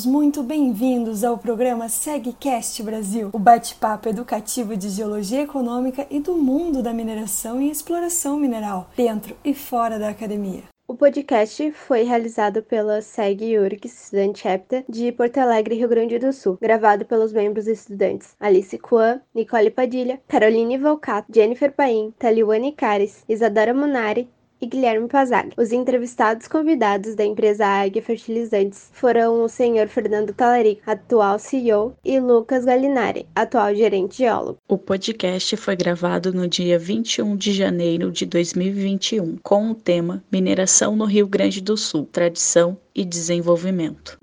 todos 0.00 0.06
muito 0.06 0.42
bem-vindos 0.42 1.24
ao 1.24 1.36
programa 1.36 1.88
SegCast 1.88 2.82
Brasil, 2.82 3.30
o 3.32 3.38
bate-papo 3.38 4.08
educativo 4.08 4.74
de 4.76 4.88
geologia 4.88 5.42
econômica 5.42 6.06
e 6.10 6.20
do 6.20 6.36
mundo 6.36 6.82
da 6.82 6.94
mineração 6.94 7.60
e 7.60 7.70
exploração 7.70 8.38
mineral, 8.38 8.88
dentro 8.96 9.36
e 9.44 9.52
fora 9.52 9.98
da 9.98 10.08
academia. 10.08 10.62
O 10.88 10.94
podcast 10.94 11.70
foi 11.72 12.02
realizado 12.02 12.62
pela 12.62 13.02
SEG 13.02 13.58
URGS 13.58 14.06
Student 14.06 14.38
Chapter 14.38 14.84
de 14.88 15.12
Porto 15.12 15.38
Alegre, 15.38 15.76
Rio 15.76 15.88
Grande 15.88 16.18
do 16.18 16.32
Sul, 16.32 16.58
gravado 16.60 17.04
pelos 17.04 17.32
membros 17.32 17.66
estudantes 17.66 18.34
Alice 18.40 18.76
Kwan, 18.78 19.20
Nicole 19.34 19.70
Padilha, 19.70 20.20
Caroline 20.26 20.78
Volcato, 20.78 21.28
Jennifer 21.32 21.70
Paim, 21.70 22.12
Taliwane 22.18 22.72
Cares, 22.72 23.22
Isadora 23.28 23.74
Munari, 23.74 24.28
e 24.60 24.66
Guilherme 24.66 25.08
Pazag. 25.08 25.50
Os 25.56 25.72
entrevistados 25.72 26.46
convidados 26.46 27.14
da 27.14 27.24
empresa 27.24 27.66
Águia 27.66 28.02
Fertilizantes 28.02 28.90
foram 28.92 29.42
o 29.42 29.48
senhor 29.48 29.88
Fernando 29.88 30.32
Talarico, 30.32 30.82
atual 30.86 31.38
CEO, 31.38 31.94
e 32.04 32.20
Lucas 32.20 32.64
Galinari, 32.64 33.26
atual 33.34 33.74
gerente 33.74 34.18
geólogo. 34.18 34.58
O 34.68 34.76
podcast 34.76 35.56
foi 35.56 35.76
gravado 35.76 36.32
no 36.32 36.46
dia 36.48 36.78
21 36.78 37.36
de 37.36 37.52
janeiro 37.52 38.10
de 38.10 38.26
2021, 38.26 39.38
com 39.42 39.70
o 39.70 39.74
tema 39.74 40.22
Mineração 40.30 40.96
no 40.96 41.04
Rio 41.04 41.26
Grande 41.26 41.60
do 41.60 41.76
Sul, 41.76 42.08
Tradição 42.10 42.76
e 42.94 43.04
Desenvolvimento. 43.04 44.18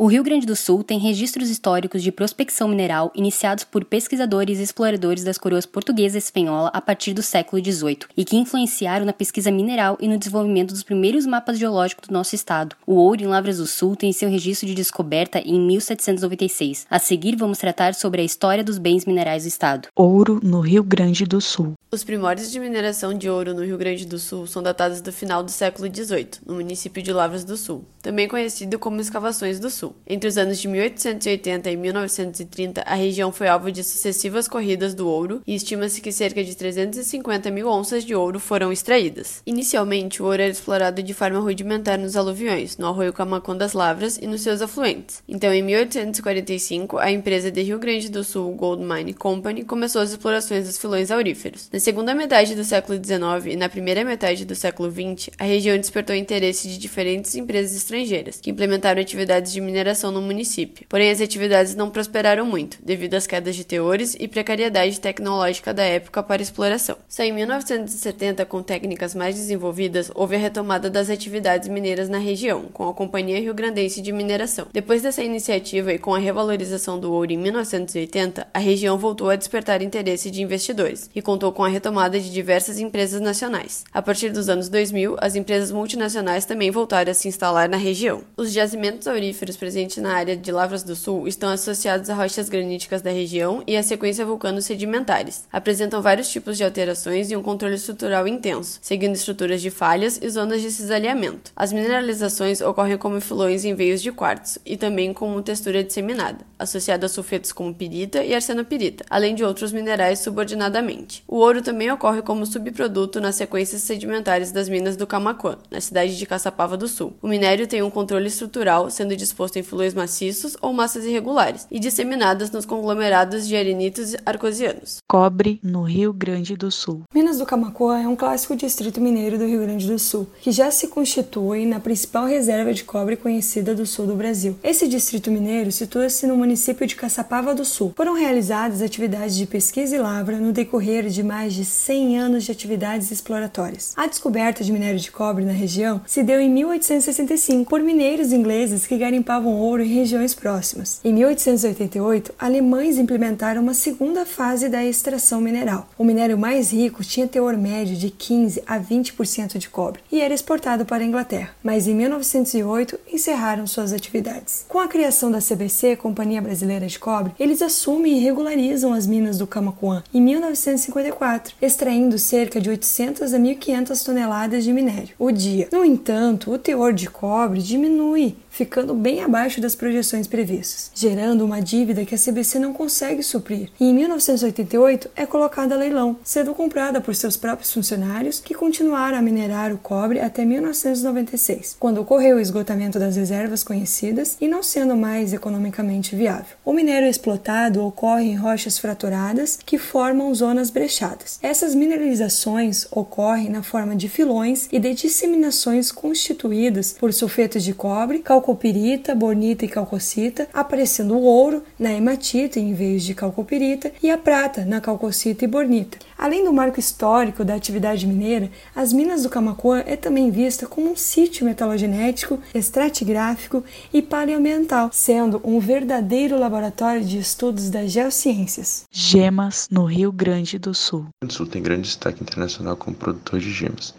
O 0.00 0.06
Rio 0.06 0.22
Grande 0.22 0.46
do 0.46 0.54
Sul 0.54 0.84
tem 0.84 0.96
registros 0.96 1.50
históricos 1.50 2.04
de 2.04 2.12
prospecção 2.12 2.68
mineral 2.68 3.10
iniciados 3.16 3.64
por 3.64 3.84
pesquisadores 3.84 4.60
e 4.60 4.62
exploradores 4.62 5.24
das 5.24 5.36
coroas 5.36 5.66
portuguesa 5.66 6.16
e 6.16 6.20
espanhola 6.20 6.70
a 6.72 6.80
partir 6.80 7.12
do 7.12 7.20
século 7.20 7.60
XVIII 7.60 8.06
e 8.16 8.24
que 8.24 8.36
influenciaram 8.36 9.04
na 9.04 9.12
pesquisa 9.12 9.50
mineral 9.50 9.98
e 10.00 10.06
no 10.06 10.16
desenvolvimento 10.16 10.70
dos 10.70 10.84
primeiros 10.84 11.26
mapas 11.26 11.58
geológicos 11.58 12.06
do 12.06 12.14
nosso 12.14 12.36
estado. 12.36 12.76
O 12.86 12.94
ouro 12.94 13.24
em 13.24 13.26
Lavras 13.26 13.56
do 13.58 13.66
Sul 13.66 13.96
tem 13.96 14.12
seu 14.12 14.30
registro 14.30 14.68
de 14.68 14.74
descoberta 14.76 15.40
em 15.40 15.60
1796. 15.60 16.86
A 16.88 17.00
seguir, 17.00 17.34
vamos 17.34 17.58
tratar 17.58 17.92
sobre 17.92 18.20
a 18.20 18.24
história 18.24 18.62
dos 18.62 18.78
bens 18.78 19.04
minerais 19.04 19.42
do 19.42 19.48
estado. 19.48 19.88
Ouro 19.96 20.38
no 20.40 20.60
Rio 20.60 20.84
Grande 20.84 21.24
do 21.24 21.40
Sul. 21.40 21.72
Os 21.90 22.04
primórdios 22.04 22.52
de 22.52 22.60
mineração 22.60 23.14
de 23.14 23.28
ouro 23.28 23.52
no 23.52 23.64
Rio 23.64 23.78
Grande 23.78 24.06
do 24.06 24.18
Sul 24.18 24.46
são 24.46 24.62
datados 24.62 25.00
do 25.00 25.10
final 25.10 25.42
do 25.42 25.50
século 25.50 25.92
XVIII, 25.92 26.28
no 26.46 26.54
município 26.54 27.02
de 27.02 27.12
Lavras 27.12 27.44
do 27.44 27.56
Sul, 27.56 27.84
também 28.00 28.28
conhecido 28.28 28.78
como 28.78 29.00
Escavações 29.00 29.58
do 29.58 29.70
Sul. 29.70 29.87
Entre 30.06 30.28
os 30.28 30.38
anos 30.38 30.58
de 30.58 30.68
1880 30.68 31.70
e 31.70 31.76
1930, 31.76 32.82
a 32.82 32.94
região 32.94 33.32
foi 33.32 33.48
alvo 33.48 33.70
de 33.70 33.84
sucessivas 33.84 34.48
corridas 34.48 34.94
do 34.94 35.08
ouro 35.08 35.42
e 35.46 35.54
estima-se 35.54 36.00
que 36.00 36.12
cerca 36.12 36.42
de 36.42 36.56
350 36.56 37.50
mil 37.50 37.68
onças 37.68 38.04
de 38.04 38.14
ouro 38.14 38.40
foram 38.40 38.72
extraídas. 38.72 39.42
Inicialmente, 39.46 40.22
o 40.22 40.26
ouro 40.26 40.42
era 40.42 40.50
explorado 40.50 41.02
de 41.02 41.14
forma 41.14 41.38
rudimentar 41.38 41.98
nos 41.98 42.16
aluviões, 42.16 42.76
no 42.78 42.86
arroio 42.86 43.12
Camacão 43.12 43.56
das 43.56 43.72
Lavras 43.72 44.18
e 44.18 44.26
nos 44.26 44.42
seus 44.42 44.62
afluentes. 44.62 45.22
Então, 45.28 45.52
em 45.52 45.62
1845, 45.62 46.98
a 46.98 47.10
empresa 47.10 47.50
de 47.50 47.62
Rio 47.62 47.78
Grande 47.78 48.08
do 48.08 48.24
Sul 48.24 48.52
Gold 48.54 48.82
Mine 48.82 49.12
Company 49.12 49.64
começou 49.64 50.00
as 50.00 50.10
explorações 50.10 50.66
dos 50.66 50.78
filões 50.78 51.10
auríferos. 51.10 51.68
Na 51.72 51.80
segunda 51.80 52.14
metade 52.14 52.54
do 52.54 52.64
século 52.64 52.98
XIX 53.02 53.52
e 53.52 53.56
na 53.56 53.68
primeira 53.68 54.04
metade 54.04 54.44
do 54.44 54.54
século 54.54 54.90
XX, 54.90 55.30
a 55.38 55.44
região 55.44 55.76
despertou 55.76 56.14
interesse 56.14 56.68
de 56.68 56.78
diferentes 56.78 57.34
empresas 57.34 57.76
estrangeiras, 57.76 58.40
que 58.40 58.50
implementaram 58.50 59.00
atividades 59.00 59.52
de 59.52 59.60
mineração 59.60 59.77
no 60.12 60.20
município. 60.20 60.86
Porém, 60.88 61.10
as 61.10 61.20
atividades 61.20 61.74
não 61.74 61.90
prosperaram 61.90 62.44
muito, 62.44 62.78
devido 62.82 63.14
às 63.14 63.26
quedas 63.26 63.56
de 63.56 63.64
teores 63.64 64.16
e 64.18 64.28
precariedade 64.28 65.00
tecnológica 65.00 65.72
da 65.72 65.82
época 65.82 66.22
para 66.22 66.42
exploração. 66.42 66.96
Só 67.08 67.22
em 67.22 67.32
1970, 67.32 68.44
com 68.44 68.62
técnicas 68.62 69.14
mais 69.14 69.34
desenvolvidas, 69.34 70.10
houve 70.14 70.36
a 70.36 70.38
retomada 70.38 70.90
das 70.90 71.10
atividades 71.10 71.68
mineiras 71.68 72.08
na 72.08 72.18
região, 72.18 72.64
com 72.72 72.88
a 72.88 72.94
Companhia 72.94 73.40
Rio 73.40 73.54
Grandense 73.54 74.00
de 74.00 74.12
Mineração. 74.12 74.66
Depois 74.72 75.02
dessa 75.02 75.22
iniciativa 75.22 75.92
e 75.92 75.98
com 75.98 76.14
a 76.14 76.18
revalorização 76.18 76.98
do 76.98 77.12
ouro 77.12 77.32
em 77.32 77.38
1980, 77.38 78.46
a 78.52 78.58
região 78.58 78.98
voltou 78.98 79.30
a 79.30 79.36
despertar 79.36 79.82
interesse 79.82 80.30
de 80.30 80.42
investidores 80.42 81.10
e 81.14 81.22
contou 81.22 81.52
com 81.52 81.64
a 81.64 81.68
retomada 81.68 82.18
de 82.18 82.30
diversas 82.30 82.78
empresas 82.78 83.20
nacionais. 83.20 83.84
A 83.92 84.02
partir 84.02 84.30
dos 84.30 84.48
anos 84.48 84.68
2000, 84.68 85.16
as 85.20 85.34
empresas 85.34 85.70
multinacionais 85.70 86.44
também 86.44 86.70
voltaram 86.70 87.10
a 87.10 87.14
se 87.14 87.28
instalar 87.28 87.68
na 87.68 87.76
região. 87.76 88.22
Os 88.36 88.52
jazimentos 88.52 89.06
auríferos 89.06 89.56
presentes 89.68 89.98
na 89.98 90.14
área 90.14 90.34
de 90.34 90.50
Lavras 90.50 90.82
do 90.82 90.96
Sul 90.96 91.28
estão 91.28 91.50
associados 91.50 92.08
a 92.08 92.14
rochas 92.14 92.48
graníticas 92.48 93.02
da 93.02 93.10
região 93.10 93.62
e 93.66 93.76
à 93.76 93.82
sequência 93.82 94.24
vulcanos 94.24 94.64
sedimentares. 94.64 95.46
Apresentam 95.52 96.00
vários 96.00 96.30
tipos 96.30 96.56
de 96.56 96.64
alterações 96.64 97.30
e 97.30 97.36
um 97.36 97.42
controle 97.42 97.74
estrutural 97.74 98.26
intenso, 98.26 98.78
seguindo 98.80 99.14
estruturas 99.14 99.60
de 99.60 99.68
falhas 99.68 100.18
e 100.22 100.30
zonas 100.30 100.62
de 100.62 100.70
cisalhamento. 100.70 101.52
As 101.54 101.70
mineralizações 101.70 102.62
ocorrem 102.62 102.96
como 102.96 103.20
filões 103.20 103.66
em 103.66 103.74
veios 103.74 104.00
de 104.00 104.10
quartzo 104.10 104.58
e 104.64 104.74
também 104.74 105.12
como 105.12 105.42
textura 105.42 105.84
disseminada, 105.84 106.38
associada 106.58 107.04
a 107.04 107.08
sulfetos 107.10 107.52
como 107.52 107.74
pirita 107.74 108.24
e 108.24 108.34
arsenopirita, 108.34 109.04
além 109.10 109.34
de 109.34 109.44
outros 109.44 109.70
minerais 109.70 110.20
subordinadamente. 110.20 111.22
O 111.28 111.36
ouro 111.36 111.60
também 111.60 111.92
ocorre 111.92 112.22
como 112.22 112.46
subproduto 112.46 113.20
nas 113.20 113.34
sequências 113.34 113.82
sedimentares 113.82 114.50
das 114.50 114.66
minas 114.66 114.96
do 114.96 115.06
Camaquã, 115.06 115.58
na 115.70 115.78
cidade 115.78 116.16
de 116.16 116.24
Caçapava 116.24 116.74
do 116.74 116.88
Sul. 116.88 117.12
O 117.20 117.28
minério 117.28 117.66
tem 117.66 117.82
um 117.82 117.90
controle 117.90 118.28
estrutural, 118.28 118.88
sendo 118.88 119.14
disposto 119.14 119.57
em 119.58 119.62
filões 119.62 119.94
maciços 119.94 120.56
ou 120.60 120.72
massas 120.72 121.04
irregulares 121.04 121.66
e 121.70 121.78
disseminadas 121.78 122.50
nos 122.50 122.64
conglomerados 122.64 123.46
de 123.46 123.56
arenitos 123.56 124.14
arcosianos. 124.24 124.98
Cobre 125.08 125.60
no 125.62 125.82
Rio 125.82 126.12
Grande 126.12 126.56
do 126.56 126.70
Sul. 126.70 127.02
Minas 127.14 127.38
do 127.38 127.46
Camaquã 127.46 127.98
é 127.98 128.08
um 128.08 128.16
clássico 128.16 128.56
distrito 128.56 129.00
mineiro 129.00 129.38
do 129.38 129.46
Rio 129.46 129.60
Grande 129.60 129.86
do 129.86 129.98
Sul, 129.98 130.26
que 130.40 130.52
já 130.52 130.70
se 130.70 130.88
constitui 130.88 131.66
na 131.66 131.80
principal 131.80 132.26
reserva 132.26 132.72
de 132.72 132.84
cobre 132.84 133.16
conhecida 133.16 133.74
do 133.74 133.86
sul 133.86 134.06
do 134.06 134.14
Brasil. 134.14 134.56
Esse 134.62 134.86
distrito 134.86 135.30
mineiro 135.30 135.72
situa-se 135.72 136.26
no 136.26 136.36
município 136.36 136.86
de 136.86 136.96
Caçapava 136.96 137.54
do 137.54 137.64
Sul. 137.64 137.92
Foram 137.96 138.14
realizadas 138.14 138.82
atividades 138.82 139.36
de 139.36 139.46
pesquisa 139.46 139.96
e 139.96 139.98
lavra 139.98 140.38
no 140.38 140.52
decorrer 140.52 141.08
de 141.08 141.22
mais 141.22 141.54
de 141.54 141.64
100 141.64 142.18
anos 142.18 142.44
de 142.44 142.52
atividades 142.52 143.10
exploratórias. 143.10 143.92
A 143.96 144.06
descoberta 144.06 144.62
de 144.62 144.72
minério 144.72 144.98
de 144.98 145.10
cobre 145.10 145.44
na 145.44 145.52
região 145.52 146.00
se 146.06 146.22
deu 146.22 146.40
em 146.40 146.50
1865 146.50 147.68
por 147.68 147.80
mineiros 147.80 148.32
ingleses 148.32 148.86
que 148.86 148.96
garimpavam 148.96 149.47
ouro 149.48 149.82
em 149.82 149.88
regiões 149.88 150.34
próximas. 150.34 151.00
Em 151.04 151.12
1888, 151.12 152.34
alemães 152.38 152.98
implementaram 152.98 153.62
uma 153.62 153.74
segunda 153.74 154.24
fase 154.24 154.68
da 154.68 154.84
extração 154.84 155.40
mineral. 155.40 155.88
O 155.98 156.04
minério 156.04 156.38
mais 156.38 156.72
rico 156.72 157.04
tinha 157.04 157.26
teor 157.26 157.56
médio 157.56 157.96
de 157.96 158.10
15 158.10 158.62
a 158.66 158.78
20% 158.78 159.58
de 159.58 159.68
cobre 159.68 160.00
e 160.10 160.20
era 160.20 160.34
exportado 160.34 160.84
para 160.84 161.02
a 161.02 161.06
Inglaterra, 161.06 161.54
mas 161.62 161.86
em 161.86 161.94
1908 161.94 162.98
encerraram 163.12 163.66
suas 163.66 163.92
atividades. 163.92 164.64
Com 164.68 164.78
a 164.78 164.88
criação 164.88 165.30
da 165.30 165.40
CBC, 165.40 165.96
Companhia 165.96 166.42
Brasileira 166.42 166.86
de 166.86 166.98
Cobre, 166.98 167.32
eles 167.38 167.62
assumem 167.62 168.18
e 168.18 168.20
regularizam 168.20 168.92
as 168.92 169.06
minas 169.06 169.38
do 169.38 169.46
Camaquã 169.46 170.02
em 170.12 170.20
1954, 170.20 171.54
extraindo 171.60 172.18
cerca 172.18 172.60
de 172.60 172.70
800 172.70 173.34
a 173.34 173.38
1.500 173.38 174.04
toneladas 174.04 174.64
de 174.64 174.72
minério 174.72 175.14
o 175.18 175.30
dia. 175.30 175.68
No 175.72 175.84
entanto, 175.84 176.50
o 176.52 176.58
teor 176.58 176.92
de 176.92 177.08
cobre 177.08 177.60
diminui 177.60 178.36
ficando 178.50 178.94
bem 178.94 179.22
abaixo 179.22 179.60
das 179.60 179.74
projeções 179.74 180.26
previstas, 180.26 180.90
gerando 180.94 181.44
uma 181.44 181.60
dívida 181.60 182.04
que 182.04 182.14
a 182.14 182.18
CBC 182.18 182.58
não 182.58 182.72
consegue 182.72 183.22
suprir. 183.22 183.70
E 183.78 183.84
em 183.84 183.94
1988 183.94 185.10
é 185.14 185.26
colocada 185.26 185.74
a 185.74 185.78
leilão, 185.78 186.16
sendo 186.24 186.54
comprada 186.54 187.00
por 187.00 187.14
seus 187.14 187.36
próprios 187.36 187.72
funcionários 187.72 188.40
que 188.40 188.54
continuaram 188.54 189.18
a 189.18 189.22
minerar 189.22 189.72
o 189.72 189.78
cobre 189.78 190.20
até 190.20 190.44
1996, 190.44 191.76
quando 191.78 192.00
ocorreu 192.00 192.36
o 192.36 192.40
esgotamento 192.40 192.98
das 192.98 193.16
reservas 193.16 193.62
conhecidas 193.62 194.36
e 194.40 194.48
não 194.48 194.62
sendo 194.62 194.96
mais 194.96 195.32
economicamente 195.32 196.16
viável. 196.16 196.56
O 196.64 196.72
minério 196.72 197.08
explotado 197.08 197.84
ocorre 197.84 198.24
em 198.24 198.36
rochas 198.36 198.78
fraturadas 198.78 199.58
que 199.64 199.78
formam 199.78 200.34
zonas 200.34 200.70
brechadas. 200.70 201.38
Essas 201.42 201.74
mineralizações 201.74 202.86
ocorrem 202.90 203.48
na 203.48 203.62
forma 203.62 203.94
de 203.94 204.08
filões 204.08 204.68
e 204.72 204.78
de 204.78 204.94
disseminações 204.94 205.92
constituídas 205.92 206.94
por 206.98 207.12
sulfetos 207.12 207.62
de 207.62 207.74
cobre, 207.74 208.20
calcopirita, 208.48 209.14
bornita 209.14 209.64
e 209.66 209.68
calcocita, 209.68 210.48
aparecendo 210.54 211.14
o 211.14 211.22
ouro 211.22 211.62
na 211.78 211.92
hematita 211.92 212.58
em 212.58 212.72
vez 212.72 213.04
de 213.04 213.14
calcopirita 213.14 213.92
e 214.02 214.10
a 214.10 214.16
prata 214.16 214.64
na 214.64 214.80
calcocita 214.80 215.44
e 215.44 215.48
bornita. 215.48 215.98
Além 216.16 216.44
do 216.44 216.52
marco 216.52 216.80
histórico 216.80 217.44
da 217.44 217.54
atividade 217.54 218.06
mineira, 218.06 218.50
as 218.74 218.92
minas 218.92 219.22
do 219.22 219.28
Camacuã 219.28 219.82
é 219.86 219.96
também 219.96 220.30
vista 220.30 220.66
como 220.66 220.90
um 220.90 220.96
sítio 220.96 221.44
metalogenético, 221.44 222.40
estratigráfico 222.54 223.62
e 223.92 224.00
paleoambiental, 224.00 224.88
sendo 224.92 225.40
um 225.44 225.60
verdadeiro 225.60 226.38
laboratório 226.38 227.04
de 227.04 227.18
estudos 227.18 227.68
das 227.68 227.92
geociências. 227.92 228.84
Gemas 228.90 229.68
no 229.70 229.84
Rio 229.84 230.10
Grande 230.10 230.58
do 230.58 230.72
Sul. 230.72 231.06
O 231.22 231.30
Sul 231.30 231.46
tem 231.46 231.62
grande 231.62 231.82
destaque 231.82 232.22
internacional 232.22 232.76
como 232.76 232.96
produtor 232.96 233.38
de 233.38 233.50
gemas 233.52 233.94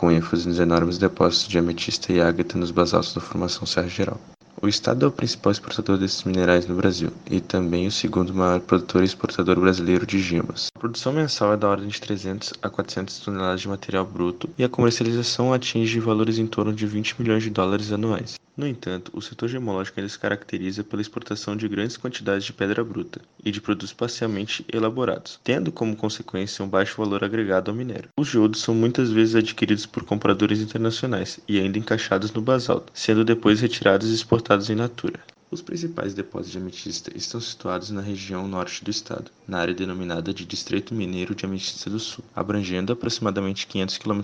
com 0.00 0.10
ênfase 0.10 0.48
nos 0.48 0.58
enormes 0.58 0.96
depósitos 0.96 1.46
de 1.46 1.58
ametista 1.58 2.10
e 2.10 2.22
ágata 2.22 2.56
nos 2.56 2.70
basaltos 2.70 3.12
da 3.12 3.20
Formação 3.20 3.66
Serra 3.66 3.86
Geral. 3.86 4.18
O 4.62 4.68
estado 4.68 5.06
é 5.06 5.08
o 5.08 5.12
principal 5.12 5.52
exportador 5.52 5.96
desses 5.96 6.22
minerais 6.24 6.66
no 6.66 6.74
Brasil 6.74 7.10
e 7.30 7.40
também 7.40 7.86
o 7.86 7.90
segundo 7.90 8.34
maior 8.34 8.60
produtor 8.60 9.00
e 9.00 9.06
exportador 9.06 9.58
brasileiro 9.58 10.04
de 10.04 10.18
gemas. 10.18 10.68
A 10.76 10.78
produção 10.78 11.14
mensal 11.14 11.54
é 11.54 11.56
da 11.56 11.66
ordem 11.66 11.88
de 11.88 11.98
300 11.98 12.52
a 12.60 12.68
400 12.68 13.20
toneladas 13.20 13.62
de 13.62 13.68
material 13.68 14.04
bruto 14.04 14.50
e 14.58 14.64
a 14.64 14.68
comercialização 14.68 15.54
atinge 15.54 15.98
valores 15.98 16.38
em 16.38 16.46
torno 16.46 16.74
de 16.74 16.86
20 16.86 17.22
milhões 17.22 17.42
de 17.42 17.48
dólares 17.48 17.90
anuais. 17.90 18.38
No 18.54 18.66
entanto, 18.66 19.10
o 19.14 19.22
setor 19.22 19.48
gemológico 19.48 19.98
ainda 19.98 20.10
se 20.10 20.18
caracteriza 20.18 20.84
pela 20.84 21.00
exportação 21.00 21.56
de 21.56 21.66
grandes 21.66 21.96
quantidades 21.96 22.44
de 22.44 22.52
pedra 22.52 22.84
bruta 22.84 23.22
e 23.42 23.50
de 23.50 23.58
produtos 23.58 23.94
parcialmente 23.94 24.66
elaborados, 24.70 25.40
tendo 25.42 25.72
como 25.72 25.96
consequência 25.96 26.62
um 26.62 26.68
baixo 26.68 27.02
valor 27.02 27.24
agregado 27.24 27.70
ao 27.70 27.76
minério. 27.76 28.10
Os 28.18 28.28
geodos 28.28 28.60
são 28.60 28.74
muitas 28.74 29.10
vezes 29.10 29.36
adquiridos 29.36 29.86
por 29.86 30.04
compradores 30.04 30.60
internacionais 30.60 31.40
e 31.48 31.58
ainda 31.58 31.78
encaixados 31.78 32.30
no 32.32 32.42
basalto, 32.42 32.92
sendo 32.92 33.24
depois 33.24 33.62
retirados 33.62 34.10
e 34.10 34.14
exportados 34.14 34.49
em 34.68 34.74
natura. 34.74 35.20
Os 35.48 35.62
principais 35.62 36.12
depósitos 36.12 36.50
de 36.50 36.58
ametista 36.58 37.16
estão 37.16 37.40
situados 37.40 37.90
na 37.90 38.00
região 38.00 38.48
norte 38.48 38.82
do 38.82 38.90
estado, 38.90 39.30
na 39.46 39.58
área 39.58 39.72
denominada 39.72 40.34
de 40.34 40.44
Distrito 40.44 40.92
Mineiro 40.92 41.36
de 41.36 41.44
Ametista 41.44 41.88
do 41.88 42.00
Sul, 42.00 42.24
abrangendo 42.34 42.92
aproximadamente 42.92 43.68
500 43.68 43.98
km, 43.98 44.22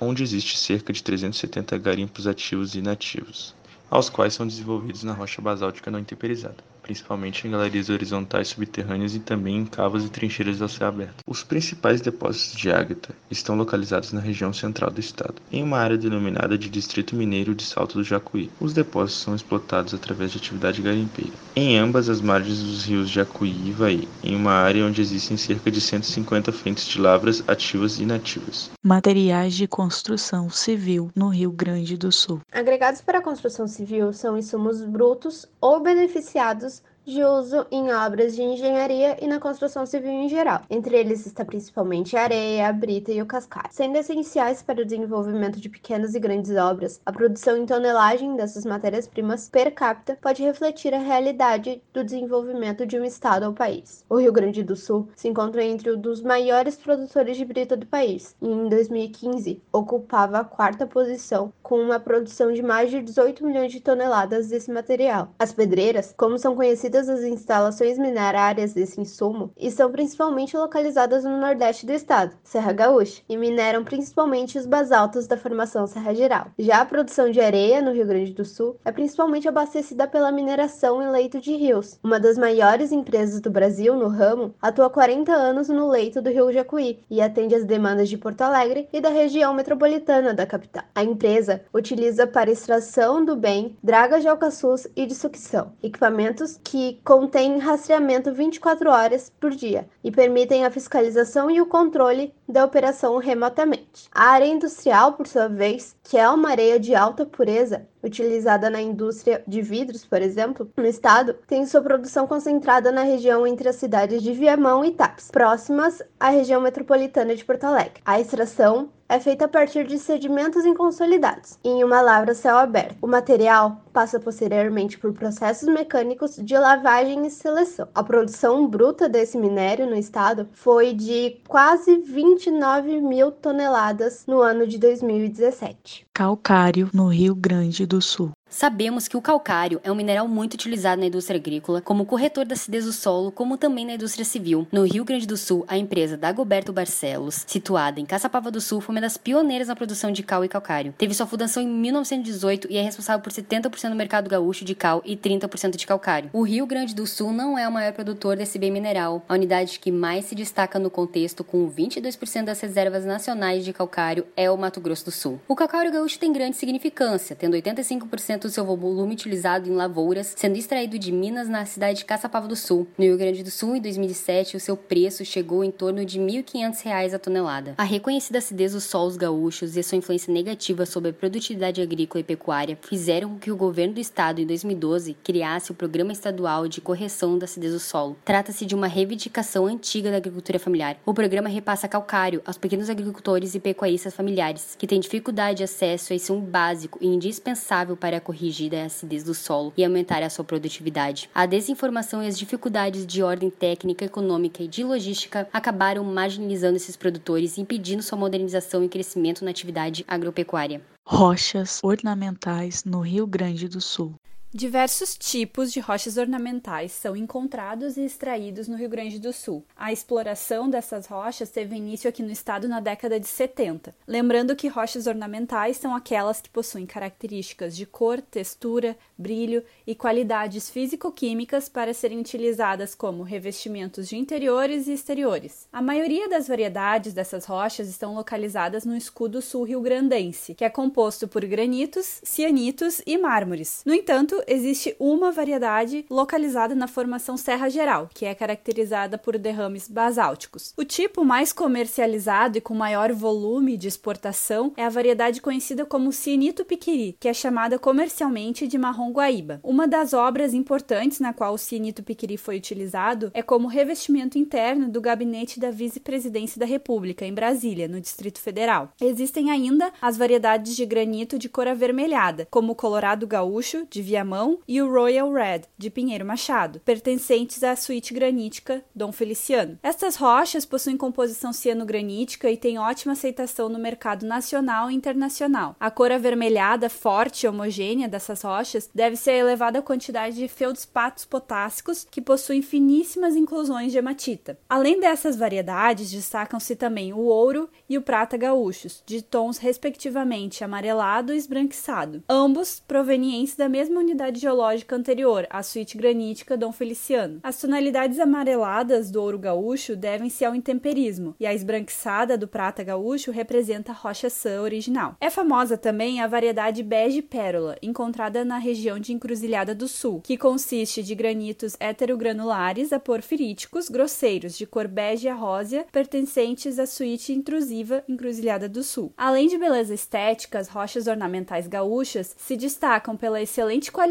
onde 0.00 0.24
existe 0.24 0.58
cerca 0.58 0.92
de 0.92 1.00
370 1.00 1.78
garimpos 1.78 2.26
ativos 2.26 2.74
e 2.74 2.80
inativos, 2.80 3.54
aos 3.88 4.10
quais 4.10 4.34
são 4.34 4.44
desenvolvidos 4.44 5.04
na 5.04 5.12
rocha 5.12 5.40
basáltica 5.40 5.88
não 5.88 6.00
intemperizada 6.00 6.73
principalmente 6.84 7.48
em 7.48 7.50
galerias 7.50 7.88
horizontais 7.88 8.48
subterrâneas 8.48 9.14
e 9.14 9.18
também 9.18 9.56
em 9.56 9.64
cavas 9.64 10.04
e 10.04 10.10
trincheiras 10.10 10.60
ao 10.60 10.68
céu 10.68 10.88
aberto. 10.88 11.24
Os 11.26 11.42
principais 11.42 12.02
depósitos 12.02 12.54
de 12.60 12.70
ágata 12.70 13.14
estão 13.30 13.56
localizados 13.56 14.12
na 14.12 14.20
região 14.20 14.52
central 14.52 14.90
do 14.90 15.00
estado, 15.00 15.36
em 15.50 15.62
uma 15.62 15.78
área 15.78 15.96
denominada 15.96 16.58
de 16.58 16.68
Distrito 16.68 17.16
Mineiro 17.16 17.54
de 17.54 17.64
Salto 17.64 17.94
do 17.94 18.04
Jacuí. 18.04 18.50
Os 18.60 18.74
depósitos 18.74 19.22
são 19.22 19.34
explotados 19.34 19.94
através 19.94 20.30
de 20.30 20.38
atividade 20.38 20.82
garimpeira. 20.82 21.32
Em 21.56 21.78
ambas 21.78 22.10
as 22.10 22.20
margens 22.20 22.62
dos 22.62 22.84
rios 22.84 23.08
Jacuí 23.08 23.50
e 23.50 23.70
Ivaí, 23.70 24.06
em 24.22 24.36
uma 24.36 24.52
área 24.52 24.84
onde 24.84 25.00
existem 25.00 25.38
cerca 25.38 25.70
de 25.70 25.80
150 25.80 26.52
frentes 26.52 26.86
de 26.86 27.00
lavras 27.00 27.42
ativas 27.48 27.98
e 27.98 28.02
inativas. 28.02 28.70
Materiais 28.82 29.54
de 29.54 29.66
construção 29.66 30.50
civil 30.50 31.10
no 31.16 31.28
Rio 31.28 31.50
Grande 31.50 31.96
do 31.96 32.12
Sul. 32.12 32.42
Agregados 32.52 33.00
para 33.00 33.20
a 33.20 33.22
construção 33.22 33.66
civil 33.66 34.12
são 34.12 34.36
insumos 34.36 34.82
brutos 34.82 35.46
ou 35.60 35.80
beneficiados 35.80 36.73
de 37.06 37.22
uso 37.22 37.66
em 37.70 37.92
obras 37.92 38.34
de 38.34 38.42
engenharia 38.42 39.16
e 39.20 39.26
na 39.26 39.38
construção 39.38 39.84
civil 39.84 40.10
em 40.10 40.28
geral. 40.28 40.62
Entre 40.70 40.96
eles 40.96 41.26
está 41.26 41.44
principalmente 41.44 42.16
a 42.16 42.22
areia, 42.22 42.68
a 42.68 42.72
brita 42.72 43.12
e 43.12 43.20
o 43.20 43.26
cascalho. 43.26 43.68
Sendo 43.70 43.96
essenciais 43.96 44.62
para 44.62 44.80
o 44.80 44.84
desenvolvimento 44.84 45.60
de 45.60 45.68
pequenas 45.68 46.14
e 46.14 46.20
grandes 46.20 46.56
obras, 46.56 47.00
a 47.04 47.12
produção 47.12 47.56
em 47.56 47.66
tonelagem 47.66 48.36
dessas 48.36 48.64
matérias-primas 48.64 49.48
per 49.48 49.72
capita 49.74 50.18
pode 50.20 50.42
refletir 50.42 50.94
a 50.94 50.98
realidade 50.98 51.82
do 51.92 52.02
desenvolvimento 52.02 52.86
de 52.86 52.98
um 52.98 53.04
estado 53.04 53.46
ou 53.46 53.52
país. 53.52 54.04
O 54.08 54.16
Rio 54.16 54.32
Grande 54.32 54.62
do 54.62 54.74
Sul 54.74 55.08
se 55.14 55.28
encontra 55.28 55.62
entre 55.62 55.92
um 55.92 56.00
dos 56.00 56.22
maiores 56.22 56.76
produtores 56.76 57.36
de 57.36 57.44
brita 57.44 57.76
do 57.76 57.86
país 57.86 58.34
e 58.40 58.48
em 58.48 58.68
2015 58.68 59.62
ocupava 59.72 60.38
a 60.38 60.44
quarta 60.44 60.86
posição 60.86 61.52
com 61.62 61.78
uma 61.80 62.00
produção 62.00 62.52
de 62.52 62.62
mais 62.62 62.90
de 62.90 63.02
18 63.02 63.44
milhões 63.44 63.72
de 63.72 63.80
toneladas 63.80 64.48
desse 64.48 64.70
material. 64.70 65.28
As 65.38 65.52
pedreiras, 65.52 66.14
como 66.16 66.38
são 66.38 66.54
conhecidas 66.54 66.93
Todas 66.94 67.08
as 67.08 67.24
instalações 67.24 67.98
minerárias 67.98 68.72
desse 68.72 69.00
insumo 69.00 69.50
estão 69.56 69.90
principalmente 69.90 70.56
localizadas 70.56 71.24
no 71.24 71.40
nordeste 71.40 71.84
do 71.84 71.92
estado, 71.92 72.36
Serra 72.44 72.72
Gaúcha, 72.72 73.20
e 73.28 73.36
mineram 73.36 73.82
principalmente 73.82 74.56
os 74.56 74.64
basaltos 74.64 75.26
da 75.26 75.36
formação 75.36 75.88
Serra 75.88 76.14
Geral. 76.14 76.52
Já 76.56 76.82
a 76.82 76.86
produção 76.86 77.32
de 77.32 77.40
areia 77.40 77.82
no 77.82 77.90
Rio 77.90 78.06
Grande 78.06 78.32
do 78.32 78.44
Sul 78.44 78.76
é 78.84 78.92
principalmente 78.92 79.48
abastecida 79.48 80.06
pela 80.06 80.30
mineração 80.30 81.02
em 81.02 81.10
leito 81.10 81.40
de 81.40 81.56
rios. 81.56 81.98
Uma 82.00 82.20
das 82.20 82.38
maiores 82.38 82.92
empresas 82.92 83.40
do 83.40 83.50
Brasil 83.50 83.96
no 83.96 84.06
ramo 84.06 84.54
atua 84.62 84.86
há 84.86 84.90
40 84.90 85.32
anos 85.32 85.68
no 85.68 85.88
leito 85.88 86.22
do 86.22 86.30
Rio 86.30 86.52
Jacuí 86.52 87.00
e 87.10 87.20
atende 87.20 87.56
às 87.56 87.64
demandas 87.64 88.08
de 88.08 88.16
Porto 88.16 88.42
Alegre 88.42 88.88
e 88.92 89.00
da 89.00 89.08
região 89.08 89.52
metropolitana 89.52 90.32
da 90.32 90.46
capital. 90.46 90.84
A 90.94 91.02
empresa 91.02 91.60
utiliza 91.74 92.24
para 92.24 92.52
extração 92.52 93.24
do 93.24 93.34
bem 93.34 93.76
dragas 93.82 94.22
de 94.22 94.28
alcaçuz 94.28 94.86
e 94.94 95.06
de 95.06 95.14
sucção, 95.16 95.72
equipamentos 95.82 96.56
que 96.62 96.83
contém 97.04 97.58
rastreamento 97.58 98.32
24 98.32 98.90
horas 98.90 99.30
por 99.40 99.50
dia 99.50 99.88
e 100.02 100.10
permitem 100.10 100.64
a 100.64 100.70
fiscalização 100.70 101.50
e 101.50 101.60
o 101.60 101.66
controle 101.66 102.34
da 102.48 102.64
operação 102.64 103.16
remotamente. 103.18 104.08
A 104.12 104.30
área 104.30 104.46
industrial, 104.46 105.14
por 105.14 105.26
sua 105.26 105.48
vez, 105.48 105.96
que 106.02 106.18
é 106.18 106.28
uma 106.28 106.50
areia 106.50 106.78
de 106.78 106.94
alta 106.94 107.24
pureza, 107.24 107.86
utilizada 108.02 108.68
na 108.68 108.80
indústria 108.80 109.42
de 109.46 109.62
vidros, 109.62 110.04
por 110.04 110.20
exemplo, 110.20 110.70
no 110.76 110.86
estado, 110.86 111.34
tem 111.46 111.66
sua 111.66 111.80
produção 111.80 112.26
concentrada 112.26 112.92
na 112.92 113.02
região 113.02 113.46
entre 113.46 113.68
as 113.68 113.76
cidades 113.76 114.22
de 114.22 114.32
Viamão 114.32 114.84
e 114.84 114.90
Taps, 114.90 115.30
próximas 115.30 116.02
à 116.20 116.28
região 116.28 116.60
metropolitana 116.60 117.34
de 117.34 117.44
Porto 117.44 117.64
Alegre. 117.64 118.02
A 118.04 118.20
extração 118.20 118.90
é 119.08 119.20
feita 119.20 119.44
a 119.44 119.48
partir 119.48 119.86
de 119.86 119.98
sedimentos 119.98 120.64
inconsolidados, 120.64 121.58
em 121.64 121.84
uma 121.84 122.00
lavra 122.00 122.34
céu 122.34 122.56
aberto. 122.56 122.96
O 123.00 123.06
material 123.06 123.82
passa 123.92 124.18
posteriormente 124.18 124.98
por 124.98 125.12
processos 125.12 125.68
mecânicos 125.68 126.36
de 126.36 126.56
lavagem 126.56 127.26
e 127.26 127.30
seleção. 127.30 127.88
A 127.94 128.02
produção 128.02 128.66
bruta 128.66 129.08
desse 129.08 129.38
minério 129.38 129.86
no 129.86 129.96
estado 129.96 130.48
foi 130.52 130.92
de 130.92 131.36
quase 131.46 131.98
29 131.98 133.00
mil 133.00 133.30
toneladas 133.30 134.24
no 134.26 134.40
ano 134.40 134.66
de 134.66 134.78
2017. 134.78 136.06
Calcário, 136.12 136.90
no 136.92 137.08
Rio 137.08 137.34
Grande 137.34 137.86
do 137.86 138.00
Sul. 138.00 138.33
Sabemos 138.56 139.08
que 139.08 139.16
o 139.16 139.20
calcário 139.20 139.80
é 139.82 139.90
um 139.90 139.96
mineral 139.96 140.28
muito 140.28 140.54
utilizado 140.54 141.00
na 141.00 141.08
indústria 141.08 141.40
agrícola, 141.40 141.80
como 141.80 142.06
corretor 142.06 142.44
da 142.44 142.54
acidez 142.54 142.84
do 142.84 142.92
solo, 142.92 143.32
como 143.32 143.58
também 143.58 143.84
na 143.84 143.94
indústria 143.94 144.24
civil. 144.24 144.64
No 144.70 144.84
Rio 144.84 145.04
Grande 145.04 145.26
do 145.26 145.36
Sul, 145.36 145.64
a 145.66 145.76
empresa 145.76 146.16
Dagoberto 146.16 146.72
Barcelos, 146.72 147.42
situada 147.48 147.98
em 147.98 148.06
Caçapava 148.06 148.52
do 148.52 148.60
Sul, 148.60 148.80
foi 148.80 148.94
uma 148.94 149.00
das 149.00 149.16
pioneiras 149.16 149.66
na 149.66 149.74
produção 149.74 150.12
de 150.12 150.22
cal 150.22 150.44
e 150.44 150.48
calcário. 150.48 150.94
Teve 150.96 151.12
sua 151.14 151.26
fundação 151.26 151.60
em 151.64 151.66
1918 151.66 152.68
e 152.70 152.76
é 152.76 152.82
responsável 152.82 153.20
por 153.20 153.32
70% 153.32 153.88
do 153.88 153.96
mercado 153.96 154.30
gaúcho 154.30 154.64
de 154.64 154.76
cal 154.76 155.02
e 155.04 155.16
30% 155.16 155.74
de 155.74 155.84
calcário. 155.84 156.30
O 156.32 156.42
Rio 156.42 156.64
Grande 156.64 156.94
do 156.94 157.08
Sul 157.08 157.32
não 157.32 157.58
é 157.58 157.66
o 157.66 157.72
maior 157.72 157.92
produtor 157.92 158.36
desse 158.36 158.56
bem 158.56 158.70
mineral, 158.70 159.24
a 159.28 159.34
unidade 159.34 159.80
que 159.80 159.90
mais 159.90 160.26
se 160.26 160.34
destaca 160.36 160.78
no 160.78 160.90
contexto, 160.90 161.42
com 161.42 161.68
22% 161.68 162.44
das 162.44 162.60
reservas 162.60 163.04
nacionais 163.04 163.64
de 163.64 163.72
calcário, 163.72 164.24
é 164.36 164.48
o 164.48 164.56
Mato 164.56 164.80
Grosso 164.80 165.06
do 165.06 165.10
Sul. 165.10 165.40
O 165.48 165.56
calcário 165.56 165.90
gaúcho 165.90 166.20
tem 166.20 166.32
grande 166.32 166.56
significância, 166.56 167.34
tendo 167.34 167.56
85% 167.56 168.43
do 168.48 168.52
seu 168.52 168.64
volume 168.64 169.14
utilizado 169.14 169.68
em 169.68 169.74
lavouras, 169.74 170.34
sendo 170.36 170.56
extraído 170.56 170.98
de 170.98 171.10
minas 171.10 171.48
na 171.48 171.64
cidade 171.64 171.98
de 171.98 172.04
Caçapava 172.04 172.46
do 172.46 172.56
Sul. 172.56 172.86
No 172.98 173.04
Rio 173.04 173.16
Grande 173.16 173.42
do 173.42 173.50
Sul, 173.50 173.76
em 173.76 173.80
2007, 173.80 174.56
o 174.56 174.60
seu 174.60 174.76
preço 174.76 175.24
chegou 175.24 175.64
em 175.64 175.70
torno 175.70 176.04
de 176.04 176.18
R$ 176.18 176.42
1.500 176.42 177.14
a 177.14 177.18
tonelada. 177.18 177.74
A 177.78 177.82
reconhecida 177.84 178.38
acidez 178.38 178.72
dos 178.72 178.84
solos 178.84 179.16
gaúchos 179.16 179.76
e 179.76 179.80
a 179.80 179.82
sua 179.82 179.98
influência 179.98 180.32
negativa 180.32 180.84
sobre 180.86 181.10
a 181.10 181.12
produtividade 181.12 181.80
agrícola 181.80 182.20
e 182.20 182.24
pecuária 182.24 182.78
fizeram 182.82 183.30
com 183.30 183.38
que 183.38 183.50
o 183.50 183.56
governo 183.56 183.94
do 183.94 184.00
estado, 184.00 184.40
em 184.40 184.46
2012, 184.46 185.16
criasse 185.24 185.70
o 185.70 185.74
Programa 185.74 186.12
Estadual 186.12 186.68
de 186.68 186.80
Correção 186.80 187.38
da 187.38 187.44
Acidez 187.44 187.72
do 187.72 187.80
Solo. 187.80 188.16
Trata-se 188.24 188.66
de 188.66 188.74
uma 188.74 188.86
reivindicação 188.86 189.66
antiga 189.66 190.10
da 190.10 190.18
agricultura 190.18 190.58
familiar. 190.58 190.96
O 191.06 191.14
programa 191.14 191.48
repassa 191.48 191.88
calcário 191.88 192.42
aos 192.44 192.58
pequenos 192.58 192.90
agricultores 192.90 193.54
e 193.54 193.60
pecuaristas 193.60 194.14
familiares, 194.14 194.76
que 194.78 194.86
têm 194.86 195.00
dificuldade 195.00 195.58
de 195.58 195.64
acesso 195.64 196.12
a 196.12 196.16
esse 196.16 196.32
um 196.32 196.40
básico 196.40 196.98
e 197.00 197.06
indispensável 197.06 197.96
para 197.96 198.20
corrigir 198.34 198.74
a 198.74 198.86
acidez 198.86 199.22
do 199.22 199.32
solo 199.32 199.72
e 199.76 199.84
aumentar 199.84 200.22
a 200.22 200.28
sua 200.28 200.44
produtividade. 200.44 201.30
A 201.32 201.46
desinformação 201.46 202.22
e 202.22 202.26
as 202.26 202.36
dificuldades 202.36 203.06
de 203.06 203.22
ordem 203.22 203.48
técnica, 203.48 204.04
econômica 204.04 204.62
e 204.62 204.68
de 204.68 204.82
logística 204.82 205.48
acabaram 205.52 206.02
marginalizando 206.02 206.76
esses 206.76 206.96
produtores, 206.96 207.56
impedindo 207.56 208.02
sua 208.02 208.18
modernização 208.18 208.82
e 208.82 208.88
crescimento 208.88 209.44
na 209.44 209.52
atividade 209.52 210.04
agropecuária. 210.08 210.82
Rochas 211.06 211.80
ornamentais 211.82 212.82
no 212.84 213.00
Rio 213.00 213.26
Grande 213.26 213.68
do 213.68 213.80
Sul. 213.80 214.14
Diversos 214.56 215.16
tipos 215.16 215.72
de 215.72 215.80
rochas 215.80 216.16
ornamentais 216.16 216.92
são 216.92 217.16
encontrados 217.16 217.96
e 217.96 218.02
extraídos 218.02 218.68
no 218.68 218.76
Rio 218.76 218.88
Grande 218.88 219.18
do 219.18 219.32
Sul. 219.32 219.64
A 219.76 219.92
exploração 219.92 220.70
dessas 220.70 221.08
rochas 221.08 221.50
teve 221.50 221.74
início 221.74 222.08
aqui 222.08 222.22
no 222.22 222.30
estado 222.30 222.68
na 222.68 222.78
década 222.78 223.18
de 223.18 223.26
70. 223.26 223.92
Lembrando 224.06 224.54
que 224.54 224.68
rochas 224.68 225.08
ornamentais 225.08 225.76
são 225.78 225.92
aquelas 225.92 226.40
que 226.40 226.48
possuem 226.48 226.86
características 226.86 227.74
de 227.74 227.84
cor, 227.84 228.20
textura, 228.20 228.96
brilho 229.18 229.60
e 229.84 229.92
qualidades 229.92 230.70
físico-químicas 230.70 231.68
para 231.68 231.92
serem 231.92 232.20
utilizadas 232.20 232.94
como 232.94 233.24
revestimentos 233.24 234.08
de 234.08 234.16
interiores 234.16 234.86
e 234.86 234.92
exteriores. 234.92 235.66
A 235.72 235.82
maioria 235.82 236.28
das 236.28 236.46
variedades 236.46 237.12
dessas 237.12 237.44
rochas 237.44 237.88
estão 237.88 238.14
localizadas 238.14 238.84
no 238.84 238.96
escudo 238.96 239.42
sul 239.42 239.64
rio-grandense, 239.64 240.54
que 240.54 240.64
é 240.64 240.70
composto 240.70 241.26
por 241.26 241.44
granitos, 241.44 242.20
cianitos 242.22 243.02
e 243.04 243.18
mármores. 243.18 243.82
No 243.84 243.92
entanto, 243.92 244.43
existe 244.46 244.94
uma 244.98 245.32
variedade 245.32 246.04
localizada 246.10 246.74
na 246.74 246.86
formação 246.86 247.36
Serra 247.36 247.68
Geral, 247.68 248.08
que 248.12 248.26
é 248.26 248.34
caracterizada 248.34 249.18
por 249.18 249.38
derrames 249.38 249.88
basálticos. 249.88 250.72
O 250.76 250.84
tipo 250.84 251.24
mais 251.24 251.52
comercializado 251.52 252.58
e 252.58 252.60
com 252.60 252.74
maior 252.74 253.12
volume 253.12 253.76
de 253.76 253.88
exportação 253.88 254.72
é 254.76 254.84
a 254.84 254.88
variedade 254.88 255.40
conhecida 255.40 255.84
como 255.84 256.12
cienito 256.12 256.64
piquiri, 256.64 257.16
que 257.18 257.28
é 257.28 257.34
chamada 257.34 257.78
comercialmente 257.78 258.66
de 258.66 258.78
marrom 258.78 259.12
guaíba. 259.12 259.60
Uma 259.62 259.86
das 259.86 260.12
obras 260.12 260.54
importantes 260.54 261.20
na 261.20 261.32
qual 261.32 261.54
o 261.54 261.58
cienito 261.58 262.02
piquiri 262.02 262.36
foi 262.36 262.56
utilizado 262.56 263.30
é 263.34 263.42
como 263.42 263.68
revestimento 263.68 264.38
interno 264.38 264.88
do 264.88 265.00
gabinete 265.00 265.58
da 265.58 265.70
vice-presidência 265.70 266.58
da 266.58 266.66
República, 266.66 267.24
em 267.24 267.34
Brasília, 267.34 267.88
no 267.88 268.00
Distrito 268.00 268.40
Federal. 268.40 268.92
Existem 269.00 269.50
ainda 269.50 269.92
as 270.00 270.16
variedades 270.16 270.76
de 270.76 270.84
granito 270.84 271.38
de 271.38 271.48
cor 271.48 271.68
avermelhada, 271.68 272.46
como 272.50 272.72
o 272.72 272.76
Colorado 272.76 273.26
Gaúcho, 273.26 273.86
de 273.90 274.02
Viamão, 274.02 274.33
e 274.66 274.82
o 274.82 274.90
Royal 274.90 275.32
Red, 275.32 275.62
de 275.78 275.90
Pinheiro 275.90 276.24
Machado, 276.24 276.80
pertencentes 276.80 277.62
à 277.62 277.76
suíte 277.76 278.12
granítica 278.12 278.84
Dom 278.94 279.12
Feliciano. 279.12 279.78
Estas 279.82 280.16
rochas 280.16 280.64
possuem 280.64 280.96
composição 280.96 281.52
cianogranítica 281.52 282.50
e 282.50 282.56
têm 282.56 282.78
ótima 282.78 283.12
aceitação 283.12 283.68
no 283.68 283.78
mercado 283.78 284.26
nacional 284.26 284.90
e 284.90 284.94
internacional. 284.94 285.76
A 285.78 285.90
cor 285.90 286.10
avermelhada, 286.10 286.90
forte 286.90 287.44
e 287.44 287.48
homogênea 287.48 288.08
dessas 288.08 288.42
rochas 288.42 288.90
deve 288.94 289.16
ser 289.16 289.30
a 289.30 289.38
elevada 289.38 289.82
quantidade 289.82 290.36
de 290.36 290.48
feldspatos 290.48 291.24
potássicos 291.24 292.06
que 292.10 292.20
possuem 292.20 292.62
finíssimas 292.62 293.36
inclusões 293.36 293.92
de 293.92 293.98
hematita. 293.98 294.58
Além 294.68 294.98
dessas 294.98 295.36
variedades, 295.36 296.10
destacam-se 296.10 296.74
também 296.74 297.12
o 297.12 297.18
ouro 297.18 297.68
e 297.88 297.96
o 297.96 298.02
prata 298.02 298.36
gaúchos, 298.36 299.02
de 299.06 299.22
tons 299.22 299.58
respectivamente 299.58 300.64
amarelado 300.64 301.32
e 301.32 301.36
esbranquiçado, 301.36 302.22
ambos 302.28 302.80
provenientes 302.80 303.54
da 303.54 303.68
mesma 303.68 304.00
unidade 304.00 304.23
geológica 304.32 304.96
anterior, 304.96 305.46
a 305.50 305.62
suíte 305.62 305.96
granítica 305.96 306.56
Dom 306.56 306.72
Feliciano. 306.72 307.40
As 307.42 307.60
tonalidades 307.60 308.18
amareladas 308.18 309.10
do 309.10 309.20
ouro 309.20 309.38
gaúcho 309.38 309.96
devem-se 309.96 310.44
ao 310.44 310.54
intemperismo, 310.54 311.34
e 311.40 311.46
a 311.46 311.52
esbranquiçada 311.52 312.38
do 312.38 312.46
prata 312.46 312.82
gaúcho 312.82 313.30
representa 313.30 313.92
a 313.92 313.94
rocha 313.94 314.30
sã 314.30 314.60
original. 314.60 315.16
É 315.20 315.30
famosa 315.30 315.76
também 315.76 316.20
a 316.20 316.26
variedade 316.26 316.82
bege 316.82 317.22
pérola, 317.22 317.76
encontrada 317.82 318.44
na 318.44 318.58
região 318.58 318.98
de 318.98 319.12
Encruzilhada 319.12 319.74
do 319.74 319.88
Sul, 319.88 320.20
que 320.22 320.36
consiste 320.36 321.02
de 321.02 321.14
granitos 321.14 321.76
heterogranulares 321.80 322.92
a 322.92 322.98
porfiríticos 322.98 323.88
grosseiros 323.88 324.56
de 324.56 324.66
cor 324.66 324.88
bege 324.88 325.28
a 325.28 325.34
rósea, 325.34 325.86
pertencentes 325.90 326.78
à 326.78 326.86
suíte 326.86 327.32
intrusiva 327.32 328.04
Encruzilhada 328.08 328.68
do 328.68 328.82
Sul. 328.82 329.12
Além 329.16 329.48
de 329.48 329.58
beleza 329.58 329.94
estética, 329.94 330.58
as 330.58 330.68
rochas 330.68 331.06
ornamentais 331.06 331.66
gaúchas 331.66 332.34
se 332.38 332.56
destacam 332.56 333.16
pela 333.16 333.40
excelente 333.40 333.90
qualidade, 333.90 334.03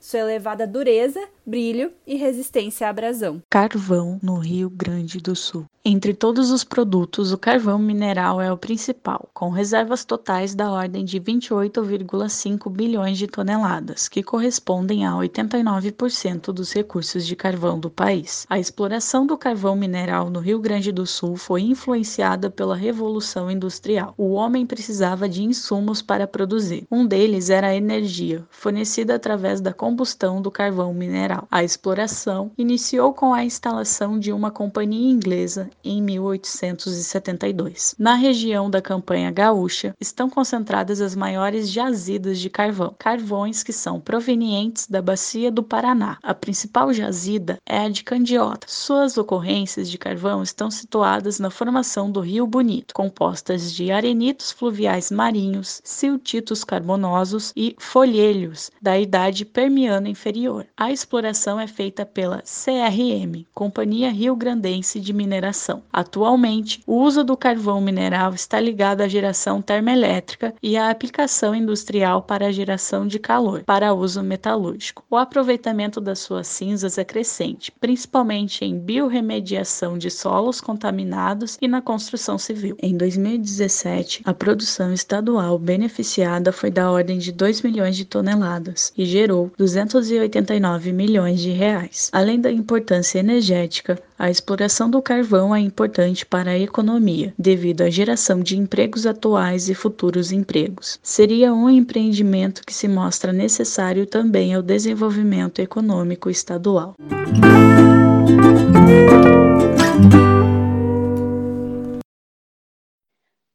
sua 0.00 0.20
elevada 0.20 0.66
dureza, 0.66 1.20
brilho 1.48 1.90
e 2.06 2.14
resistência 2.14 2.86
à 2.86 2.90
abrasão. 2.90 3.42
Carvão 3.48 4.20
no 4.22 4.36
Rio 4.36 4.68
Grande 4.68 5.18
do 5.18 5.34
Sul. 5.34 5.64
Entre 5.90 6.12
todos 6.12 6.50
os 6.50 6.64
produtos, 6.64 7.32
o 7.32 7.38
carvão 7.38 7.78
mineral 7.78 8.42
é 8.42 8.52
o 8.52 8.58
principal, 8.58 9.26
com 9.32 9.48
reservas 9.48 10.04
totais 10.04 10.54
da 10.54 10.70
ordem 10.70 11.02
de 11.02 11.18
28,5 11.18 12.70
bilhões 12.70 13.16
de 13.16 13.26
toneladas, 13.26 14.06
que 14.06 14.22
correspondem 14.22 15.06
a 15.06 15.12
89% 15.12 16.52
dos 16.52 16.74
recursos 16.74 17.26
de 17.26 17.34
carvão 17.34 17.80
do 17.80 17.88
país. 17.88 18.44
A 18.50 18.58
exploração 18.58 19.26
do 19.26 19.38
carvão 19.38 19.74
mineral 19.74 20.28
no 20.28 20.40
Rio 20.40 20.58
Grande 20.58 20.92
do 20.92 21.06
Sul 21.06 21.36
foi 21.36 21.62
influenciada 21.62 22.50
pela 22.50 22.76
Revolução 22.76 23.50
Industrial. 23.50 24.12
O 24.18 24.32
homem 24.32 24.66
precisava 24.66 25.26
de 25.26 25.42
insumos 25.42 26.02
para 26.02 26.26
produzir. 26.26 26.86
Um 26.90 27.06
deles 27.06 27.48
era 27.48 27.68
a 27.68 27.74
energia, 27.74 28.44
fornecida 28.50 29.14
através 29.14 29.58
da 29.62 29.72
combustão 29.72 30.42
do 30.42 30.50
carvão 30.50 30.92
mineral. 30.92 31.37
A 31.50 31.62
exploração 31.62 32.50
iniciou 32.58 33.12
com 33.12 33.32
a 33.32 33.44
instalação 33.44 34.18
de 34.18 34.32
uma 34.32 34.50
companhia 34.50 35.10
inglesa 35.10 35.70
em 35.84 36.02
1872. 36.02 37.94
Na 37.98 38.14
região 38.14 38.70
da 38.70 38.82
Campanha 38.82 39.30
Gaúcha 39.30 39.94
estão 40.00 40.28
concentradas 40.28 41.00
as 41.00 41.14
maiores 41.14 41.70
jazidas 41.70 42.38
de 42.38 42.50
carvão, 42.50 42.94
carvões 42.98 43.62
que 43.62 43.72
são 43.72 44.00
provenientes 44.00 44.86
da 44.86 45.00
bacia 45.00 45.50
do 45.50 45.62
Paraná. 45.62 46.18
A 46.22 46.34
principal 46.34 46.92
jazida 46.92 47.58
é 47.64 47.78
a 47.78 47.88
de 47.88 48.02
Candiota. 48.02 48.66
Suas 48.68 49.16
ocorrências 49.16 49.88
de 49.90 49.98
carvão 49.98 50.42
estão 50.42 50.70
situadas 50.70 51.38
na 51.38 51.50
formação 51.50 52.10
do 52.10 52.20
Rio 52.20 52.46
Bonito, 52.46 52.94
compostas 52.94 53.72
de 53.72 53.90
arenitos 53.92 54.50
fluviais 54.50 55.10
marinhos, 55.10 55.80
siltitos 55.84 56.64
carbonosos 56.64 57.52
e 57.54 57.76
folhelhos 57.78 58.70
da 58.80 58.98
idade 58.98 59.44
permiana 59.44 60.08
inferior. 60.08 60.66
A 60.76 60.90
exploração 60.90 61.27
é 61.28 61.66
feita 61.66 62.06
pela 62.06 62.42
CRM, 62.42 63.44
Companhia 63.52 64.10
Rio 64.10 64.34
Grandense 64.34 64.98
de 64.98 65.12
Mineração. 65.12 65.82
Atualmente, 65.92 66.80
o 66.86 66.94
uso 67.02 67.22
do 67.22 67.36
carvão 67.36 67.82
mineral 67.82 68.32
está 68.32 68.58
ligado 68.58 69.02
à 69.02 69.08
geração 69.08 69.60
termoelétrica 69.60 70.54
e 70.62 70.74
à 70.74 70.88
aplicação 70.88 71.54
industrial 71.54 72.22
para 72.22 72.46
a 72.46 72.50
geração 72.50 73.06
de 73.06 73.18
calor 73.18 73.62
para 73.64 73.92
uso 73.92 74.22
metalúrgico. 74.22 75.04
O 75.10 75.16
aproveitamento 75.16 76.00
das 76.00 76.20
suas 76.20 76.46
cinzas 76.46 76.96
é 76.96 77.04
crescente, 77.04 77.70
principalmente 77.78 78.64
em 78.64 78.78
biorremediação 78.78 79.98
de 79.98 80.10
solos 80.10 80.62
contaminados 80.62 81.58
e 81.60 81.68
na 81.68 81.82
construção 81.82 82.38
civil. 82.38 82.74
Em 82.82 82.96
2017, 82.96 84.22
a 84.24 84.32
produção 84.32 84.94
estadual 84.94 85.58
beneficiada 85.58 86.52
foi 86.52 86.70
da 86.70 86.90
ordem 86.90 87.18
de 87.18 87.32
2 87.32 87.60
milhões 87.60 87.96
de 87.96 88.06
toneladas 88.06 88.94
e 88.96 89.04
gerou 89.04 89.52
289 89.58 90.90
milhões 90.90 91.17
de 91.26 91.50
reais. 91.50 92.08
Além 92.12 92.40
da 92.40 92.50
importância 92.50 93.18
energética, 93.18 94.00
a 94.18 94.30
exploração 94.30 94.88
do 94.88 95.02
carvão 95.02 95.54
é 95.54 95.58
importante 95.58 96.24
para 96.24 96.52
a 96.52 96.58
economia, 96.58 97.34
devido 97.38 97.82
à 97.82 97.90
geração 97.90 98.40
de 98.40 98.56
empregos 98.56 99.06
atuais 99.06 99.68
e 99.68 99.74
futuros 99.74 100.30
empregos. 100.30 100.98
Seria 101.02 101.52
um 101.52 101.68
empreendimento 101.68 102.62
que 102.64 102.72
se 102.72 102.86
mostra 102.86 103.32
necessário 103.32 104.06
também 104.06 104.54
ao 104.54 104.62
desenvolvimento 104.62 105.60
econômico 105.60 106.30
estadual. 106.30 106.94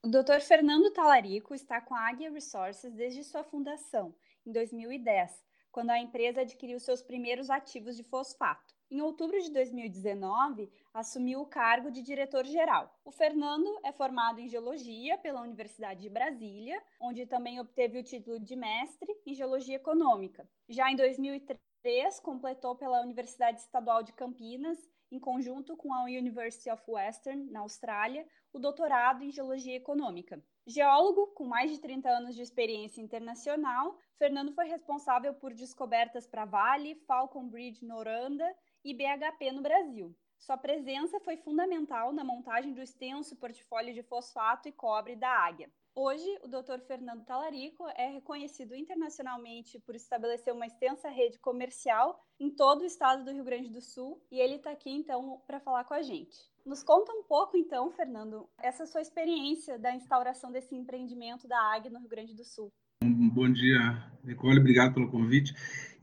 O 0.04 0.08
Dr. 0.10 0.42
Fernando 0.42 0.92
Talarico 0.92 1.56
está 1.56 1.80
com 1.80 1.96
a 1.96 2.10
Águia 2.10 2.30
Resources 2.30 2.94
desde 2.94 3.24
sua 3.24 3.44
fundação, 3.44 4.14
em 4.46 4.52
2010, 4.52 5.32
quando 5.74 5.90
a 5.90 6.00
empresa 6.00 6.42
adquiriu 6.42 6.80
seus 6.80 7.02
primeiros 7.02 7.50
ativos 7.50 7.98
de 7.98 8.04
fosfato. 8.04 8.76
Em 8.92 9.02
outubro 9.02 9.42
de 9.42 9.52
2019, 9.52 10.72
assumiu 10.94 11.42
o 11.42 11.48
cargo 11.48 11.90
de 11.90 12.04
diretor-geral. 12.04 12.96
O 13.04 13.12
Fernando 13.12 13.80
é 13.84 13.92
formado 13.92 14.40
em 14.40 14.48
Geologia 14.48 15.18
pela 15.18 15.42
Universidade 15.42 16.02
de 16.02 16.10
Brasília, 16.12 16.80
onde 17.02 17.26
também 17.26 17.60
obteve 17.60 17.98
o 17.98 18.04
título 18.04 18.40
de 18.40 18.56
mestre 18.56 19.12
em 19.26 19.34
Geologia 19.34 19.78
Econômica. 19.78 20.48
Já 20.70 20.92
em 20.92 20.96
2003, 20.96 22.20
completou 22.20 22.76
pela 22.76 23.02
Universidade 23.02 23.60
Estadual 23.60 24.04
de 24.04 24.14
Campinas, 24.14 24.78
em 25.12 25.20
conjunto 25.20 25.76
com 25.76 25.92
a 25.92 26.04
University 26.04 26.70
of 26.70 26.84
Western, 26.88 27.50
na 27.50 27.62
Austrália, 27.62 28.28
o 28.54 28.60
doutorado 28.60 29.24
em 29.24 29.32
Geologia 29.32 29.76
Econômica. 29.76 30.40
Geólogo 30.66 31.28
com 31.36 31.44
mais 31.44 31.70
de 31.72 31.78
30 31.78 32.10
anos 32.10 32.36
de 32.36 32.42
experiência 32.42 33.02
internacional, 33.02 33.98
Fernando 34.18 34.54
foi 34.54 34.66
responsável 34.66 35.34
por 35.34 35.54
descobertas 35.54 36.26
para 36.26 36.46
Vale, 36.46 36.96
Falcon 37.06 37.50
Bridge 37.50 37.84
no 37.84 37.98
Oranda 37.98 38.50
e 38.82 38.94
BHP 38.94 39.52
no 39.52 39.62
Brasil. 39.62 40.16
Sua 40.40 40.56
presença 40.56 41.20
foi 41.20 41.36
fundamental 41.36 42.14
na 42.14 42.24
montagem 42.24 42.74
do 42.74 42.82
extenso 42.82 43.36
portfólio 43.36 43.94
de 43.94 44.04
fosfato 44.04 44.70
e 44.70 44.72
cobre 44.72 45.18
da 45.18 45.30
Águia. 45.30 45.70
Hoje, 45.94 46.40
o 46.42 46.48
Dr. 46.48 46.80
Fernando 46.88 47.26
Talarico 47.26 47.86
é 47.90 48.08
reconhecido 48.08 48.74
internacionalmente 48.74 49.80
por 49.80 49.96
estabelecer 49.96 50.54
uma 50.54 50.66
extensa 50.66 51.10
rede 51.10 51.40
comercial 51.40 52.18
em 52.40 52.50
todo 52.50 52.84
o 52.84 52.86
estado 52.86 53.26
do 53.26 53.32
Rio 53.32 53.44
Grande 53.44 53.70
do 53.70 53.82
Sul 53.82 54.26
e 54.32 54.40
ele 54.40 54.56
está 54.56 54.72
aqui 54.72 54.90
então 54.90 55.44
para 55.46 55.60
falar 55.60 55.84
com 55.84 55.94
a 55.94 56.02
gente. 56.02 56.53
Nos 56.66 56.82
conta 56.82 57.12
um 57.12 57.24
pouco 57.24 57.58
então, 57.58 57.92
Fernando, 57.92 58.48
essa 58.58 58.86
sua 58.86 59.02
experiência 59.02 59.78
da 59.78 59.94
instauração 59.94 60.50
desse 60.50 60.74
empreendimento 60.74 61.46
da 61.46 61.60
Águia 61.60 61.92
no 61.92 62.00
Rio 62.00 62.08
Grande 62.08 62.34
do 62.34 62.46
Sul. 62.46 62.72
Bom 63.04 63.52
dia, 63.52 63.80
Nicole, 64.24 64.60
obrigado 64.60 64.94
pelo 64.94 65.12
convite. 65.12 65.54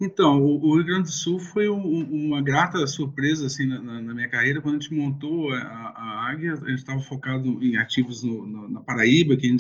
Então, 0.01 0.43
o, 0.43 0.77
Rio 0.77 0.87
Grande 0.87 1.03
do 1.05 1.13
Sul 1.13 1.39
foi 1.39 1.69
um, 1.69 2.27
uma 2.27 2.41
grata 2.41 2.87
surpresa 2.87 3.47
assim 3.47 3.67
na, 3.67 4.01
na, 4.01 4.15
minha 4.15 4.29
carreira 4.29 4.63
quando 4.63 4.77
a 4.77 4.81
gente 4.81 4.95
montou 4.95 5.53
a, 5.53 5.59
a 5.59 6.31
Águia. 6.31 6.55
A 6.55 6.71
gente 6.71 6.79
estava 6.79 7.01
focado 7.01 7.63
em 7.63 7.77
ativos 7.77 8.23
no, 8.23 8.47
no, 8.47 8.69
na 8.69 8.81
Paraíba, 8.81 9.37
que 9.37 9.55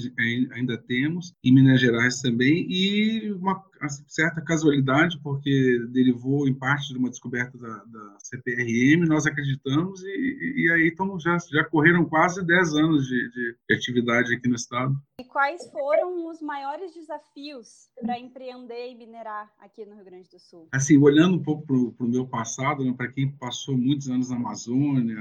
ainda 0.52 0.78
temos, 0.78 1.34
em 1.44 1.54
Minas 1.54 1.80
Gerais 1.80 2.20
também, 2.22 2.66
e 2.70 3.30
uma 3.32 3.62
certa 4.06 4.40
casualidade, 4.42 5.18
porque 5.22 5.78
derivou 5.90 6.46
em 6.48 6.54
parte 6.54 6.92
de 6.92 6.98
uma 6.98 7.08
descoberta 7.08 7.56
da, 7.56 7.84
da 7.84 8.16
CPRM, 8.18 9.06
nós 9.06 9.26
acreditamos, 9.26 10.02
e, 10.02 10.54
e 10.56 10.72
aí 10.72 10.88
então, 10.88 11.18
já, 11.18 11.36
já 11.50 11.64
correram 11.64 12.04
quase 12.04 12.44
10 12.44 12.74
anos 12.74 13.06
de, 13.06 13.30
de 13.30 13.74
atividade 13.74 14.34
aqui 14.34 14.48
no 14.48 14.54
estado. 14.54 14.94
E 15.18 15.24
quais 15.24 15.70
foram 15.70 16.28
os 16.28 16.42
maiores 16.42 16.92
desafios 16.94 17.88
para 18.00 18.18
empreender 18.18 18.90
e 18.90 18.94
minerar 18.94 19.50
aqui 19.58 19.84
no 19.86 19.94
Rio 19.94 20.04
Grande 20.04 20.24
do 20.24 20.29
Sul? 20.29 20.29
Assim, 20.72 20.96
olhando 20.98 21.36
um 21.36 21.42
pouco 21.42 21.66
para 21.66 22.06
o 22.06 22.08
meu 22.08 22.26
passado, 22.26 22.84
né, 22.84 22.94
para 22.96 23.10
quem 23.10 23.30
passou 23.30 23.76
muitos 23.76 24.08
anos 24.08 24.30
na 24.30 24.36
Amazônia, 24.36 25.18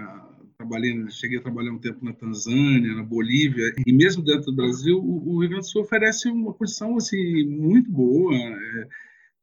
trabalhei, 0.57 1.09
cheguei 1.09 1.39
a 1.39 1.41
trabalhar 1.41 1.71
um 1.71 1.79
tempo 1.79 2.03
na 2.03 2.13
Tanzânia, 2.13 2.93
na 2.93 3.03
Bolívia, 3.03 3.73
e 3.85 3.93
mesmo 3.93 4.23
dentro 4.23 4.51
do 4.51 4.55
Brasil, 4.55 4.97
o, 4.97 5.35
o 5.35 5.39
Rio 5.39 5.49
Grande 5.49 5.65
do 5.65 5.69
Sul 5.69 5.81
oferece 5.81 6.29
uma 6.29 6.53
condição 6.53 6.97
assim, 6.97 7.45
muito 7.45 7.89
boa. 7.91 8.35
É, 8.35 8.87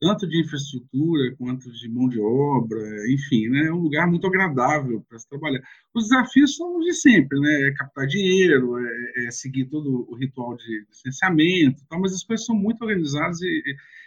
tanto 0.00 0.28
de 0.28 0.40
infraestrutura 0.40 1.34
quanto 1.36 1.70
de 1.72 1.88
mão 1.88 2.08
de 2.08 2.20
obra, 2.20 2.78
enfim, 3.10 3.48
né? 3.48 3.66
é 3.66 3.72
um 3.72 3.80
lugar 3.80 4.06
muito 4.06 4.26
agradável 4.26 5.02
para 5.08 5.18
se 5.18 5.28
trabalhar. 5.28 5.60
Os 5.94 6.08
desafios 6.08 6.54
são 6.54 6.78
os 6.78 6.84
de 6.84 6.92
sempre, 6.92 7.40
né? 7.40 7.68
É 7.68 7.72
captar 7.72 8.06
dinheiro, 8.06 8.78
é, 8.78 9.26
é 9.26 9.30
seguir 9.30 9.64
todo 9.66 10.06
o 10.08 10.14
ritual 10.14 10.56
de 10.56 10.84
licenciamento, 10.88 11.82
tal, 11.88 12.00
mas 12.00 12.12
as 12.12 12.22
coisas 12.22 12.44
são 12.44 12.54
muito 12.54 12.82
organizadas 12.82 13.40
e, 13.40 13.62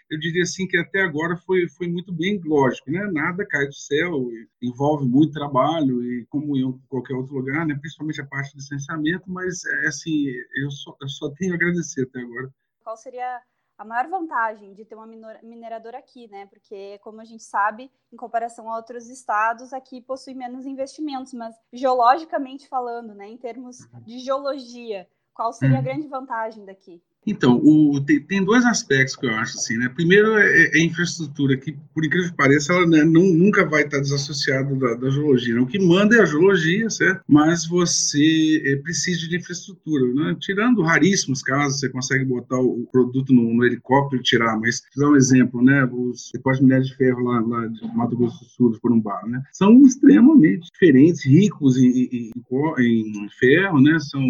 eu 0.09 0.19
diria 0.19 0.43
assim 0.43 0.67
que 0.67 0.77
até 0.77 1.01
agora 1.01 1.37
foi, 1.37 1.67
foi 1.69 1.87
muito 1.87 2.11
bem 2.11 2.41
lógico, 2.43 2.89
né? 2.89 3.05
Nada 3.11 3.45
cai 3.45 3.65
do 3.67 3.73
céu, 3.73 4.27
envolve 4.61 5.07
muito 5.07 5.33
trabalho 5.33 6.03
e 6.03 6.25
como 6.25 6.57
em 6.57 6.77
qualquer 6.87 7.13
outro 7.13 7.35
lugar, 7.35 7.65
né? 7.65 7.77
Principalmente 7.79 8.21
a 8.21 8.25
parte 8.25 8.51
de 8.51 8.57
licenciamento, 8.57 9.29
mas 9.29 9.63
é 9.83 9.87
assim, 9.87 10.25
eu 10.55 10.71
só, 10.71 10.95
eu 11.01 11.09
só 11.09 11.29
tenho 11.31 11.53
a 11.53 11.55
agradecer 11.55 12.03
até 12.03 12.19
agora. 12.21 12.49
Qual 12.83 12.97
seria 12.97 13.39
a 13.77 13.85
maior 13.85 14.09
vantagem 14.09 14.73
de 14.73 14.83
ter 14.83 14.95
uma 14.95 15.07
mineradora 15.07 15.99
aqui, 15.99 16.27
né? 16.27 16.47
Porque, 16.47 16.99
como 16.99 17.21
a 17.21 17.25
gente 17.25 17.43
sabe, 17.43 17.89
em 18.11 18.17
comparação 18.17 18.69
a 18.69 18.75
outros 18.75 19.07
estados, 19.07 19.71
aqui 19.71 20.01
possui 20.01 20.33
menos 20.33 20.65
investimentos, 20.65 21.33
mas 21.33 21.55
geologicamente 21.71 22.67
falando, 22.67 23.15
né, 23.15 23.29
em 23.29 23.37
termos 23.37 23.77
de 24.05 24.19
geologia, 24.19 25.07
qual 25.33 25.53
seria 25.53 25.77
a 25.77 25.79
uhum. 25.79 25.85
grande 25.85 26.07
vantagem 26.09 26.65
daqui? 26.65 27.01
Então, 27.27 27.59
o, 27.63 27.99
tem, 28.05 28.19
tem, 28.21 28.43
dois 28.43 28.65
aspectos 28.65 29.15
que 29.15 29.25
eu 29.25 29.31
acho 29.35 29.57
assim, 29.57 29.77
né? 29.77 29.89
Primeiro 29.89 30.37
é, 30.37 30.47
é, 30.47 30.77
é 30.77 30.81
a 30.81 30.85
infraestrutura, 30.85 31.57
que 31.57 31.75
por 31.93 32.05
incrível 32.05 32.29
que 32.29 32.37
pareça, 32.37 32.73
ela 32.73 32.87
né, 32.87 33.03
não, 33.03 33.23
nunca 33.23 33.65
vai 33.65 33.83
estar 33.83 33.99
desassociada 33.99 34.73
da, 34.75 34.95
da 34.95 35.09
geologia. 35.09 35.53
Né? 35.53 35.61
O 35.61 35.67
que 35.67 35.79
manda 35.79 36.15
é 36.15 36.21
a 36.21 36.25
geologia, 36.25 36.89
certo? 36.89 37.21
Mas 37.27 37.67
você 37.67 38.63
é, 38.65 38.75
precisa 38.77 39.27
de 39.27 39.37
infraestrutura, 39.37 40.13
né? 40.13 40.35
Tirando 40.39 40.81
raríssimos 40.81 41.41
casos, 41.41 41.79
você 41.79 41.89
consegue 41.89 42.25
botar 42.25 42.59
o, 42.59 42.87
produto 42.91 43.33
no, 43.33 43.53
no, 43.53 43.65
helicóptero 43.65 44.21
e 44.21 44.23
tirar, 44.23 44.57
mas 44.59 44.81
vou 44.95 45.05
dar 45.05 45.13
um 45.13 45.17
exemplo, 45.17 45.61
né? 45.61 45.85
Os 45.85 46.31
depósitos 46.33 46.59
de 46.59 46.63
minério 46.63 46.85
de 46.85 46.95
ferro 46.95 47.23
lá, 47.23 47.41
lá 47.41 47.67
de 47.67 47.95
Mato 47.95 48.15
Grosso 48.15 48.39
do 48.39 48.49
Sul, 48.49 48.79
por 48.81 48.91
um 48.91 48.99
bar, 48.99 49.27
né? 49.27 49.41
São 49.51 49.81
extremamente 49.85 50.71
diferentes, 50.71 51.25
ricos 51.25 51.77
em, 51.77 51.87
em, 51.87 52.31
em, 52.79 53.25
em 53.25 53.29
ferro, 53.37 53.81
né? 53.81 53.99
São 53.99 54.21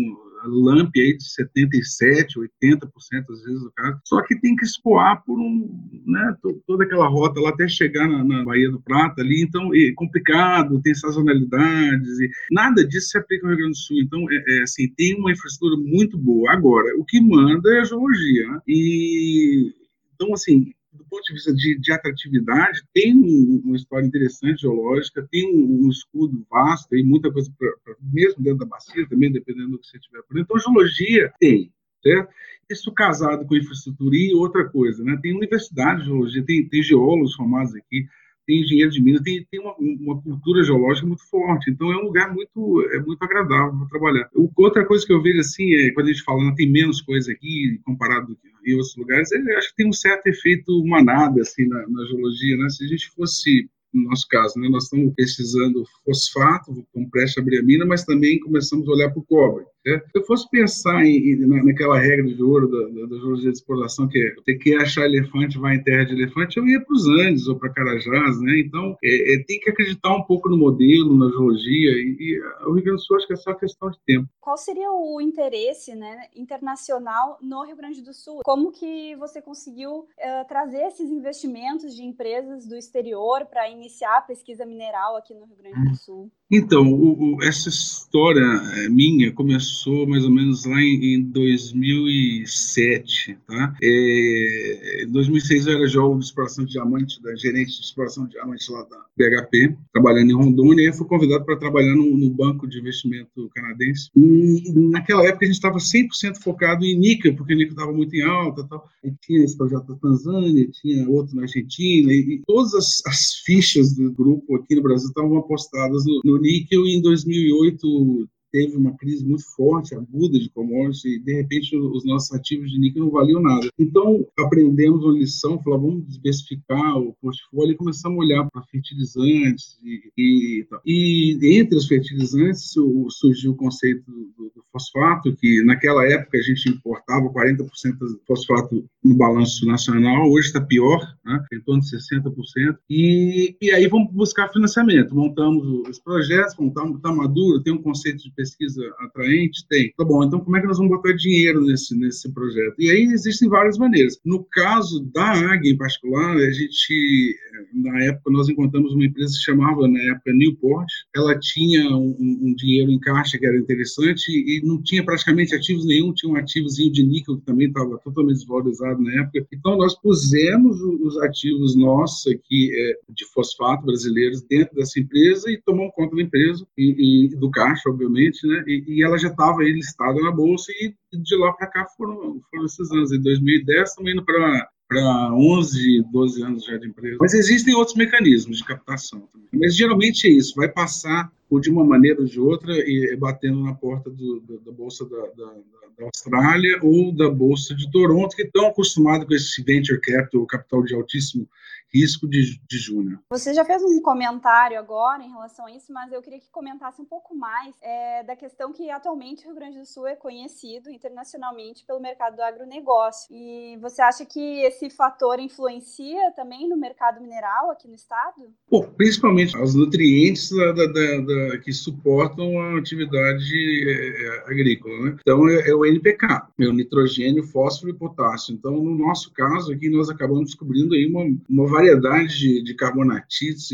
LAMP 0.45 0.91
aí 0.97 1.17
de 1.17 1.29
77, 1.29 2.39
80% 2.39 2.89
às 3.29 3.43
vezes 3.43 3.61
do 3.61 3.71
caso, 3.71 3.99
só 4.05 4.21
que 4.23 4.39
tem 4.39 4.55
que 4.55 4.65
escoar 4.65 5.23
por 5.25 5.39
um, 5.39 5.69
né, 6.05 6.35
toda 6.65 6.83
aquela 6.83 7.07
rota 7.07 7.39
lá 7.39 7.49
até 7.49 7.67
chegar 7.67 8.07
na, 8.07 8.23
na 8.23 8.43
Baía 8.43 8.71
do 8.71 8.81
Prata 8.81 9.21
ali, 9.21 9.41
então 9.41 9.73
é 9.73 9.91
complicado, 9.95 10.81
tem 10.81 10.93
sazonalidades, 10.93 12.19
e 12.19 12.29
nada 12.51 12.85
disso 12.85 13.09
se 13.09 13.17
aplica 13.17 13.43
no 13.43 13.49
Rio 13.49 13.59
Grande 13.59 13.77
do 13.77 13.77
Sul, 13.77 13.97
então 13.99 14.25
é, 14.31 14.59
é 14.59 14.61
assim, 14.63 14.87
tem 14.95 15.15
uma 15.15 15.31
infraestrutura 15.31 15.81
muito 15.81 16.17
boa. 16.17 16.51
Agora, 16.51 16.95
o 16.97 17.05
que 17.05 17.19
manda 17.21 17.69
é 17.73 17.81
a 17.81 17.85
geologia, 17.85 18.47
né? 18.47 18.59
e 18.67 19.73
então 20.15 20.33
assim, 20.33 20.73
ponto 21.09 21.23
de 21.23 21.33
vista 21.33 21.53
de, 21.53 21.79
de 21.79 21.91
atratividade, 21.91 22.83
tem 22.93 23.15
um, 23.15 23.61
uma 23.65 23.75
história 23.75 24.05
interessante 24.05 24.61
geológica, 24.61 25.27
tem 25.31 25.55
um, 25.55 25.85
um 25.85 25.89
escudo 25.89 26.45
vasto, 26.49 26.95
e 26.95 27.03
muita 27.03 27.31
coisa, 27.31 27.51
pra, 27.57 27.71
pra, 27.83 27.95
mesmo 28.01 28.41
dentro 28.43 28.59
da 28.59 28.65
bacia 28.65 29.07
também, 29.07 29.31
dependendo 29.31 29.71
do 29.71 29.79
que 29.79 29.87
você 29.87 29.99
tiver 29.99 30.21
por 30.23 30.35
dentro. 30.35 30.55
Então, 30.57 30.73
geologia 30.73 31.33
tem, 31.39 31.71
certo? 32.01 32.33
Isso 32.69 32.93
casado 32.93 33.45
com 33.45 33.55
infraestrutura 33.55 34.15
e 34.15 34.33
outra 34.33 34.69
coisa, 34.69 35.03
né? 35.03 35.17
Tem 35.21 35.35
universidade 35.35 36.01
de 36.01 36.05
geologia, 36.05 36.45
tem, 36.45 36.67
tem 36.69 36.83
geólogos 36.83 37.33
formados 37.33 37.75
aqui, 37.75 38.05
tem 38.49 38.61
engenheiro 38.61 38.89
de 38.89 38.99
minas, 38.99 39.21
tem, 39.21 39.45
tem 39.51 39.59
uma, 39.59 39.75
uma, 39.77 40.19
cultura 40.19 40.63
geológica 40.63 41.05
muito 41.05 41.23
forte. 41.29 41.69
Então 41.69 41.91
é 41.91 41.97
um 41.97 42.05
lugar 42.05 42.33
muito 42.33 42.81
é 42.91 42.99
muito 42.99 43.21
agradável 43.21 43.77
para 43.77 43.87
trabalhar. 43.87 44.27
Outra 44.57 44.83
coisa 44.83 45.05
que 45.05 45.13
eu 45.13 45.21
vejo 45.21 45.39
assim 45.39 45.71
é 45.71 45.91
quando 45.91 46.07
a 46.07 46.11
gente 46.11 46.23
fala, 46.23 46.55
tem 46.55 46.67
menos 46.67 46.99
coisa 46.99 47.31
aqui 47.31 47.79
comparado 47.85 48.35
em 48.65 48.73
outros 48.73 48.95
lugares, 48.97 49.31
eu 49.31 49.57
acho 49.57 49.69
que 49.69 49.75
tem 49.75 49.87
um 49.87 49.93
certo 49.93 50.25
efeito 50.25 50.83
manada 50.85 51.41
assim 51.41 51.67
na, 51.67 51.77
na 51.87 52.05
geologia, 52.05 52.57
né? 52.57 52.69
Se 52.69 52.83
a 52.83 52.87
gente 52.87 53.07
fosse 53.11 53.69
no 53.93 54.09
nosso 54.09 54.27
caso, 54.27 54.59
né? 54.59 54.67
Nós 54.67 54.85
estamos 54.85 55.13
pesquisando 55.15 55.83
fosfato, 56.03 56.71
com 56.91 57.09
preste 57.09 57.39
abrir 57.39 57.59
a 57.59 57.63
mina, 57.63 57.85
mas 57.85 58.03
também 58.03 58.39
começamos 58.39 58.87
a 58.87 58.91
olhar 58.91 59.09
para 59.11 59.19
o 59.19 59.25
cobre. 59.25 59.65
Né? 59.85 59.99
Se 59.99 60.19
eu 60.19 60.25
fosse 60.25 60.49
pensar 60.49 61.03
em, 61.05 61.17
em, 61.17 61.65
naquela 61.65 61.99
regra 61.99 62.25
de 62.25 62.41
ouro 62.41 62.67
da, 62.67 62.87
da, 62.87 63.07
da 63.07 63.15
geologia 63.17 63.51
de 63.51 63.57
exploração, 63.57 64.07
que 64.07 64.17
é 64.17 64.35
ter 64.43 64.57
que 64.57 64.75
achar 64.75 65.05
elefante, 65.05 65.57
vai 65.57 65.75
em 65.75 65.83
terra 65.83 66.05
de 66.05 66.13
elefante, 66.13 66.57
eu 66.57 66.67
ia 66.67 66.79
para 66.81 66.93
os 66.93 67.07
Andes 67.07 67.47
ou 67.47 67.57
para 67.57 67.73
Carajás, 67.73 68.41
né? 68.41 68.59
Então, 68.59 68.97
é, 69.03 69.35
é, 69.35 69.43
tem 69.43 69.59
que 69.59 69.69
acreditar 69.69 70.15
um 70.15 70.23
pouco 70.23 70.49
no 70.49 70.57
modelo, 70.57 71.17
na 71.17 71.29
geologia, 71.29 71.91
e, 71.91 72.17
e 72.19 72.41
o 72.65 72.73
Rio 72.73 72.83
Grande 72.83 73.01
do 73.01 73.05
Sul 73.05 73.17
acho 73.17 73.27
que 73.27 73.33
é 73.33 73.37
só 73.37 73.53
questão 73.53 73.89
de 73.89 73.99
tempo. 74.05 74.27
Qual 74.39 74.57
seria 74.57 74.91
o 74.91 75.21
interesse 75.21 75.95
né, 75.95 76.27
internacional 76.35 77.37
no 77.41 77.63
Rio 77.63 77.75
Grande 77.75 78.01
do 78.01 78.13
Sul? 78.13 78.41
Como 78.43 78.71
que 78.71 79.15
você 79.15 79.41
conseguiu 79.41 79.99
uh, 79.99 80.47
trazer 80.47 80.81
esses 80.87 81.09
investimentos 81.11 81.95
de 81.95 82.03
empresas 82.03 82.67
do 82.67 82.75
exterior 82.75 83.45
para 83.45 83.69
iniciar 83.69 84.17
a 84.17 84.21
pesquisa 84.21 84.65
mineral 84.65 85.15
aqui 85.15 85.33
no 85.33 85.45
Rio 85.45 85.57
Grande 85.57 85.89
do 85.89 85.95
Sul? 85.95 86.31
Então, 86.51 86.91
o, 86.91 87.35
o, 87.35 87.43
essa 87.43 87.69
história 87.69 88.41
é, 88.41 88.89
minha 88.89 89.31
começou 89.31 90.07
mais 90.07 90.23
ou 90.23 90.31
menos 90.31 90.65
lá 90.65 90.81
em, 90.81 91.13
em 91.13 91.21
2007, 91.21 93.37
tá? 93.45 93.75
É, 93.83 95.03
em 95.03 95.11
2006 95.11 95.67
eu 95.67 95.77
era 95.77 95.87
geólogo 95.87 96.19
de 96.19 96.25
exploração 96.25 96.65
de 96.65 96.71
diamante, 96.71 97.21
da 97.21 97.35
gerente 97.35 97.79
de 97.79 97.85
exploração 97.85 98.25
de 98.25 98.31
diamante 98.31 98.71
lá 98.71 98.81
da 98.81 98.97
BHP, 99.15 99.77
trabalhando 99.93 100.31
em 100.31 100.35
Rondônia, 100.35 100.89
e 100.89 100.93
fui 100.93 101.05
convidado 101.05 101.45
para 101.45 101.57
trabalhar 101.57 101.95
no, 101.95 102.17
no, 102.17 102.31
banco 102.31 102.67
de 102.67 102.79
investimento 102.79 103.51
canadense. 103.53 104.09
E 104.15 104.63
naquela 104.89 105.27
época 105.27 105.45
a 105.45 105.47
gente 105.47 105.55
estava 105.55 105.77
100% 105.77 106.41
focado 106.41 106.83
em 106.83 106.97
níquel, 106.97 107.35
porque 107.35 107.53
o 107.53 107.57
níquel 107.57 107.73
estava 107.73 107.93
muito 107.93 108.15
em 108.15 108.23
alta, 108.23 108.65
tal. 108.67 108.89
E 109.03 109.11
tinha 109.21 109.43
esse 109.43 109.55
projeto 109.55 109.85
da 109.85 109.95
Tanzânia, 109.95 110.67
tinha 110.81 111.07
outro 111.07 111.35
na 111.35 111.43
Argentina, 111.43 112.11
e, 112.11 112.35
e 112.35 112.41
todas 112.47 112.73
as, 112.73 113.01
as, 113.05 113.35
fichas 113.45 113.93
do 113.93 114.11
grupo 114.11 114.55
aqui 114.55 114.75
no 114.75 114.81
Brasil 114.81 115.07
estavam 115.07 115.37
apostadas 115.37 116.03
no, 116.05 116.21
no 116.23 116.38
níquel 116.39 116.87
em 116.87 117.01
2008 117.01 118.29
teve 118.51 118.75
uma 118.77 118.95
crise 118.97 119.25
muito 119.25 119.43
forte, 119.55 119.95
aguda 119.95 120.39
de 120.39 120.49
commodities, 120.49 121.05
e 121.05 121.19
de 121.19 121.33
repente 121.33 121.75
os 121.75 122.05
nossos 122.05 122.31
ativos 122.31 122.71
de 122.71 122.79
níquel 122.79 123.05
não 123.05 123.11
valiam 123.11 123.41
nada. 123.41 123.69
Então, 123.77 124.25
aprendemos 124.37 125.03
uma 125.03 125.13
lição, 125.13 125.61
falamos, 125.61 125.89
vamos 125.89 126.07
diversificar 126.07 126.97
o 126.97 127.15
portfólio 127.21 127.73
e 127.73 127.77
começamos 127.77 128.17
a 128.17 128.21
olhar 128.21 128.49
para 128.49 128.63
fertilizantes. 128.63 129.77
E, 129.83 130.11
e, 130.17 130.67
e, 130.85 131.59
entre 131.59 131.77
os 131.77 131.87
fertilizantes 131.87 132.71
surgiu 133.09 133.51
o 133.51 133.55
conceito 133.55 134.03
do, 134.05 134.51
do, 134.55 134.63
fosfato, 134.71 135.35
que 135.35 135.63
naquela 135.63 136.05
época 136.05 136.37
a 136.37 136.41
gente 136.41 136.69
importava 136.69 137.27
40% 137.29 137.65
do 137.97 138.21
fosfato 138.27 138.85
no 139.03 139.15
balanço 139.15 139.65
nacional, 139.65 140.29
hoje 140.29 140.47
está 140.47 140.61
pior, 140.61 141.01
né, 141.25 141.43
em 141.53 141.59
torno 141.61 141.81
de 141.81 141.87
60%. 141.89 142.77
E, 142.89 143.55
e 143.59 143.71
aí 143.71 143.87
vamos 143.87 144.13
buscar 144.13 144.49
financiamento. 144.49 145.15
Montamos 145.15 145.89
os 145.89 145.99
projetos, 145.99 146.55
montamos, 146.59 146.97
está 146.97 147.11
maduro, 147.11 147.63
tem 147.63 147.73
um 147.73 147.81
conceito 147.81 148.21
de 148.23 148.31
pesquisa 148.39 148.81
atraente? 148.99 149.67
Tem. 149.67 149.93
Tá 149.97 150.05
bom, 150.05 150.23
então 150.23 150.39
como 150.39 150.55
é 150.55 150.61
que 150.61 150.67
nós 150.67 150.77
vamos 150.77 150.95
botar 150.95 151.11
dinheiro 151.11 151.61
nesse, 151.61 151.93
nesse 151.97 152.31
projeto? 152.31 152.75
E 152.79 152.89
aí 152.89 153.03
existem 153.03 153.49
várias 153.49 153.77
maneiras. 153.77 154.17
No 154.23 154.45
caso 154.45 155.01
da 155.13 155.31
AG 155.31 155.69
em 155.69 155.77
particular, 155.77 156.37
a 156.37 156.51
gente, 156.51 157.37
na 157.73 158.03
época, 158.05 158.31
nós 158.31 158.49
encontramos 158.49 158.93
uma 158.93 159.05
empresa 159.05 159.31
que 159.31 159.37
se 159.37 159.43
chamava, 159.43 159.87
na 159.87 159.99
época, 160.11 160.33
Newport. 160.33 160.87
Ela 161.15 161.37
tinha 161.39 161.89
um, 161.95 162.15
um 162.19 162.55
dinheiro 162.55 162.91
em 162.91 162.99
caixa 162.99 163.37
que 163.37 163.45
era 163.45 163.57
interessante 163.57 164.29
e 164.29 164.61
não 164.65 164.81
tinha 164.81 165.03
praticamente 165.03 165.55
ativos 165.55 165.85
nenhum, 165.85 166.13
tinha 166.13 166.31
um 166.31 166.35
ativozinho 166.35 166.91
de 166.91 167.03
níquel 167.03 167.37
que 167.37 167.45
também 167.45 167.67
estava 167.67 167.97
totalmente 167.99 168.37
desvalorizado 168.37 169.01
na 169.01 169.21
época. 169.21 169.47
Então, 169.53 169.77
nós 169.77 169.99
pusemos 169.99 170.79
os 170.81 171.17
ativos 171.19 171.75
nossos 171.75 172.31
aqui 172.31 172.71
é, 172.73 172.99
de 173.13 173.25
fosfato 173.33 173.85
brasileiros 173.85 174.41
dentro 174.43 174.75
dessa 174.75 174.99
empresa 174.99 175.49
e 175.49 175.61
tomamos 175.65 175.93
conta 175.95 176.15
da 176.15 176.21
empresa 176.21 176.65
e, 176.77 177.27
e 177.33 177.35
do 177.35 177.49
caixa, 177.51 177.89
obviamente, 177.89 178.45
né? 178.45 178.63
E, 178.67 178.83
e 178.87 179.03
ela 179.03 179.17
já 179.17 179.29
estava 179.29 179.63
listada 179.63 180.19
na 180.21 180.31
bolsa 180.31 180.71
e 180.81 180.93
de 181.17 181.35
lá 181.37 181.51
para 181.53 181.67
cá 181.67 181.87
foram, 181.97 182.41
foram 182.49 182.65
esses 182.65 182.91
anos. 182.91 183.11
Em 183.11 183.21
2010 183.21 183.89
estamos 183.89 184.11
indo 184.11 184.23
para 184.23 184.69
para 184.89 185.31
11, 185.35 186.03
12 186.11 186.43
anos 186.43 186.65
já 186.65 186.75
de 186.77 186.87
empresa. 186.87 187.17
Mas 187.21 187.35
existem 187.35 187.75
outros 187.75 187.95
mecanismos 187.95 188.57
de 188.57 188.65
captação 188.65 189.21
também. 189.31 189.47
Mas 189.53 189.75
geralmente 189.75 190.27
é 190.27 190.31
isso, 190.31 190.55
vai 190.55 190.67
passar 190.67 191.31
ou 191.47 191.59
de 191.59 191.69
uma 191.69 191.83
maneira 191.83 192.19
ou 192.19 192.25
de 192.25 192.39
outra 192.39 192.73
e 192.73 193.15
batendo 193.15 193.63
na 193.63 193.73
porta 193.75 194.09
do, 194.09 194.41
da 194.65 194.71
bolsa 194.71 195.05
da, 195.05 195.21
da, 195.37 195.53
da 195.99 196.05
Austrália 196.05 196.79
ou 196.81 197.11
da 197.11 197.29
Bolsa 197.29 197.75
de 197.75 197.89
Toronto, 197.91 198.35
que 198.35 198.43
estão 198.43 198.67
acostumados 198.67 199.27
com 199.27 199.33
esse 199.33 199.61
venture 199.63 200.01
capital, 200.01 200.45
capital 200.47 200.83
de 200.83 200.95
altíssimo 200.95 201.47
risco 201.93 202.27
de, 202.27 202.59
de 202.67 202.77
júnior. 202.77 203.19
Você 203.31 203.53
já 203.53 203.65
fez 203.65 203.83
um 203.83 204.01
comentário 204.01 204.77
agora 204.77 205.23
em 205.23 205.29
relação 205.29 205.65
a 205.65 205.71
isso, 205.71 205.91
mas 205.91 206.11
eu 206.11 206.21
queria 206.21 206.39
que 206.39 206.49
comentasse 206.51 207.01
um 207.01 207.05
pouco 207.05 207.35
mais 207.35 207.75
é, 207.81 208.23
da 208.23 208.35
questão 208.35 208.71
que 208.71 208.89
atualmente 208.89 209.43
o 209.43 209.47
Rio 209.47 209.55
Grande 209.55 209.79
do 209.79 209.85
Sul 209.85 210.07
é 210.07 210.15
conhecido 210.15 210.89
internacionalmente 210.89 211.85
pelo 211.85 211.99
mercado 211.99 212.35
do 212.35 212.41
agronegócio. 212.41 213.27
E 213.31 213.77
você 213.81 214.01
acha 214.01 214.25
que 214.25 214.61
esse 214.61 214.89
fator 214.89 215.39
influencia 215.39 216.31
também 216.35 216.67
no 216.67 216.77
mercado 216.77 217.21
mineral 217.21 217.71
aqui 217.71 217.87
no 217.87 217.95
estado? 217.95 218.53
Bom, 218.69 218.83
principalmente 218.95 219.57
os 219.57 219.75
nutrientes 219.75 220.49
da, 220.51 220.71
da, 220.71 220.85
da, 220.85 221.57
que 221.59 221.71
suportam 221.71 222.59
a 222.59 222.77
atividade 222.77 223.53
é, 223.87 224.51
agrícola. 224.51 225.05
Né? 225.05 225.17
Então, 225.21 225.47
é, 225.49 225.69
é, 225.69 225.75
o 225.75 225.85
NPK, 225.85 226.47
é 226.59 226.67
o 226.67 226.73
nitrogênio, 226.73 227.43
fósforo 227.43 227.91
e 227.91 227.97
potássio. 227.97 228.53
Então, 228.53 228.71
no 228.71 228.97
nosso 228.97 229.31
caso 229.33 229.71
aqui, 229.71 229.89
nós 229.89 230.09
acabamos 230.09 230.49
descobrindo 230.49 230.93
aí 230.93 231.05
uma, 231.05 231.23
uma 231.49 231.78
variedade 231.79 232.37
de, 232.37 232.63
de 232.63 232.73
carbonatites 232.73 233.71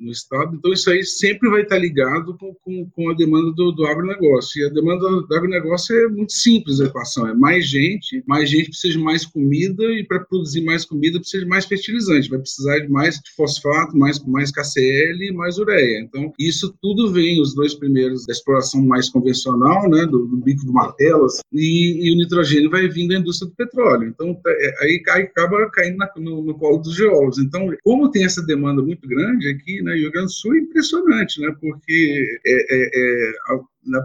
no 0.00 0.10
estado, 0.10 0.54
então 0.56 0.72
isso 0.72 0.90
aí 0.90 1.02
sempre 1.04 1.48
vai 1.48 1.62
estar 1.62 1.78
ligado 1.78 2.36
com, 2.36 2.54
com, 2.62 2.90
com 2.90 3.10
a 3.10 3.14
demanda 3.14 3.52
do, 3.52 3.72
do, 3.72 3.86
agronegócio. 3.86 4.60
E 4.60 4.66
a 4.66 4.68
demanda 4.68 5.08
do 5.08 5.34
agronegócio 5.34 5.96
é 5.96 6.08
muito 6.08 6.32
simples 6.32 6.80
a 6.80 6.86
equação: 6.86 7.26
é 7.26 7.34
mais 7.34 7.66
gente, 7.66 8.22
mais 8.26 8.50
gente 8.50 8.70
precisa 8.70 8.94
de 8.94 9.02
mais 9.02 9.24
comida, 9.24 9.84
e 9.84 10.04
para 10.04 10.20
produzir 10.20 10.62
mais 10.62 10.84
comida 10.84 11.18
precisa 11.18 11.44
de 11.44 11.48
mais 11.48 11.66
fertilizante, 11.66 12.28
vai 12.28 12.38
precisar 12.38 12.78
de 12.80 12.88
mais 12.88 13.20
fosfato, 13.36 13.96
mais, 13.96 14.22
mais 14.24 14.50
KCl 14.50 15.30
mais 15.32 15.58
ureia. 15.58 16.00
Então, 16.00 16.32
isso 16.38 16.74
tudo 16.80 17.12
vem, 17.12 17.40
os 17.40 17.54
dois 17.54 17.74
primeiros 17.74 18.26
da 18.26 18.32
exploração 18.32 18.82
mais 18.82 19.08
convencional, 19.08 19.88
né, 19.88 20.06
do, 20.06 20.26
do 20.26 20.36
bico 20.36 20.64
do 20.64 20.72
martelo, 20.72 21.24
assim, 21.24 21.40
e, 21.52 22.08
e, 22.08 22.12
o 22.12 22.16
nitrogênio 22.16 22.70
vai 22.70 22.88
vindo 22.88 23.10
da 23.10 23.18
indústria 23.18 23.48
do 23.48 23.56
petróleo. 23.56 24.08
Então, 24.08 24.38
é, 24.46 24.84
aí, 24.84 25.02
aí 25.10 25.22
acaba 25.22 25.70
caindo 25.70 25.96
na, 25.96 26.10
no, 26.16 26.42
no 26.42 26.54
colo 26.54 26.78
dos 26.78 26.94
geólogos. 26.94 27.38
Então, 27.38 27.68
como 27.82 28.10
tem 28.10 28.24
essa 28.24 28.42
demanda 28.42 28.82
muito 28.82 29.06
grande 29.08 29.48
aqui, 29.48 29.79
né, 29.79 29.79
Do 29.82 30.28
Sul 30.28 30.54
é 30.54 30.58
impressionante, 30.58 31.40
né, 31.40 31.54
porque 31.60 32.40
é, 32.46 32.52
é, 32.52 32.90
é 32.94 33.32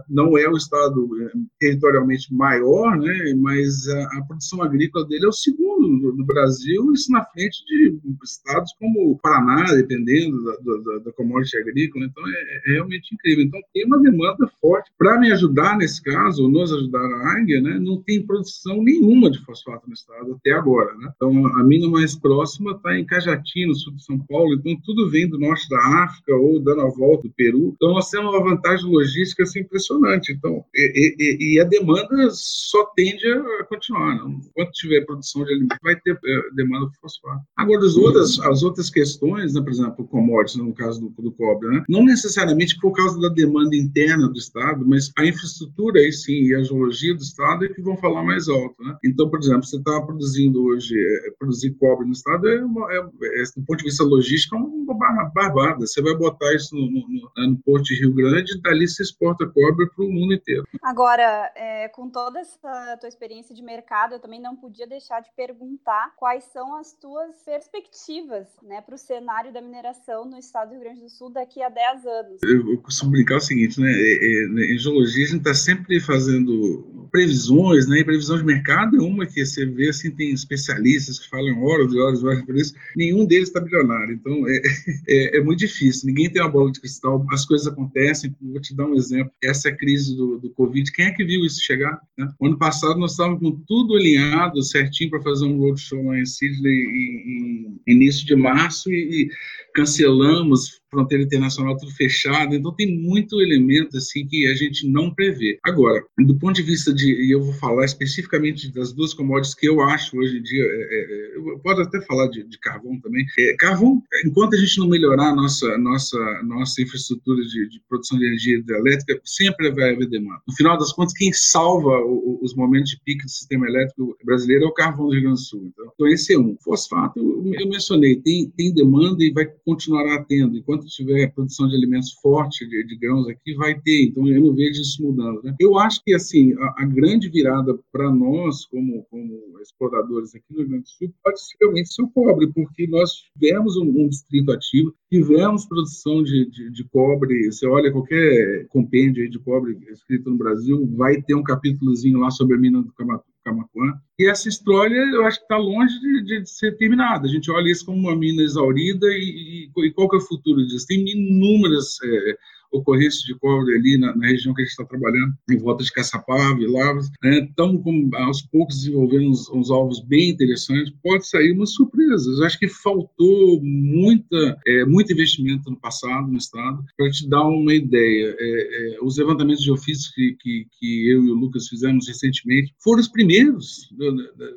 não 0.10 0.38
é 0.38 0.48
o 0.48 0.58
estado 0.58 1.10
é, 1.22 1.32
territorialmente 1.60 2.34
maior, 2.34 2.98
né, 2.98 3.34
mas 3.38 3.88
a, 3.88 4.18
a 4.18 4.24
produção 4.26 4.62
agrícola 4.62 5.06
dele 5.06 5.26
é 5.26 5.30
o 5.30 5.34
segundo 5.34 6.14
do, 6.14 6.26
Brasil, 6.26 6.92
isso 6.94 7.12
na 7.12 7.24
frente 7.26 7.64
de 7.66 7.98
estados 8.24 8.74
como 8.80 9.12
o 9.12 9.20
Paraná, 9.20 9.64
dependendo 9.74 10.44
da, 10.44 10.52
da, 10.54 11.00
da 11.00 11.12
commodity 11.14 11.58
agrícola, 11.58 12.06
então 12.06 12.24
é, 12.28 12.32
é, 12.32 12.74
realmente 12.74 13.14
incrível. 13.14 13.46
Então 13.46 13.60
tem 13.74 13.86
uma 13.86 14.02
demanda 14.02 14.50
forte. 14.60 14.92
Para 14.98 15.20
me 15.20 15.32
ajudar 15.32 15.78
nesse 15.78 16.02
caso, 16.02 16.44
ou 16.44 16.50
nos 16.50 16.72
ajudar 16.72 17.00
a 17.00 17.38
Águia, 17.38 17.62
né, 17.62 17.80
não 17.80 18.02
tem 18.02 18.26
produção 18.26 18.82
nenhuma 18.84 19.30
de 19.30 19.44
fosfato 19.46 19.88
no 19.88 19.94
estado 19.94 20.34
até 20.34 20.52
agora. 20.52 20.94
Né? 20.96 21.12
Então 21.16 21.46
a 21.48 21.64
mina 21.64 21.88
mais 21.88 22.16
próxima 22.16 22.72
está 22.72 22.98
em 22.98 23.06
Cajati, 23.06 23.66
no 23.66 23.76
sul 23.76 23.94
de 23.94 24.04
São 24.04 24.20
Paulo, 24.20 24.54
então 24.56 24.76
tudo 24.84 25.10
vem 25.10 25.28
do 25.30 25.40
norte 25.40 25.68
da 25.70 26.04
África 26.04 26.36
ou 26.36 26.60
dando 26.60 26.82
a 26.82 26.90
volta 26.90 27.28
do 27.28 27.34
Peru. 27.34 27.74
Então 27.76 27.94
nós 27.94 28.10
temos 28.10 28.34
uma 28.34 28.44
vantagem 28.44 28.90
logística 28.90 29.44
assim, 29.44 29.64
impressionante. 29.66 30.34
Então, 30.34 30.64
e, 30.74 31.16
e, 31.20 31.56
e, 31.56 31.60
a 31.60 31.64
demanda 31.64 32.30
só 32.32 32.86
tende 32.96 33.28
a 33.28 33.64
continuar. 33.66 34.16
Enquanto 34.16 34.72
tiver 34.72 35.06
produção 35.06 35.44
de 35.44 35.54
alimentos, 35.54 35.78
vai 35.84 35.96
ter 36.00 36.14
é, 36.14 36.56
demanda 36.56 36.88
por 36.88 36.96
fosfato. 37.02 37.42
Agora, 37.58 37.86
as 37.86 37.98
outras, 37.98 38.40
as 38.40 38.64
outras 38.64 38.90
questões, 38.90 39.54
né, 39.54 39.62
por 39.62 39.72
exemplo, 39.72 40.08
commodities, 40.08 40.56
no 40.56 40.74
caso 40.74 41.02
do, 41.02 41.22
do 41.22 41.32
cobre, 41.32 41.70
né, 41.70 41.84
não 41.90 42.04
necessariamente 42.04 42.78
por 42.80 42.92
causa 42.92 43.20
da 43.20 43.30
demanda 43.30 43.76
interna 43.76 44.28
do 44.28 44.38
Estado, 44.38 44.86
mas 44.88 45.12
a 45.18 45.26
infraestrutura, 45.26 46.00
aí 46.00 46.12
sim, 46.12 46.46
e 46.46 46.56
a 46.56 46.64
geologia 46.64 47.14
do 47.14 47.22
Estado 47.22 47.66
é 47.66 47.70
que 47.70 47.82
vão 47.82 47.98
falar 47.98 48.24
mais 48.24 48.48
alto. 48.48 48.82
Né? 48.84 48.96
Então, 49.04 49.30
por 49.30 49.40
exemplo, 49.40 49.64
você 49.64 49.78
está 49.78 50.02
produzindo 50.02 50.64
hoje, 50.64 50.96
é, 50.96 51.32
produzir 51.38 51.72
cobre 51.76 52.06
no 52.06 52.14
Estado, 52.14 52.48
é, 52.48 52.64
uma, 52.64 52.92
é, 52.92 52.98
é, 52.98 53.44
do 53.56 53.66
ponto 53.66 53.78
de 53.78 53.86
vista 53.86 54.04
logístico, 54.04 54.56
é 54.56 54.60
uma 54.60 54.96
barbada. 55.34 55.86
Você 55.86 56.02
vai 56.02 56.16
botar 56.16 56.54
isso 56.54 56.76
no, 56.76 56.90
no, 56.90 57.50
no 57.50 57.58
Porto 57.64 57.86
de 57.86 58.00
Rio 58.00 58.14
Grande, 58.14 58.60
dali 58.62 58.88
você 58.88 59.04
exporta 59.04 59.48
para 59.56 60.06
o 60.06 60.12
mundo 60.12 60.34
inteiro. 60.34 60.68
Agora, 60.82 61.52
é, 61.56 61.88
com 61.90 62.10
toda 62.10 62.40
essa 62.40 62.98
tua 63.00 63.10
experiência 63.10 63.56
de 63.56 63.64
mercado, 63.64 64.16
eu 64.16 64.20
também 64.20 64.42
não 64.42 64.56
podia 64.56 64.86
deixar 64.86 65.22
de 65.22 65.30
perguntar 65.36 66.14
quais 66.18 66.44
são 66.46 66.76
as 66.76 66.94
tuas 66.94 67.36
perspectivas 67.44 68.48
né, 68.62 68.82
para 68.82 68.96
o 68.96 68.98
cenário 68.98 69.54
da 69.54 69.62
mineração 69.62 70.26
no 70.26 70.38
estado 70.38 70.70
do 70.70 70.74
Rio 70.74 70.84
Grande 70.84 71.02
do 71.02 71.10
Sul 71.10 71.30
daqui 71.30 71.62
a 71.62 71.70
10 71.70 72.06
anos. 72.06 72.44
Eu, 72.44 72.72
eu 72.72 72.82
costumo 72.82 73.12
brincar 73.12 73.38
o 73.38 73.42
seguinte, 73.42 73.80
né? 73.80 73.92
É, 73.92 74.44
é, 74.44 74.48
né, 74.48 74.66
em 74.74 74.78
geologia 74.78 75.26
a 75.26 75.28
gente 75.28 75.38
está 75.40 75.54
sempre 75.54 76.00
fazendo 76.00 77.08
previsões, 77.12 77.88
né? 77.88 78.00
E 78.00 78.04
previsão 78.04 78.38
de 78.38 78.44
mercado 78.44 78.98
é 78.98 79.02
uma 79.02 79.26
que 79.26 79.46
você 79.46 79.66
vê 79.66 79.90
assim, 79.90 80.12
tem 80.12 80.32
especialistas 80.32 81.20
que 81.20 81.30
falam 81.30 81.64
horas 81.64 81.94
e 81.94 82.00
horas, 82.00 82.24
horas 82.24 82.44
por 82.44 82.56
isso, 82.56 82.74
nenhum 82.96 83.26
deles 83.26 83.48
está 83.48 83.60
bilionário. 83.60 84.14
Então 84.14 84.48
é, 84.48 84.62
é, 85.08 85.38
é, 85.38 85.42
muito 85.42 85.60
difícil, 85.60 86.08
ninguém 86.08 86.30
tem 86.30 86.42
uma 86.42 86.52
bola 86.52 86.72
de 86.72 86.80
cristal, 86.80 87.26
as 87.32 87.46
coisas 87.46 87.68
acontecem. 87.68 88.36
Vou 88.42 88.62
te 88.62 88.76
dar 88.76 88.86
um 88.86 88.96
exemplo. 88.96 89.32
Essa 89.46 89.72
crise 89.72 90.16
do, 90.16 90.40
do 90.40 90.50
Covid, 90.52 90.92
quem 90.92 91.06
é 91.06 91.12
que 91.12 91.24
viu 91.24 91.46
isso 91.46 91.62
chegar? 91.62 92.00
Né? 92.18 92.28
Ano 92.42 92.58
passado 92.58 93.00
nós 93.00 93.12
estávamos 93.12 93.40
com 93.40 93.52
tudo 93.68 93.96
alinhado, 93.96 94.64
certinho, 94.64 95.10
para 95.10 95.22
fazer 95.22 95.46
um 95.46 95.58
roadshow 95.58 96.04
lá 96.06 96.20
em 96.20 96.26
Sydney 96.26 96.72
em, 96.72 97.82
em 97.88 97.94
início 97.94 98.26
de 98.26 98.36
março 98.36 98.92
e 98.92 99.30
cancelamos 99.76 100.80
fronteira 100.96 101.24
internacional 101.24 101.76
tudo 101.76 101.92
fechado, 101.92 102.56
então 102.56 102.74
tem 102.74 102.98
muito 102.98 103.42
elemento 103.42 103.98
assim 103.98 104.26
que 104.26 104.48
a 104.48 104.56
gente 104.56 104.88
não 104.88 105.14
prevê. 105.14 105.60
Agora, 105.64 106.02
do 106.26 106.36
ponto 106.40 106.56
de 106.56 106.64
vista 106.64 106.94
de, 106.94 107.06
e 107.06 107.32
eu 107.32 107.44
vou 107.44 107.54
falar 107.54 107.84
especificamente 107.84 108.72
das 108.74 108.94
duas 108.94 109.14
commodities 109.14 109.54
que 109.54 109.68
eu 109.68 109.82
acho 109.82 110.18
hoje 110.18 110.38
em 110.38 110.42
dia, 110.42 110.64
é, 110.64 110.68
é, 110.68 111.34
é 111.34 111.38
eu 111.38 111.60
posso 111.60 111.82
até 111.82 112.00
falar 112.02 112.28
de, 112.28 112.44
de 112.48 112.58
carvão 112.60 113.00
também. 113.02 113.26
É, 113.38 113.56
carvão, 113.60 114.02
enquanto 114.26 114.56
a 114.56 114.58
gente 114.58 114.80
não 114.80 114.88
melhorar 114.88 115.30
a 115.30 115.36
nossa, 115.36 115.78
nossa, 115.78 116.18
nossa 116.44 116.82
infraestrutura 116.82 117.42
de, 117.44 117.70
de 117.70 117.82
produção 117.90 118.18
de 118.18 118.26
energia 118.26 118.58
hidrelétrica, 118.58 119.20
sempre 119.26 119.72
vai 119.72 119.94
haver 119.94 120.08
demanda. 120.08 120.42
No 120.48 120.56
final 120.56 120.78
das 120.78 120.94
contas, 120.94 121.14
quem 121.14 121.34
salva 121.34 122.00
o, 122.06 122.40
os 122.42 122.56
momentos 122.56 122.92
de 122.92 123.02
pico 123.04 123.24
do 123.24 123.30
sistema 123.30 123.68
elétrico 123.68 124.16
brasileiro 124.24 124.64
é 124.66 124.68
o 124.68 124.74
carvão 124.74 125.08
do 125.08 125.14
Rio 125.14 125.24
Grande 125.24 125.42
do 125.42 125.46
Sul. 125.46 125.72
Então, 125.74 125.92
então 125.94 126.08
esse 126.08 126.34
é 126.34 126.40
um. 126.40 126.56
Fosfato, 126.64 127.20
eu, 127.20 127.54
eu 127.54 127.70
mencionei, 127.70 128.16
tem, 128.16 128.50
tem 128.56 128.74
demanda 128.74 129.24
e 129.24 129.32
vai 129.32 129.46
continuará 129.66 130.24
tendo. 130.24 130.58
Enquanto 130.58 130.86
tiver 130.86 131.34
produção 131.34 131.68
de 131.68 131.76
alimentos 131.76 132.14
forte, 132.22 132.68
de, 132.68 132.86
de 132.86 132.96
grãos 132.96 133.28
aqui, 133.28 133.56
vai 133.56 133.80
ter. 133.80 134.06
Então, 134.06 134.28
eu 134.28 134.40
não 134.40 134.54
vejo 134.54 134.82
isso 134.82 135.04
mudando. 135.04 135.42
Né? 135.44 135.56
Eu 135.60 135.78
acho 135.78 136.02
que, 136.04 136.14
assim, 136.14 136.54
a, 136.54 136.84
a 136.84 136.86
grande 136.86 137.30
virada 137.30 137.78
para 137.92 138.12
nós, 138.12 138.66
como, 138.66 139.04
como 139.10 139.60
exploradores 139.62 140.36
aqui 140.36 140.46
no 140.52 140.60
Rio 140.60 140.70
Grande 140.70 140.84
do 140.84 140.90
Sul, 140.90 141.14
pode 141.24 141.40
realmente 141.60 141.94
ser 141.94 142.04
o 142.04 142.10
cobre, 142.10 142.52
porque 142.54 142.88
nós 142.88 143.12
tivemos 143.34 143.76
um, 143.78 143.84
um 143.84 144.08
distrito 144.08 144.52
ativo, 144.52 144.94
tivemos 145.10 145.66
produção 145.66 146.24
de, 146.24 146.50
de, 146.50 146.70
de, 146.72 146.84
cobre. 146.86 147.52
Você 147.52 147.66
olha 147.66 147.92
qualquer 147.92 148.68
compêndio 148.68 149.30
de 149.30 149.40
cobre 149.40 149.78
escrito 149.92 150.30
no 150.30 150.38
Brasil, 150.38 150.88
vai 150.96 151.22
ter 151.22 151.36
um 151.36 151.44
capítulozinho 151.44 152.20
lá 152.20 152.30
sobre 152.30 152.56
a 152.56 152.60
mina 152.60 152.82
do 152.82 152.94
Camatu 152.94 153.35
Camacuã. 153.46 153.94
E 154.18 154.28
essa 154.28 154.50
história, 154.50 154.98
eu 154.98 155.24
acho 155.26 155.38
que 155.38 155.46
está 155.46 155.58
longe 155.58 156.00
de, 156.00 156.42
de, 156.42 156.50
ser 156.50 156.76
terminada. 156.78 157.28
A 157.28 157.30
gente 157.30 157.52
olha 157.52 157.72
isso 157.72 157.86
como 157.86 158.00
uma 158.00 158.16
mina 158.16 158.42
exaurida 158.42 159.06
e, 159.08 159.70
e, 159.78 159.86
e 159.86 159.92
qual 159.94 160.10
que 160.10 160.16
é 160.16 160.20
o 160.20 160.28
futuro 160.28 160.66
disso? 160.66 160.88
Tem 160.88 161.08
inúmeras 161.08 161.98
é, 162.04 162.38
ocorrências 162.76 163.24
de 163.24 163.36
cobre 163.36 163.76
ali 163.76 163.98
na, 163.98 164.16
na, 164.16 164.28
região 164.28 164.54
que 164.54 164.62
a 164.62 164.66
gente 164.66 164.72
está 164.72 164.86
trabalhando, 164.86 165.34
em 165.50 165.58
volta 165.58 165.84
de 165.84 165.92
Caçapava 165.92 166.60
e 166.60 166.68
Lavras. 166.68 167.10
Estamos, 167.24 167.84
né? 167.86 168.20
aos 168.20 168.42
poucos, 168.42 168.78
desenvolvendo 168.78 169.30
uns, 169.30 169.50
uns, 169.50 169.72
alvos 169.72 170.00
bem 170.02 170.30
interessantes. 170.30 170.94
Pode 171.04 171.28
sair 171.28 171.52
umas 171.52 171.74
surpresas. 171.74 172.38
Eu 172.40 172.46
acho 172.46 172.60
que 172.60 172.68
faltou 172.68 173.62
muita, 173.62 174.58
é, 174.68 174.86
muito 174.86 175.12
investimento 175.12 175.70
no 175.70 175.80
passado, 175.80 176.28
no 176.28 176.38
Estado. 176.38 176.84
Para 176.98 177.10
te 177.10 177.28
dar 177.30 177.48
uma 177.48 177.74
ideia, 177.74 178.36
é, 178.40 178.96
é, 178.96 178.98
os 179.02 179.18
levantamentos 179.18 179.64
de 179.64 179.72
ofícios 179.72 180.10
que, 180.14 180.36
que, 180.40 180.68
que, 180.80 181.10
eu 181.10 181.26
e 181.26 181.32
o 181.32 181.36
Lucas 181.36 181.68
fizemos 181.68 182.08
recentemente 182.08 182.74
foram 182.84 183.02
os 183.02 183.08
primeiros. 183.08 183.90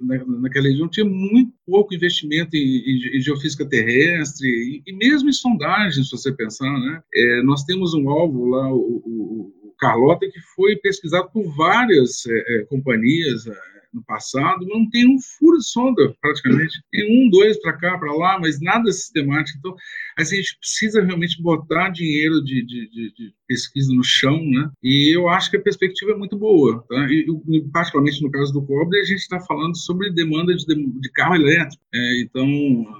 Na, 0.02 0.24
naquela 0.40 0.68
região 0.68 0.88
tinha 0.88 1.07
muito 1.07 1.52
pouco 1.66 1.94
investimento 1.94 2.57
em, 2.57 2.59
em, 2.61 3.16
em 3.16 3.20
geofísica 3.20 3.66
terrestre 3.66 4.48
e, 4.48 4.83
e, 4.87 4.92
mesmo 4.96 5.28
em 5.28 5.33
sondagens, 5.33 6.09
se 6.09 6.16
você 6.16 6.33
pensar. 6.33 6.72
Né? 6.72 7.00
É, 7.14 7.42
nós 7.42 7.64
temos 7.64 7.94
um 7.94 8.07
alvo 8.10 8.46
lá, 8.46 8.72
o, 8.72 9.02
o, 9.04 9.52
o 9.68 9.74
Carlota, 9.78 10.28
que 10.30 10.40
foi 10.54 10.76
pesquisado 10.76 11.30
por 11.32 11.44
várias 11.56 12.26
é, 12.26 12.62
é 12.62 12.64
companhias 12.64 13.46
é, 13.46 13.77
no 13.92 14.03
passado, 14.05 14.66
não 14.66 14.88
tem 14.88 15.07
um 15.09 15.18
furo 15.38 15.59
de 15.59 15.68
sonda, 15.68 16.14
praticamente. 16.20 16.81
Tem 16.90 17.27
um, 17.27 17.31
dois 17.31 17.61
para 17.61 17.72
cá, 17.74 17.98
para 17.98 18.12
lá, 18.12 18.38
mas 18.38 18.61
nada 18.61 18.90
sistemático. 18.92 19.59
Então, 19.59 19.74
a 20.18 20.24
gente 20.24 20.59
precisa 20.59 21.03
realmente 21.03 21.42
botar 21.42 21.88
dinheiro 21.90 22.42
de, 22.44 22.64
de, 22.64 22.88
de, 22.90 23.12
de 23.14 23.35
pesquisa 23.46 23.92
no 23.94 24.05
chão, 24.05 24.38
né? 24.44 24.70
E 24.83 25.16
eu 25.16 25.29
acho 25.29 25.51
que 25.51 25.57
a 25.57 25.62
perspectiva 25.62 26.12
é 26.12 26.16
muito 26.16 26.37
boa, 26.37 26.85
tá? 26.88 27.07
E, 27.11 27.27
particularmente 27.72 28.22
no 28.22 28.31
caso 28.31 28.53
do 28.53 28.62
cobre, 28.62 29.01
a 29.01 29.05
gente 29.05 29.20
está 29.20 29.40
falando 29.40 29.77
sobre 29.77 30.12
demanda 30.12 30.55
de, 30.55 30.66
de 30.66 31.12
carro 31.12 31.35
elétrico. 31.35 31.83
É, 31.94 32.20
então, 32.20 32.46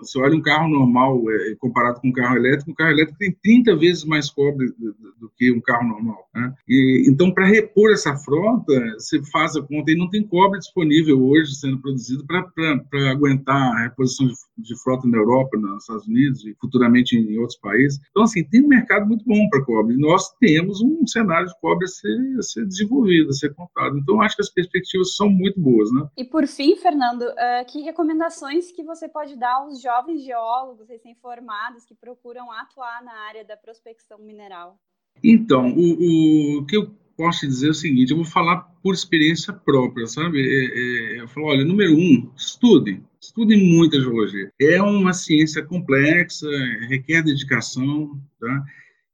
se 0.03 0.19
olha 0.19 0.35
um 0.35 0.43
carro 0.43 0.69
normal 0.69 1.23
é, 1.31 1.55
comparado 1.59 2.01
com 2.01 2.09
um 2.09 2.13
carro 2.13 2.37
elétrico, 2.37 2.71
um 2.71 2.75
carro 2.75 2.93
elétrico 2.93 3.19
tem 3.19 3.37
30 3.43 3.77
vezes 3.77 4.05
mais 4.05 4.31
cobre 4.31 4.67
do, 4.79 4.95
do 5.21 5.33
que 5.37 5.53
um 5.53 5.61
carro 5.61 5.87
normal. 5.87 6.29
Né? 6.35 6.53
E, 6.69 7.05
então, 7.09 7.31
para 7.31 7.47
repor 7.47 7.93
essa 7.93 8.17
frota, 8.17 8.73
você 8.99 9.23
faz 9.31 9.55
a 9.57 9.63
conta 9.63 9.91
e 9.91 9.97
não 9.97 10.09
tem 10.09 10.27
cobre 10.27 10.59
disponível 10.59 10.78
hoje 10.79 11.55
sendo 11.55 11.81
produzido 11.81 12.25
para 12.27 13.11
aguentar 13.11 13.57
a 13.57 13.83
reposição 13.85 14.27
de, 14.27 14.35
de, 14.59 14.83
frota 14.83 15.07
na 15.07 15.19
Europa, 15.19 15.57
nos 15.57 15.83
Estados 15.83 16.07
Unidos 16.07 16.45
e 16.45 16.55
futuramente 16.61 17.17
em, 17.17 17.33
em 17.33 17.39
outros 17.39 17.59
países. 17.59 18.01
Então, 18.11 18.23
assim, 18.23 18.45
tem 18.45 18.65
um 18.65 18.69
mercado 18.69 19.07
muito 19.07 19.25
bom 19.25 19.49
para 19.49 19.65
cobre. 19.65 19.97
Nós 19.97 20.31
temos 20.39 20.81
um 20.81 21.07
cenário 21.07 21.47
de 21.47 21.61
cobre 21.61 21.85
a 21.85 21.89
ser, 21.89 22.37
a 22.39 22.43
ser 22.43 22.67
desenvolvido, 22.67 23.31
a 23.31 23.33
ser 23.33 23.55
contado. 23.55 23.99
Então, 23.99 24.21
acho 24.21 24.37
que 24.37 24.43
as 24.43 24.51
perspectivas 24.51 25.17
são 25.17 25.29
muito 25.29 25.61
boas. 25.61 25.91
Né? 25.93 26.09
E, 26.17 26.25
por 26.25 26.47
fim, 26.47 26.77
Fernando, 26.77 27.23
uh, 27.23 27.67
que 27.67 27.81
recomendações 27.83 28.73
que 28.73 28.83
você 28.83 29.09
pode 29.09 29.37
dar 29.37 29.57
aos 29.57 29.81
jovens 29.81 30.23
geólogos 30.23 30.89
recém-formados 30.89 31.85
que 31.85 31.95
procuram 31.95 32.51
atuar 32.53 33.03
na 33.03 33.13
área 33.29 33.45
da 33.45 33.57
prospecção 33.57 34.19
mineral? 34.19 34.79
Então, 35.23 35.73
o, 35.77 36.59
o 36.59 36.67
que 36.67 36.77
eu 36.77 36.91
posso 37.17 37.47
dizer 37.47 37.69
é 37.69 37.71
o 37.71 37.75
seguinte: 37.75 38.11
eu 38.11 38.17
vou 38.17 38.25
falar 38.25 38.69
por 38.83 38.95
experiência 38.95 39.53
própria, 39.53 40.07
sabe? 40.07 40.41
É, 40.41 41.17
é, 41.17 41.21
eu 41.21 41.29
falo, 41.29 41.47
olha, 41.47 41.65
número 41.65 41.95
um, 41.97 42.31
estudem, 42.37 43.03
estudem 43.21 43.59
muita 43.59 44.01
geologia. 44.01 44.51
É 44.61 44.81
uma 44.81 45.13
ciência 45.13 45.65
complexa, 45.65 46.49
requer 46.89 47.23
dedicação, 47.23 48.19
tá? 48.41 48.65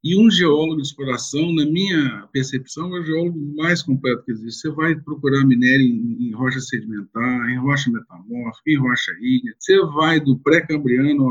E 0.05 0.15
um 0.15 0.31
geólogo 0.31 0.77
de 0.77 0.83
exploração, 0.83 1.51
na 1.55 1.65
minha 1.65 2.29
percepção, 2.31 2.95
é 2.95 3.01
o 3.01 3.05
geólogo 3.05 3.39
mais 3.57 3.83
completo 3.83 4.23
que 4.23 4.33
existe. 4.33 4.61
Você 4.61 4.71
vai 4.71 4.95
procurar 4.95 5.47
minério 5.47 5.81
em, 5.81 6.29
em 6.29 6.33
rocha 6.33 6.61
sedimentar, 6.61 7.49
em 7.49 7.59
rocha 7.59 7.91
metamórfica, 7.91 8.71
em 8.71 8.77
rocha 8.77 9.13
ígnea. 9.19 9.55
Você 9.59 9.81
vai 9.95 10.21
do 10.21 10.39
pré-cambriano 10.41 11.31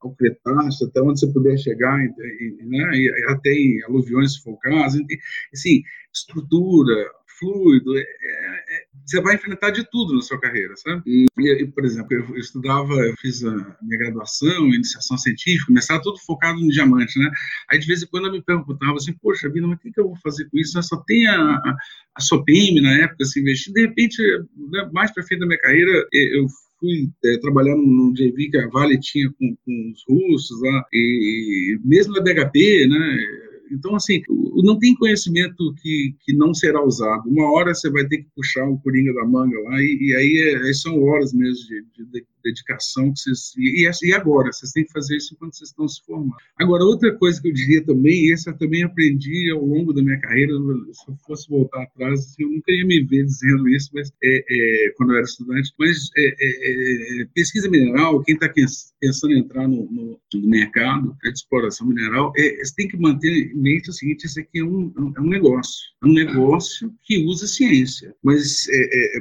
ao 0.00 0.14
Cretáceo, 0.14 0.86
até 0.86 1.02
onde 1.02 1.18
você 1.18 1.32
puder 1.32 1.58
chegar, 1.58 1.98
né? 1.98 2.90
e, 2.94 3.24
até 3.30 3.50
em 3.50 3.82
aluviões, 3.82 4.36
se. 4.36 5.18
Assim, 5.52 5.82
estrutura, 6.14 6.94
fluido, 7.38 7.96
é, 7.96 8.00
é, 8.00 8.84
você 9.04 9.20
vai 9.20 9.36
enfrentar 9.36 9.70
de 9.70 9.88
tudo 9.90 10.14
na 10.14 10.20
sua 10.20 10.40
carreira, 10.40 10.74
sabe? 10.76 11.02
E, 11.06 11.26
e 11.38 11.66
por 11.66 11.84
exemplo, 11.84 12.12
eu, 12.12 12.36
estudava, 12.36 12.94
eu 12.94 13.14
fiz 13.18 13.44
a 13.44 13.50
minha 13.82 13.98
graduação, 13.98 14.68
iniciação 14.68 15.16
científica, 15.16 15.66
começava 15.66 16.02
tudo 16.02 16.18
focado 16.20 16.60
no 16.60 16.68
diamante, 16.68 17.18
né? 17.18 17.30
Aí 17.70 17.78
de 17.78 17.86
vez 17.86 18.02
em 18.02 18.06
quando 18.06 18.26
eu 18.26 18.32
me 18.32 18.42
perguntava 18.42 18.96
assim, 18.96 19.12
poxa 19.22 19.48
vida, 19.48 19.66
mas 19.66 19.78
o 19.78 19.80
que, 19.80 19.92
que 19.92 20.00
eu 20.00 20.08
vou 20.08 20.16
fazer 20.22 20.44
com 20.50 20.58
isso? 20.58 20.76
Eu 20.76 20.82
só 20.82 20.96
tem 21.06 21.26
a, 21.26 21.36
a, 21.36 21.76
a 22.16 22.20
SOPM 22.20 22.80
na 22.82 23.04
época, 23.04 23.24
assim, 23.24 23.40
investir. 23.40 23.72
De 23.72 23.82
repente, 23.82 24.22
né, 24.70 24.90
mais 24.92 25.12
para 25.12 25.22
fim 25.22 25.38
da 25.38 25.46
minha 25.46 25.60
carreira, 25.60 26.06
eu 26.12 26.46
fui 26.78 27.10
é, 27.24 27.38
trabalhar 27.38 27.76
no, 27.76 28.12
JV 28.14 28.50
que 28.50 28.58
a 28.58 28.68
Vale 28.68 28.98
tinha 29.00 29.28
com, 29.38 29.56
com 29.64 29.92
os 29.92 30.04
russos 30.08 30.60
lá, 30.62 30.84
e 30.92 31.78
mesmo 31.84 32.14
na 32.14 32.20
BHP, 32.20 32.86
né? 32.88 33.47
Então, 33.70 33.94
assim, 33.94 34.22
não 34.62 34.78
tem 34.78 34.94
conhecimento 34.94 35.74
que, 35.80 36.14
que 36.20 36.32
não 36.32 36.54
será 36.54 36.84
usado. 36.84 37.28
Uma 37.28 37.52
hora 37.52 37.74
você 37.74 37.90
vai 37.90 38.06
ter 38.06 38.18
que 38.18 38.28
puxar 38.34 38.68
o 38.68 38.78
coringa 38.78 39.12
da 39.14 39.24
manga 39.24 39.58
lá, 39.60 39.80
e, 39.80 39.98
e 40.00 40.14
aí, 40.14 40.68
é, 40.68 40.72
são 40.72 41.02
horas 41.02 41.32
mesmo 41.32 41.66
de, 41.66 41.84
de, 41.96 42.10
de 42.10 42.26
dedicação 42.48 43.12
que 43.12 43.20
vocês. 43.20 43.52
E, 43.56 43.88
e, 44.04 44.12
agora? 44.12 44.52
Vocês 44.52 44.72
têm 44.72 44.84
que 44.84 44.92
fazer 44.92 45.16
isso 45.16 45.34
enquanto 45.34 45.56
vocês 45.56 45.70
estão 45.70 45.88
se 45.88 46.04
formando. 46.04 46.34
Agora, 46.58 46.84
outra 46.84 47.14
coisa 47.16 47.40
que 47.40 47.48
eu 47.48 47.52
diria 47.52 47.84
também, 47.84 48.26
e 48.26 48.32
essa 48.32 48.50
eu 48.50 48.58
também 48.58 48.82
aprendi 48.82 49.50
ao 49.50 49.64
longo 49.64 49.92
da 49.92 50.02
minha 50.02 50.20
carreira, 50.20 50.52
se 50.92 51.10
eu 51.10 51.16
fosse 51.26 51.48
voltar 51.48 51.82
atrás, 51.82 52.20
assim, 52.20 52.44
eu 52.44 52.50
nunca 52.50 52.72
ia 52.72 52.86
me 52.86 53.02
ver 53.04 53.24
dizendo 53.24 53.68
isso, 53.68 53.90
mas 53.92 54.10
é, 54.22 54.44
é, 54.48 54.92
quando 54.96 55.10
eu 55.10 55.16
era 55.16 55.24
estudante, 55.24 55.72
mas 55.78 56.10
é, 56.16 56.26
é, 56.26 57.22
é 57.22 57.26
pesquisa 57.34 57.68
mineral, 57.70 58.22
quem 58.22 58.34
está 58.34 58.52
pensando 59.00 59.32
em 59.32 59.40
entrar 59.40 59.68
no, 59.68 59.90
no, 59.90 60.18
mercado 60.48 61.16
de 61.22 61.30
exploração 61.30 61.86
mineral, 61.86 62.32
é, 62.36 62.64
você 62.64 62.74
tem 62.74 62.88
que 62.88 62.96
manter 62.96 63.52
mente 63.58 63.90
o 63.90 63.92
seguinte: 63.92 64.26
isso 64.26 64.40
aqui 64.40 64.60
é 64.60 64.64
um, 64.64 64.92
é 65.16 65.20
um 65.20 65.28
negócio, 65.28 65.80
é 66.02 66.06
um 66.06 66.12
negócio 66.12 66.92
que 67.02 67.24
usa 67.24 67.46
ciência, 67.46 68.14
mas, 68.22 68.66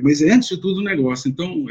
mas 0.02 0.21
é 0.21 0.32
antes 0.32 0.50
de 0.50 0.62
tudo 0.62 0.82
um 0.82 0.84
negócio. 0.84 1.30
Então, 1.30 1.65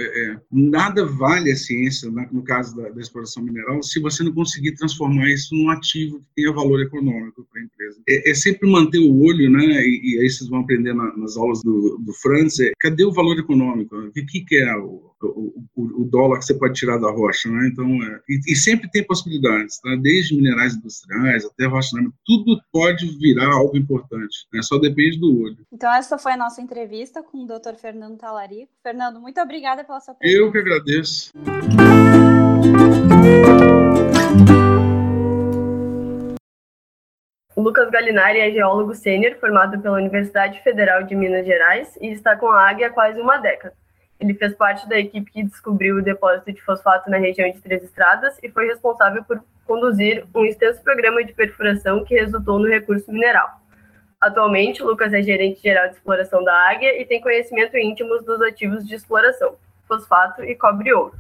nada 0.51 1.05
vale 1.05 1.51
a 1.51 1.57
ciência, 1.57 2.11
né, 2.11 2.29
no 2.33 2.43
caso 2.43 2.77
da, 2.77 2.89
da, 2.89 3.01
exploração 3.01 3.43
mineral, 3.43 3.83
se 3.83 4.01
você 4.01 4.23
não 4.23 4.33
conseguir 4.33 4.75
transformar 4.75 5.31
isso 5.31 5.55
num 5.55 5.71
ativo 5.71 6.19
que 6.19 6.43
tenha 6.43 6.53
valor 6.53 6.81
econômico 6.81 7.47
para 7.51 7.61
a 7.61 7.65
empresa. 7.65 8.01
É, 8.09 8.31
é, 8.31 8.35
sempre 8.35 8.69
manter 8.69 8.99
o 8.99 9.23
olho, 9.23 9.51
né, 9.51 9.65
e, 9.87 10.15
e 10.15 10.21
aí 10.21 10.31
vocês 10.31 10.49
vão 10.49 10.61
aprender 10.61 10.95
na, 10.95 11.17
nas 11.17 11.37
aulas 11.37 11.63
do, 11.63 11.99
do 11.99 12.13
Franz, 12.15 12.59
é, 12.61 12.73
cadê 12.81 13.05
o 13.05 13.13
valor 13.13 13.39
econômico? 13.39 13.97
O 13.97 14.13
que, 14.13 14.41
que 14.41 14.57
é 14.57 14.77
o, 14.77 15.06
o, 15.23 15.55
o, 15.75 16.05
dólar 16.05 16.39
que 16.39 16.45
você 16.45 16.55
pode 16.55 16.75
tirar 16.75 16.99
da 16.99 17.11
rocha, 17.11 17.49
né? 17.51 17.69
Então, 17.73 17.87
é, 18.03 18.21
e, 18.29 18.53
e, 18.53 18.57
sempre 18.57 18.91
tem 18.91 19.05
possibilidades, 19.05 19.81
tá? 19.81 19.97
Desde 20.01 20.37
minerais 20.37 20.75
industriais 20.75 21.45
até 21.45 21.67
rocha, 21.67 21.97
né? 21.97 22.09
tudo 22.25 22.61
pode 22.73 23.07
virar 23.19 23.53
algo 23.53 23.77
importante, 23.77 24.47
né? 24.53 24.61
Só 24.63 24.79
depende 24.79 25.19
do 25.19 25.43
olho. 25.43 25.59
Então, 25.73 25.93
essa 25.93 26.19
foi 26.19 26.33
a 26.33 26.37
nossa 26.37 26.61
entrevista 26.61 27.23
com 27.23 27.45
o 27.45 27.47
Dr. 27.47 27.77
Fernando 27.81 28.19
Talarico. 28.19 28.73
Fernando, 28.83 29.21
muito 29.21 29.41
obrigada 29.41 29.85
pela 29.85 30.01
sua 30.01 30.15
presença. 30.15 30.39
Eu 30.39 30.53
que 30.53 30.59
agradeço. 30.59 31.33
O 37.55 37.63
Lucas 37.63 37.89
Galinari 37.89 38.39
é 38.39 38.51
geólogo 38.51 38.95
sênior 38.95 39.35
formado 39.37 39.81
pela 39.81 39.97
Universidade 39.97 40.63
Federal 40.63 41.05
de 41.05 41.15
Minas 41.15 41.47
Gerais 41.47 41.97
e 42.03 42.09
está 42.09 42.37
com 42.37 42.49
a 42.49 42.69
Águia 42.69 42.89
há 42.89 42.91
quase 42.91 43.19
uma 43.19 43.39
década. 43.39 43.75
Ele 44.19 44.35
fez 44.35 44.55
parte 44.55 44.89
da 44.89 44.99
equipe 44.99 45.31
que 45.31 45.43
descobriu 45.43 45.97
o 45.97 46.03
depósito 46.03 46.53
de 46.53 46.63
fosfato 46.63 47.11
na 47.11 47.19
região 47.19 47.51
de 47.51 47.61
Três 47.61 47.83
Estradas 47.83 48.39
e 48.43 48.51
foi 48.51 48.67
responsável 48.67 49.23
por 49.25 49.43
conduzir 49.67 50.27
um 50.35 50.45
extenso 50.45 50.83
programa 50.83 51.23
de 51.23 51.35
perfuração 51.35 52.05
que 52.05 52.15
resultou 52.15 52.59
no 52.59 52.67
recurso 52.67 53.13
mineral. 53.13 53.61
Atualmente, 54.19 54.83
Lucas 54.83 55.13
é 55.13 55.21
gerente 55.21 55.61
geral 55.61 55.89
de 55.89 55.97
exploração 55.97 56.43
da 56.43 56.55
Águia 56.71 57.01
e 57.01 57.05
tem 57.05 57.21
conhecimento 57.21 57.77
íntimo 57.77 58.19
dos 58.23 58.41
ativos 58.41 58.87
de 58.87 58.95
exploração, 58.95 59.57
fosfato 59.87 60.43
e 60.43 60.55
cobre-ouro. 60.55 61.15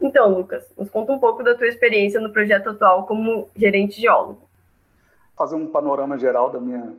Então, 0.00 0.34
Lucas, 0.34 0.66
nos 0.76 0.90
conta 0.90 1.12
um 1.12 1.18
pouco 1.18 1.44
da 1.44 1.54
tua 1.54 1.68
experiência 1.68 2.20
no 2.20 2.32
projeto 2.32 2.70
atual 2.70 3.06
como 3.06 3.48
gerente 3.54 4.00
geólogo. 4.00 4.48
Fazer 5.36 5.54
um 5.54 5.68
panorama 5.68 6.18
geral 6.18 6.50
da 6.50 6.58
minha 6.58 6.94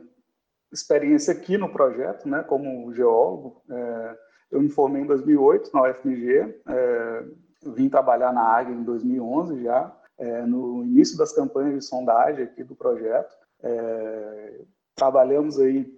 experiência 0.72 1.34
aqui 1.34 1.58
no 1.58 1.68
projeto, 1.68 2.26
né, 2.26 2.42
como 2.42 2.94
geólogo. 2.94 3.60
É 3.70 4.31
eu 4.52 4.60
me 4.60 4.68
formei 4.68 5.02
em 5.02 5.06
2008 5.06 5.70
na 5.72 5.82
UFMG, 5.82 6.60
é, 6.66 7.24
vim 7.74 7.88
trabalhar 7.88 8.32
na 8.32 8.42
Águia 8.42 8.74
em 8.74 8.84
2011 8.84 9.62
já, 9.62 9.96
é, 10.18 10.42
no 10.42 10.84
início 10.84 11.16
das 11.16 11.32
campanhas 11.32 11.74
de 11.74 11.84
sondagem 11.84 12.44
aqui 12.44 12.62
do 12.62 12.76
projeto. 12.76 13.34
É, 13.62 14.60
trabalhamos 14.94 15.58
aí 15.58 15.90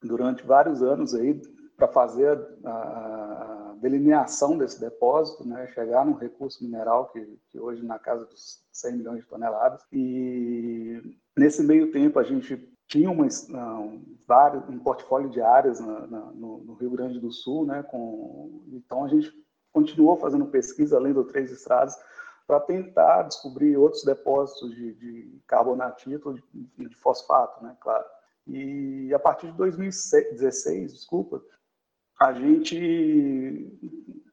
durante 0.00 0.46
vários 0.46 0.82
anos 0.82 1.14
aí 1.14 1.42
para 1.76 1.88
fazer 1.88 2.38
a, 2.64 2.70
a, 2.70 3.74
delineação 3.80 4.56
desse 4.56 4.80
depósito, 4.80 5.46
né, 5.46 5.66
chegar 5.68 6.04
num 6.04 6.14
recurso 6.14 6.62
mineral 6.64 7.10
que, 7.12 7.38
que 7.48 7.60
hoje 7.60 7.84
na 7.84 7.98
casa 7.98 8.24
dos 8.24 8.64
100 8.72 8.96
milhões 8.96 9.20
de 9.22 9.28
toneladas. 9.28 9.82
E 9.92 11.00
nesse 11.36 11.62
meio 11.62 11.90
tempo 11.90 12.18
a 12.18 12.24
gente 12.24 12.56
tinha 12.88 13.10
uma, 13.10 13.26
um, 13.26 14.02
vários, 14.26 14.66
um 14.68 14.78
portfólio 14.78 15.28
de 15.28 15.40
áreas 15.40 15.78
na, 15.78 16.06
na, 16.06 16.20
no, 16.32 16.58
no, 16.64 16.74
Rio 16.74 16.90
Grande 16.90 17.20
do 17.20 17.30
Sul, 17.30 17.66
né? 17.66 17.82
Com, 17.82 18.62
então 18.72 19.04
a 19.04 19.08
gente 19.08 19.30
continuou 19.72 20.16
fazendo 20.16 20.46
pesquisa 20.46 20.96
além 20.96 21.12
do 21.12 21.24
Três 21.24 21.52
Estradas 21.52 21.94
para 22.46 22.58
tentar 22.60 23.24
descobrir 23.24 23.76
outros 23.76 24.04
depósitos 24.04 24.74
de, 24.74 24.94
de 24.94 25.40
carbonatito 25.46 26.42
e 26.78 26.88
de, 26.88 26.96
fosfato, 26.96 27.62
né? 27.62 27.76
Claro. 27.78 28.06
E 28.46 29.12
a 29.12 29.18
partir 29.18 29.48
de 29.48 29.58
2016, 29.58 30.94
desculpa, 30.94 31.42
a 32.18 32.32
gente, 32.32 33.70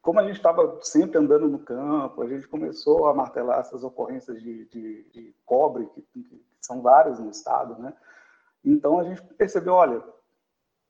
como 0.02 0.22
a 0.22 0.24
gente 0.24 0.38
estava 0.38 0.80
sempre 0.82 1.18
andando 1.18 1.50
no 1.50 1.60
campo, 1.60 2.22
a 2.22 2.28
gente 2.28 2.48
começou 2.48 3.08
a 3.08 3.14
martelar 3.14 3.60
essas 3.60 3.84
ocorrências 3.84 4.42
de, 4.42 4.66
de, 4.68 5.04
de 5.12 5.36
cobre, 5.46 5.86
que, 5.88 6.02
que, 6.02 6.46
são 6.62 6.82
várias 6.82 7.20
no 7.20 7.30
estado, 7.30 7.80
né? 7.80 7.94
Então 8.66 9.00
a 9.00 9.04
gente 9.04 9.22
percebeu, 9.36 9.74
olha, 9.74 10.04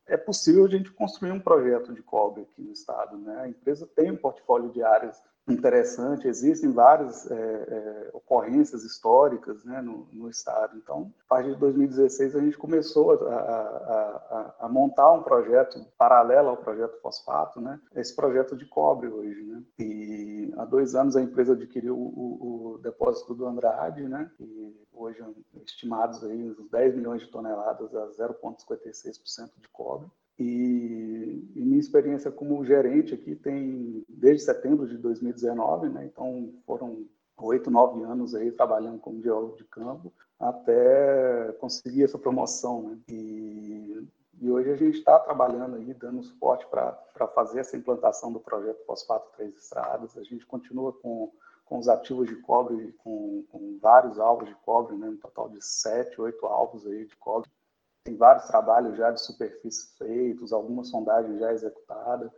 é 0.08 0.18
possível 0.18 0.66
a 0.66 0.70
gente 0.70 0.92
construir 0.92 1.32
um 1.32 1.40
projeto 1.40 1.94
de 1.94 2.02
cobre 2.02 2.44
aqui 2.44 2.62
no 2.62 2.72
estado, 2.72 3.18
né? 3.18 3.42
A 3.42 3.48
empresa 3.50 3.88
tem 3.96 4.12
um 4.12 4.18
portfólio 4.18 4.70
de 4.72 4.84
áreas 4.84 5.22
interessante. 5.48 6.28
Existem 6.28 6.72
várias 6.72 7.30
é, 7.30 7.36
é, 7.36 8.10
ocorrências 8.14 8.84
históricas 8.84 9.64
né, 9.64 9.82
no, 9.82 10.08
no, 10.12 10.30
estado. 10.30 10.76
Então, 10.78 11.14
a 11.26 11.36
partir 11.36 11.54
de 11.54 11.60
2016, 11.60 12.36
a 12.36 12.40
gente 12.40 12.58
começou 12.58 13.12
a, 13.12 13.36
a, 13.36 13.36
a, 13.40 14.56
a, 14.62 14.70
montar 14.70 15.12
um 15.12 15.22
projeto 15.22 15.86
paralelo 15.98 16.50
ao 16.50 16.58
projeto 16.58 17.00
Fosfato, 17.00 17.62
né, 17.62 17.80
esse 17.96 18.16
projeto 18.16 18.56
de 18.56 18.66
cobre 18.66 19.08
hoje. 19.08 19.44
Né? 19.44 19.64
E 19.80 20.54
há 20.58 20.66
dois 20.66 20.96
anos 20.96 21.16
a 21.16 21.22
empresa 21.22 21.54
adquiriu 21.54 21.96
o, 21.96 22.08
o, 22.08 22.74
o 22.74 22.78
depósito 22.80 23.36
do 23.36 23.46
Andrade, 23.46 24.02
né, 24.08 24.32
e 24.40 24.85
hoje 24.96 25.24
estimados 25.66 26.24
aí 26.24 26.44
uns 26.44 26.70
10 26.70 26.96
milhões 26.96 27.22
de 27.22 27.28
toneladas 27.28 27.94
a 27.96 28.08
0,56% 28.08 29.52
de 29.60 29.68
cobre. 29.70 30.08
E, 30.38 31.50
e, 31.56 31.62
minha 31.64 31.80
experiência 31.80 32.30
como 32.30 32.66
gerente 32.66 33.14
aqui 33.14 33.36
tem 33.36 34.04
desde 34.10 34.44
setembro 34.44 34.86
de 34.88 34.98
2019, 34.98 35.88
né? 35.90 36.06
Então 36.06 36.54
foram 36.66 37.06
oito, 37.38 37.72
nove 37.72 38.04
anos 38.04 38.36
aí 38.36 38.52
trabalhando 38.52 39.00
como 39.00 39.22
geólogo 39.22 39.56
de 39.56 39.64
campo 39.66 40.14
até 40.40 41.54
conseguir 41.60 42.04
essa 42.04 42.18
promoção, 42.18 42.90
né? 42.90 43.00
E, 43.10 44.06
e 44.42 44.52
hoje 44.52 44.70
a 44.72 44.76
gente 44.76 44.98
está 44.98 45.18
trabalhando 45.20 45.78
aí, 45.78 45.94
dando 45.94 46.22
suporte 46.22 46.68
para 46.68 47.28
fazer 47.34 47.62
essa 47.62 47.78
implantação 47.78 48.34
do 48.34 48.40
projeto 48.40 48.86
Fosfato 48.86 49.32
Três 49.38 49.56
Estradas. 49.56 50.18
A 50.18 50.24
gente 50.24 50.46
continua 50.46 50.92
com, 50.92 51.32
com 51.66 51.80
os 51.80 51.90
ativos 51.90 52.28
de 52.28 52.36
cobre, 52.38 52.94
com, 53.00 53.44
com 53.50 53.78
vários 53.82 54.20
alvos 54.20 54.48
de 54.48 54.56
cobre, 54.56 54.96
né? 54.96 55.10
um 55.10 55.18
total 55.18 55.50
de 55.50 55.64
sete, 55.66 56.22
oito 56.22 56.46
alvos 56.46 56.86
aí 56.86 57.06
de 57.06 57.16
cobre 57.18 57.50
tem 58.06 58.16
vários 58.16 58.46
trabalhos 58.46 58.96
já 58.96 59.10
de 59.10 59.20
superfície 59.20 59.98
feitos, 59.98 60.54
algumas 60.54 60.90
sondagens 60.90 61.40
já 61.40 61.52
executadas. 61.52 62.32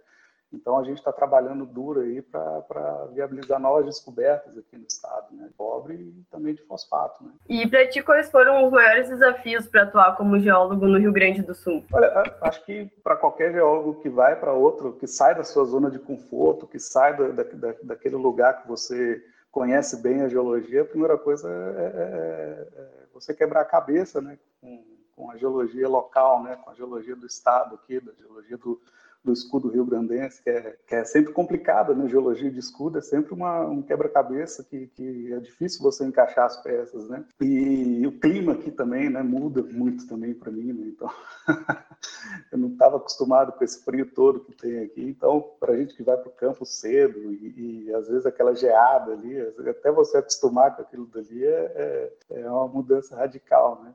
Então 0.52 0.78
a 0.78 0.84
gente 0.84 0.98
está 0.98 1.12
trabalhando 1.12 1.66
duro 1.66 2.02
aí 2.02 2.22
para 2.22 3.08
viabilizar 3.12 3.60
novas 3.60 3.86
descobertas 3.86 4.58
aqui 4.58 4.78
no 4.78 4.86
estado, 4.88 5.36
né? 5.36 5.50
Cobre 5.58 5.96
e 5.96 6.24
também 6.32 6.54
de 6.54 6.62
fosfato. 6.64 7.24
Né? 7.24 7.32
E 7.50 7.68
para 7.68 7.88
ti, 7.90 8.02
quais 8.02 8.32
foram 8.32 8.66
os 8.66 8.72
maiores 8.72 9.10
desafios 9.10 9.68
para 9.68 9.84
atuar 9.84 10.16
como 10.16 10.40
geólogo 10.40 10.88
no 10.88 10.98
Rio 10.98 11.12
Grande 11.12 11.42
do 11.42 11.54
Sul? 11.54 11.84
Olha, 11.92 12.24
acho 12.42 12.64
que 12.66 12.86
para 13.04 13.18
qualquer 13.18 13.52
geólogo 13.52 14.02
que 14.02 14.10
vai 14.10 14.40
para 14.40 14.54
outro, 14.54 14.94
que 14.94 15.08
sai 15.08 15.36
da 15.36 15.44
sua 15.44 15.66
zona 15.66 15.92
de 15.92 16.00
conforto, 16.00 16.66
que 16.66 16.80
sai 16.80 17.18
da, 17.18 17.44
da, 17.44 17.76
daquele 17.84 18.16
lugar 18.16 18.62
que 18.62 18.68
você 18.68 19.22
conhece 19.52 20.02
bem 20.02 20.22
a 20.22 20.30
geologia, 20.30 20.84
a 20.84 20.86
primeira 20.86 21.18
coisa 21.18 21.50
é, 21.50 21.84
é, 21.84 22.82
é 22.82 23.06
você 23.14 23.34
quebrar 23.34 23.62
a 23.62 23.66
cabeça, 23.66 24.22
né? 24.22 24.38
Com, 24.62 24.98
com 25.18 25.32
a 25.32 25.36
geologia 25.36 25.90
local, 25.90 26.44
né, 26.44 26.56
com 26.64 26.70
a 26.70 26.76
geologia 26.76 27.16
do 27.16 27.26
estado 27.26 27.74
aqui, 27.74 28.00
da 28.00 28.14
geologia 28.14 28.56
do, 28.56 28.80
do 29.28 29.34
escudo 29.34 29.68
rio-grandense, 29.68 30.42
que 30.42 30.50
é, 30.50 30.78
que 30.88 30.96
é 30.96 31.04
sempre 31.04 31.34
complicada, 31.34 31.94
né? 31.94 32.08
Geologia 32.08 32.50
de 32.50 32.60
escudo 32.60 32.98
é 32.98 33.02
sempre 33.02 33.34
uma, 33.34 33.66
um 33.66 33.82
quebra-cabeça 33.82 34.64
que, 34.64 34.88
que 34.88 35.34
é 35.34 35.40
difícil 35.40 35.84
você 35.84 36.06
encaixar 36.06 36.46
as 36.46 36.56
peças, 36.64 37.10
né? 37.10 37.26
E, 37.42 38.08
o 38.08 38.20
clima 38.20 38.54
aqui 38.54 38.72
também, 38.72 39.10
né? 39.10 39.22
Muda 39.22 39.62
muito 39.62 40.08
também 40.08 40.34
para 40.34 40.50
mim, 40.50 40.72
né? 40.72 40.88
Então, 40.88 41.10
eu 42.52 42.58
não 42.58 42.70
estava 42.70 42.96
acostumado 42.96 43.52
com 43.52 43.64
esse 43.66 43.84
frio 43.84 44.10
todo 44.10 44.40
que 44.40 44.56
tem 44.56 44.80
aqui. 44.80 45.04
Então, 45.04 45.42
para 45.60 45.76
gente 45.76 45.94
que 45.94 46.04
vai 46.04 46.16
para 46.16 46.30
o 46.30 46.36
campo 46.36 46.66
cedo 46.66 47.34
e, 47.34 47.88
e, 47.88 47.94
às 47.94 48.08
vezes 48.08 48.26
aquela 48.26 48.56
geada 48.56 49.12
ali, 49.12 49.42
até 49.70 49.92
você 49.92 50.20
acostumar 50.20 50.74
com 50.74 50.84
aquilo 50.84 51.06
dali 51.08 51.44
é, 51.44 52.12
é, 52.30 52.40
é 52.40 52.50
uma 52.50 52.70
mudança 52.70 53.14
radical, 53.14 53.84
né? 53.84 53.94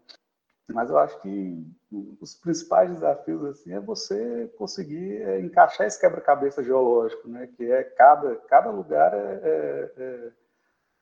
Mas 0.69 0.91
eu 0.91 0.99
acho 0.99 1.21
que 1.21 1.67
os 2.21 2.35
principais 2.35 2.91
desafios 2.91 3.45
assim 3.45 3.73
é 3.73 3.81
você 3.81 4.51
conseguir 4.57 5.23
é, 5.23 5.41
encaixar 5.41 5.87
esse 5.87 6.01
quebra-cabeça 6.01 6.63
geológico, 6.63 7.29
né? 7.29 7.49
Que 7.57 7.71
é 7.71 7.83
cada 7.83 8.37
cada 8.49 8.71
lugar 8.71 9.13
é, 9.13 9.41
é, 9.43 9.93
é 9.97 10.33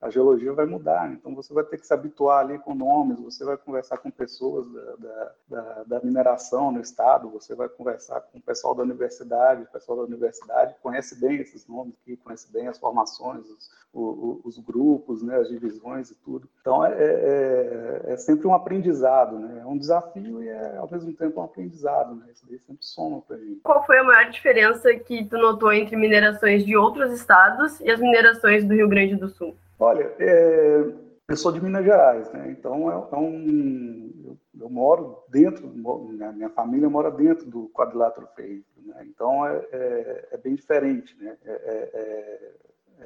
a 0.00 0.08
geologia 0.08 0.52
vai 0.52 0.64
mudar. 0.64 1.12
Então, 1.12 1.34
você 1.34 1.52
vai 1.52 1.62
ter 1.62 1.78
que 1.78 1.86
se 1.86 1.92
habituar 1.92 2.40
ali 2.40 2.58
com 2.58 2.74
nomes, 2.74 3.20
você 3.20 3.44
vai 3.44 3.56
conversar 3.56 3.98
com 3.98 4.10
pessoas 4.10 4.66
da, 4.72 4.96
da, 4.96 5.32
da, 5.48 5.82
da 5.84 6.00
mineração 6.02 6.72
no 6.72 6.80
estado, 6.80 7.28
você 7.28 7.54
vai 7.54 7.68
conversar 7.68 8.20
com 8.22 8.38
o 8.38 8.42
pessoal 8.42 8.74
da 8.74 8.82
universidade, 8.82 9.62
o 9.62 9.66
pessoal 9.66 9.98
da 9.98 10.04
universidade 10.04 10.74
conhece 10.82 11.20
bem 11.20 11.36
esses 11.36 11.66
nomes 11.66 11.94
aqui, 12.00 12.16
conhece 12.16 12.50
bem 12.50 12.66
as 12.66 12.78
formações, 12.78 13.44
os, 13.46 13.70
os, 13.92 14.40
os 14.44 14.58
grupos, 14.58 15.22
né, 15.22 15.36
as 15.36 15.48
divisões 15.48 16.10
e 16.10 16.14
tudo. 16.14 16.48
Então, 16.62 16.84
é, 16.84 16.94
é, 16.94 18.02
é, 18.06 18.16
sempre 18.16 18.46
um 18.46 18.54
aprendizado, 18.54 19.38
né? 19.38 19.60
É 19.60 19.66
um 19.66 19.76
desafio 19.76 20.42
e 20.42 20.48
é, 20.48 20.76
ao 20.76 20.88
mesmo 20.90 21.12
tempo, 21.12 21.40
um 21.40 21.44
aprendizado, 21.44 22.14
né? 22.14 22.26
Isso 22.32 22.46
daí 22.48 22.58
sempre 22.58 22.86
soma 22.86 23.20
para 23.20 23.36
gente. 23.36 23.60
Qual 23.62 23.84
foi 23.84 23.98
a 23.98 24.04
maior 24.04 24.30
diferença 24.30 24.94
que 24.94 25.24
tu 25.24 25.36
notou 25.36 25.72
entre 25.72 25.96
minerações 25.96 26.64
de 26.64 26.76
outros 26.76 27.12
estados 27.12 27.80
e 27.80 27.90
as 27.90 28.00
minerações 28.00 28.64
do 28.64 28.74
Rio 28.74 28.88
Grande 28.88 29.16
do 29.16 29.28
Sul? 29.28 29.54
Olha, 29.82 30.14
é, 30.18 30.94
eu 31.26 31.36
sou 31.38 31.50
de 31.50 31.60
Minas 31.62 31.82
Gerais, 31.82 32.30
né? 32.32 32.50
Então 32.50 32.90
é, 32.90 32.94
é 32.94 33.16
um, 33.16 34.12
eu, 34.26 34.38
eu, 34.60 34.68
moro 34.68 35.24
dentro, 35.30 35.66
minha, 35.68 36.32
minha 36.32 36.50
família 36.50 36.90
mora 36.90 37.10
dentro 37.10 37.46
do 37.48 37.70
quadrilátero 37.70 38.28
feito, 38.36 38.68
né? 38.84 39.06
Então 39.06 39.46
é, 39.46 39.56
é, 39.72 40.28
é, 40.32 40.36
bem 40.36 40.54
diferente, 40.54 41.16
né? 41.16 41.34
É, 41.46 41.52
é, 41.54 42.54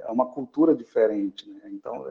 é 0.00 0.10
uma 0.10 0.26
cultura 0.26 0.74
diferente, 0.74 1.48
né? 1.48 1.60
Então 1.66 2.04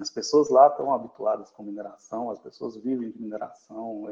as 0.00 0.10
pessoas 0.10 0.50
lá 0.50 0.66
estão 0.66 0.92
habituadas 0.92 1.52
com 1.52 1.62
mineração, 1.62 2.28
as 2.28 2.40
pessoas 2.40 2.76
vivem 2.76 3.12
de 3.12 3.22
mineração, 3.22 4.06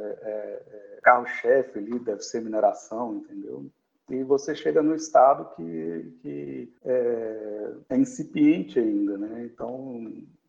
carro-chefe 1.03 1.81
ali 1.81 1.99
deve 1.99 2.23
ser 2.23 2.41
mineração, 2.41 3.17
entendeu? 3.17 3.69
E 4.09 4.23
você 4.23 4.55
chega 4.55 4.83
no 4.83 4.95
estado 4.95 5.55
que, 5.57 6.19
que 6.23 6.75
é, 6.85 7.73
é 7.91 7.97
incipiente 7.97 8.79
ainda, 8.79 9.19
né? 9.19 9.45
Então 9.45 10.05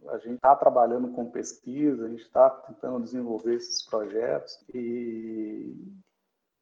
a 0.10 0.18
gente 0.20 0.36
está 0.36 0.56
trabalhando 0.56 1.10
com 1.10 1.30
pesquisa, 1.32 2.06
a 2.06 2.10
gente 2.10 2.22
está 2.22 2.50
tentando 2.50 3.04
desenvolver 3.04 3.56
esses 3.56 3.84
projetos 3.86 4.64
e 4.74 5.76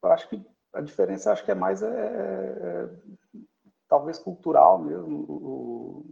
eu 0.01 0.12
acho 0.12 0.29
que 0.29 0.41
a 0.73 0.81
diferença 0.81 1.31
acho 1.31 1.43
que 1.43 1.51
é 1.51 1.55
mais 1.55 1.81
é, 1.81 1.88
é, 1.88 2.89
talvez 3.88 4.17
cultural 4.17 4.79
mesmo. 4.79 5.25
O, 5.27 6.05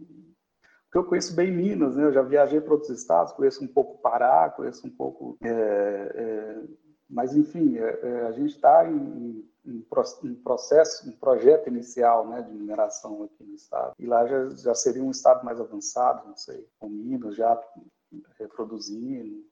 porque 0.84 0.98
eu 0.98 1.04
conheço 1.04 1.34
bem 1.34 1.50
Minas, 1.50 1.96
né? 1.96 2.04
Eu 2.04 2.12
já 2.12 2.22
viajei 2.22 2.60
para 2.60 2.72
outros 2.72 2.90
estados, 2.90 3.32
conheço 3.32 3.64
um 3.64 3.68
pouco 3.68 4.00
Pará, 4.00 4.48
conheço 4.50 4.86
um 4.86 4.90
pouco, 4.90 5.36
é, 5.42 5.50
é 5.50 6.62
mas 7.08 7.36
enfim, 7.36 7.76
é, 7.78 8.00
é, 8.02 8.26
a 8.26 8.32
gente 8.32 8.54
está 8.54 8.88
em 8.88 9.44
um 9.66 10.34
processo, 10.42 11.08
um 11.08 11.12
projeto 11.12 11.68
inicial 11.68 12.26
né, 12.26 12.42
de 12.42 12.52
mineração 12.52 13.22
aqui 13.24 13.44
no 13.44 13.54
estado. 13.54 13.94
E 13.98 14.06
lá 14.06 14.26
já, 14.26 14.50
já 14.50 14.74
seria 14.74 15.02
um 15.02 15.10
estado 15.10 15.44
mais 15.44 15.60
avançado, 15.60 16.28
não 16.28 16.36
sei, 16.36 16.66
com 16.78 16.88
minas 16.88 17.34
já 17.34 17.60
reproduzindo, 18.38 19.44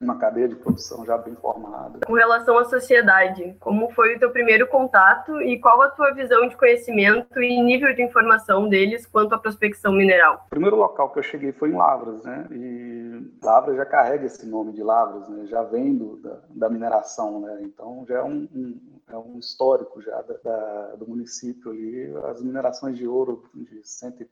uma 0.00 0.16
cadeia 0.16 0.48
de 0.48 0.54
produção 0.54 1.04
já 1.04 1.18
bem 1.18 1.34
formada. 1.34 2.06
Com 2.06 2.12
relação 2.12 2.56
à 2.56 2.64
sociedade, 2.64 3.56
como 3.58 3.90
foi 3.90 4.14
o 4.14 4.18
teu 4.18 4.30
primeiro 4.30 4.68
contato 4.68 5.40
e 5.42 5.58
qual 5.58 5.82
a 5.82 5.90
tua 5.90 6.14
visão 6.14 6.46
de 6.48 6.56
conhecimento 6.56 7.42
e 7.42 7.60
nível 7.60 7.92
de 7.94 8.02
informação 8.02 8.68
deles 8.68 9.06
quanto 9.06 9.34
à 9.34 9.38
prospecção 9.38 9.92
mineral? 9.92 10.44
O 10.46 10.50
primeiro 10.50 10.76
local 10.76 11.10
que 11.10 11.18
eu 11.18 11.22
cheguei 11.22 11.50
foi 11.50 11.70
em 11.70 11.76
Lavras, 11.76 12.22
né? 12.22 12.46
E 12.52 13.28
Lavras 13.42 13.76
já 13.76 13.84
carrega 13.84 14.26
esse 14.26 14.46
nome 14.46 14.72
de 14.72 14.84
Lavras, 14.84 15.28
né? 15.28 15.46
Já 15.46 15.64
vem 15.64 15.96
do, 15.96 16.16
da, 16.18 16.38
da 16.48 16.70
mineração, 16.70 17.40
né? 17.40 17.58
Então 17.62 18.04
já 18.06 18.18
é 18.18 18.22
um, 18.22 18.48
um 18.54 18.97
é 19.10 19.16
um 19.16 19.38
histórico 19.38 20.00
já 20.00 20.20
da, 20.22 20.34
da, 20.36 20.96
do 20.96 21.08
município 21.08 21.70
ali, 21.70 22.14
as 22.30 22.42
minerações 22.42 22.96
de 22.96 23.06
ouro 23.06 23.42
de 23.54 23.86
cento 23.86 24.22
e 24.22 24.30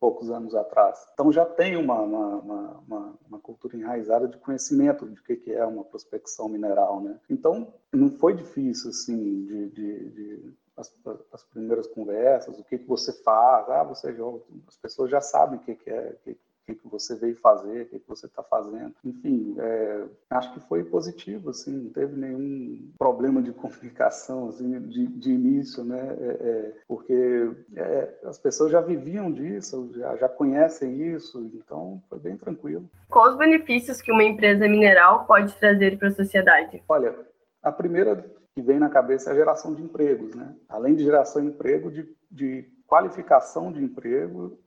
poucos 0.00 0.30
anos 0.30 0.54
atrás. 0.54 1.06
Então 1.12 1.32
já 1.32 1.44
tem 1.44 1.76
uma, 1.76 2.00
uma, 2.00 2.36
uma, 2.78 3.18
uma 3.28 3.38
cultura 3.40 3.76
enraizada 3.76 4.28
de 4.28 4.36
conhecimento 4.38 5.08
de 5.08 5.20
o 5.20 5.24
que 5.24 5.52
é 5.52 5.64
uma 5.66 5.84
prospecção 5.84 6.48
mineral, 6.48 7.00
né? 7.00 7.18
Então 7.28 7.72
não 7.92 8.10
foi 8.10 8.34
difícil 8.34 8.90
assim 8.90 9.44
de, 9.44 9.68
de, 9.70 10.10
de 10.10 10.54
as, 10.76 10.94
as, 11.32 11.44
primeiras 11.44 11.86
conversas, 11.88 12.56
o 12.58 12.64
que, 12.64 12.78
que 12.78 12.86
você 12.86 13.12
faz, 13.12 13.68
ah, 13.68 13.82
você 13.82 14.14
joga, 14.14 14.40
as 14.68 14.76
pessoas 14.76 15.10
já 15.10 15.20
sabem 15.20 15.58
o 15.58 15.62
que, 15.62 15.74
que 15.74 15.90
é, 15.90 16.16
que, 16.22 16.34
que, 16.34 16.47
que 16.74 16.88
você 16.88 17.14
veio 17.14 17.36
fazer, 17.36 17.82
o 17.82 17.86
que, 17.86 17.98
que 17.98 18.08
você 18.08 18.26
está 18.26 18.42
fazendo. 18.42 18.94
Enfim, 19.04 19.54
é, 19.58 20.04
acho 20.30 20.52
que 20.54 20.60
foi 20.60 20.84
positivo, 20.84 21.50
assim, 21.50 21.72
não 21.72 21.90
teve 21.90 22.16
nenhum 22.16 22.90
problema 22.98 23.42
de 23.42 23.52
comunicação 23.52 24.48
assim, 24.48 24.80
de, 24.82 25.06
de 25.06 25.30
início, 25.30 25.84
né? 25.84 26.16
É, 26.20 26.24
é, 26.24 26.74
porque 26.86 27.50
é, 27.76 28.18
as 28.24 28.38
pessoas 28.38 28.70
já 28.70 28.80
viviam 28.80 29.30
disso, 29.30 29.90
já, 29.94 30.16
já 30.16 30.28
conhecem 30.28 31.14
isso, 31.14 31.50
então 31.54 32.02
foi 32.08 32.18
bem 32.18 32.36
tranquilo. 32.36 32.88
Quais 33.08 33.32
os 33.32 33.38
benefícios 33.38 34.00
que 34.00 34.12
uma 34.12 34.24
empresa 34.24 34.68
mineral 34.68 35.24
pode 35.26 35.54
trazer 35.54 35.98
para 35.98 36.08
a 36.08 36.12
sociedade? 36.12 36.82
Olha, 36.88 37.14
a 37.62 37.72
primeira 37.72 38.24
que 38.54 38.62
vem 38.62 38.78
na 38.78 38.88
cabeça 38.88 39.30
é 39.30 39.32
a 39.32 39.36
geração 39.36 39.74
de 39.74 39.82
empregos, 39.82 40.34
né? 40.34 40.54
Além 40.68 40.94
de 40.94 41.04
geração 41.04 41.42
de 41.42 41.48
emprego, 41.48 41.90
de, 41.90 42.08
de 42.30 42.68
qualificação 42.86 43.70
de 43.70 43.82
emprego 43.82 44.58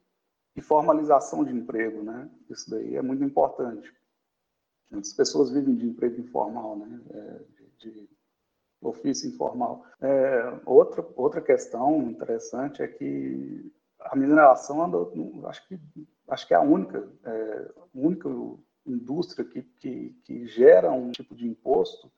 e 0.55 0.61
formalização 0.61 1.43
de 1.43 1.53
emprego, 1.53 2.03
né? 2.03 2.29
Isso 2.49 2.69
daí 2.69 2.95
é 2.95 3.01
muito 3.01 3.23
importante. 3.23 3.91
Muitas 4.89 5.13
pessoas 5.13 5.49
vivem 5.49 5.75
de 5.75 5.85
emprego 5.85 6.19
informal, 6.19 6.77
né? 6.77 7.01
É, 7.09 7.41
de, 7.79 8.09
ofício 8.81 9.29
informal. 9.29 9.85
É, 10.01 10.59
outra 10.65 11.07
outra 11.15 11.39
questão 11.39 12.09
interessante 12.09 12.81
é 12.81 12.87
que 12.87 13.71
a 13.99 14.15
mineração 14.15 14.81
acho 15.45 15.67
que 15.67 15.79
acho 16.27 16.47
que 16.47 16.53
é 16.55 16.57
a 16.57 16.61
única 16.61 17.07
é, 17.23 17.73
única 17.93 18.27
indústria 18.85 19.45
que, 19.45 19.61
que, 19.61 20.19
que 20.23 20.47
gera 20.47 20.91
um 20.91 21.11
tipo 21.11 21.35
de 21.35 21.47
imposto 21.47 22.11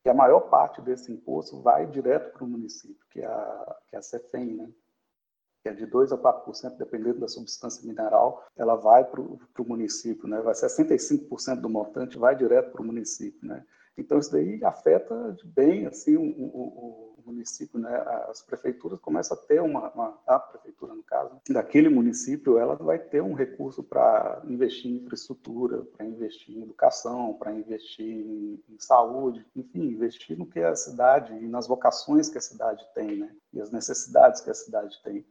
que 0.00 0.08
a 0.08 0.14
maior 0.14 0.42
parte 0.42 0.80
desse 0.80 1.10
imposto 1.10 1.60
vai 1.60 1.84
direto 1.84 2.32
para 2.32 2.44
o 2.44 2.48
município, 2.48 3.04
que 3.10 3.20
é 3.20 3.26
a, 3.26 3.76
que 3.88 3.96
é 3.96 3.98
a 3.98 4.02
CEFEM, 4.02 4.54
né? 4.54 4.70
Que 5.66 5.68
é 5.68 5.72
de 5.72 5.86
2% 5.86 6.12
a 6.12 6.44
4%, 6.44 6.76
dependendo 6.76 7.20
da 7.20 7.28
substância 7.28 7.84
mineral, 7.84 8.46
ela 8.56 8.76
vai 8.76 9.04
para 9.04 9.20
o 9.20 9.40
município, 9.66 10.28
né? 10.28 10.40
vai 10.40 10.54
65% 10.54 11.60
do 11.60 11.68
montante 11.68 12.18
vai 12.18 12.36
direto 12.36 12.70
para 12.70 12.82
o 12.82 12.84
município. 12.84 13.48
Né? 13.48 13.64
Então, 13.98 14.18
isso 14.18 14.30
daí 14.30 14.62
afeta 14.62 15.36
bem 15.44 15.86
assim, 15.86 16.16
o, 16.16 16.22
o, 16.22 17.14
o 17.18 17.22
município. 17.26 17.80
Né? 17.80 17.92
As 18.28 18.42
prefeituras 18.42 19.00
começam 19.00 19.36
a 19.36 19.40
ter 19.40 19.60
uma, 19.60 19.90
uma, 19.90 20.20
A 20.24 20.38
prefeitura, 20.38 20.94
no 20.94 21.02
caso, 21.02 21.40
daquele 21.50 21.88
município, 21.88 22.58
ela 22.58 22.76
vai 22.76 23.00
ter 23.00 23.20
um 23.20 23.34
recurso 23.34 23.82
para 23.82 24.40
investir 24.44 24.92
em 24.92 24.98
infraestrutura, 24.98 25.82
para 25.96 26.06
investir 26.06 26.56
em 26.56 26.62
educação, 26.62 27.34
para 27.34 27.52
investir 27.52 28.06
em, 28.06 28.62
em, 28.68 28.78
saúde, 28.78 29.44
enfim, 29.56 29.82
investir 29.82 30.38
no 30.38 30.46
que 30.46 30.60
a 30.60 30.76
cidade 30.76 31.32
e 31.34 31.48
nas 31.48 31.66
vocações 31.66 32.28
que 32.28 32.38
a 32.38 32.42
cidade 32.42 32.86
tem, 32.94 33.16
né? 33.16 33.34
e 33.52 33.60
as 33.60 33.72
necessidades 33.72 34.40
que 34.40 34.50
a 34.50 34.54
cidade 34.54 34.96
tem. 35.02 35.26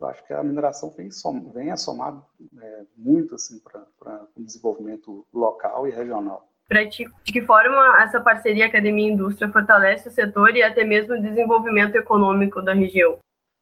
Eu 0.00 0.08
acho 0.08 0.26
que 0.26 0.32
a 0.32 0.42
mineração 0.42 0.90
vem, 0.90 1.10
som, 1.10 1.50
vem 1.52 1.70
a 1.70 1.76
somar 1.76 2.20
é, 2.60 2.82
muito 2.96 3.34
assim, 3.34 3.60
para 3.60 4.26
o 4.36 4.42
desenvolvimento 4.42 5.26
local 5.32 5.86
e 5.86 5.90
regional. 5.90 6.48
Para 6.68 6.88
ti, 6.88 7.06
de 7.22 7.32
que 7.32 7.42
forma 7.42 8.02
essa 8.02 8.20
parceria 8.20 8.66
academia-indústria 8.66 9.50
fortalece 9.50 10.08
o 10.08 10.12
setor 10.12 10.56
e 10.56 10.62
até 10.62 10.82
mesmo 10.82 11.14
o 11.14 11.20
desenvolvimento 11.20 11.94
econômico 11.96 12.62
da 12.62 12.72
região? 12.72 13.18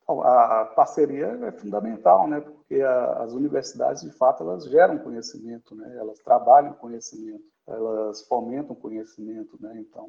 A 0.09 0.73
parceria 0.77 1.27
é 1.43 1.53
fundamental, 1.53 2.29
né? 2.29 2.41
Porque 2.41 2.81
a, 2.81 3.23
as 3.23 3.33
universidades, 3.33 4.03
de 4.03 4.11
fato, 4.13 4.43
elas 4.43 4.65
geram 4.65 4.99
conhecimento, 4.99 5.75
né? 5.75 5.97
Elas 5.97 6.19
trabalham 6.21 6.73
conhecimento, 6.75 7.45
elas 7.67 8.23
fomentam 8.27 8.75
conhecimento, 8.75 9.57
né? 9.61 9.75
Então, 9.79 10.09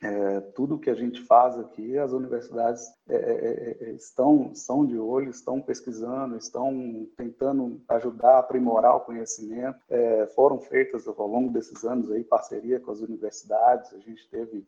é, 0.00 0.40
tudo 0.54 0.78
que 0.78 0.90
a 0.90 0.94
gente 0.94 1.22
faz 1.22 1.58
aqui, 1.58 1.98
as 1.98 2.12
universidades 2.12 2.86
é 3.08 3.14
é, 3.14 3.16
é, 3.18 3.76
é, 3.80 3.90
estão, 3.92 4.50
estão 4.52 4.86
de 4.86 4.98
olho, 4.98 5.30
estão 5.30 5.60
pesquisando, 5.60 6.36
estão 6.36 7.06
tentando 7.16 7.80
ajudar 7.88 8.36
a 8.36 8.38
aprimorar 8.38 8.96
o 8.96 9.00
conhecimento. 9.00 9.78
É, 9.88 10.26
foram 10.34 10.60
feitas 10.60 11.06
ao 11.08 11.26
longo 11.26 11.52
desses 11.52 11.84
anos 11.84 12.10
aí 12.12 12.22
parceria 12.22 12.78
com 12.78 12.90
as 12.92 13.00
universidades. 13.00 13.92
A 13.92 13.98
gente 13.98 14.28
teve 14.30 14.66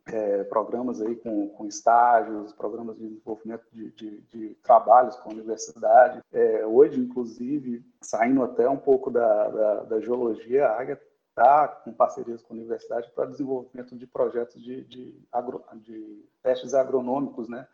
programas 0.49 1.01
aí 1.01 1.15
com, 1.15 1.47
com 1.49 1.65
estágios, 1.65 2.51
programas 2.53 2.97
de 2.97 3.07
desenvolvimento 3.07 3.63
de, 3.71 3.91
de, 3.91 4.21
de 4.21 4.55
trabalhos 4.63 5.15
com 5.17 5.29
a 5.29 5.33
universidade. 5.33 6.21
hoje, 6.67 6.99
inclusive, 6.99 7.83
saindo 8.01 8.43
até 8.43 8.67
um 8.67 8.77
pouco 8.77 9.09
da, 9.09 9.47
da, 9.49 9.83
da 9.83 9.99
geologia, 9.99 10.67
a 10.67 10.81
Águia 10.81 10.99
está 11.31 11.67
com 11.67 11.93
parcerias 11.93 12.41
com 12.41 12.53
a 12.53 12.57
universidade 12.57 13.09
para 13.15 13.25
desenvolvimento 13.25 13.95
de 13.95 14.05
projetos 14.05 14.61
de, 14.61 14.83
de, 14.83 15.19
agro, 15.31 15.63
de 15.75 16.25
testes 16.43 16.73
agronômicos, 16.73 17.47
né? 17.47 17.67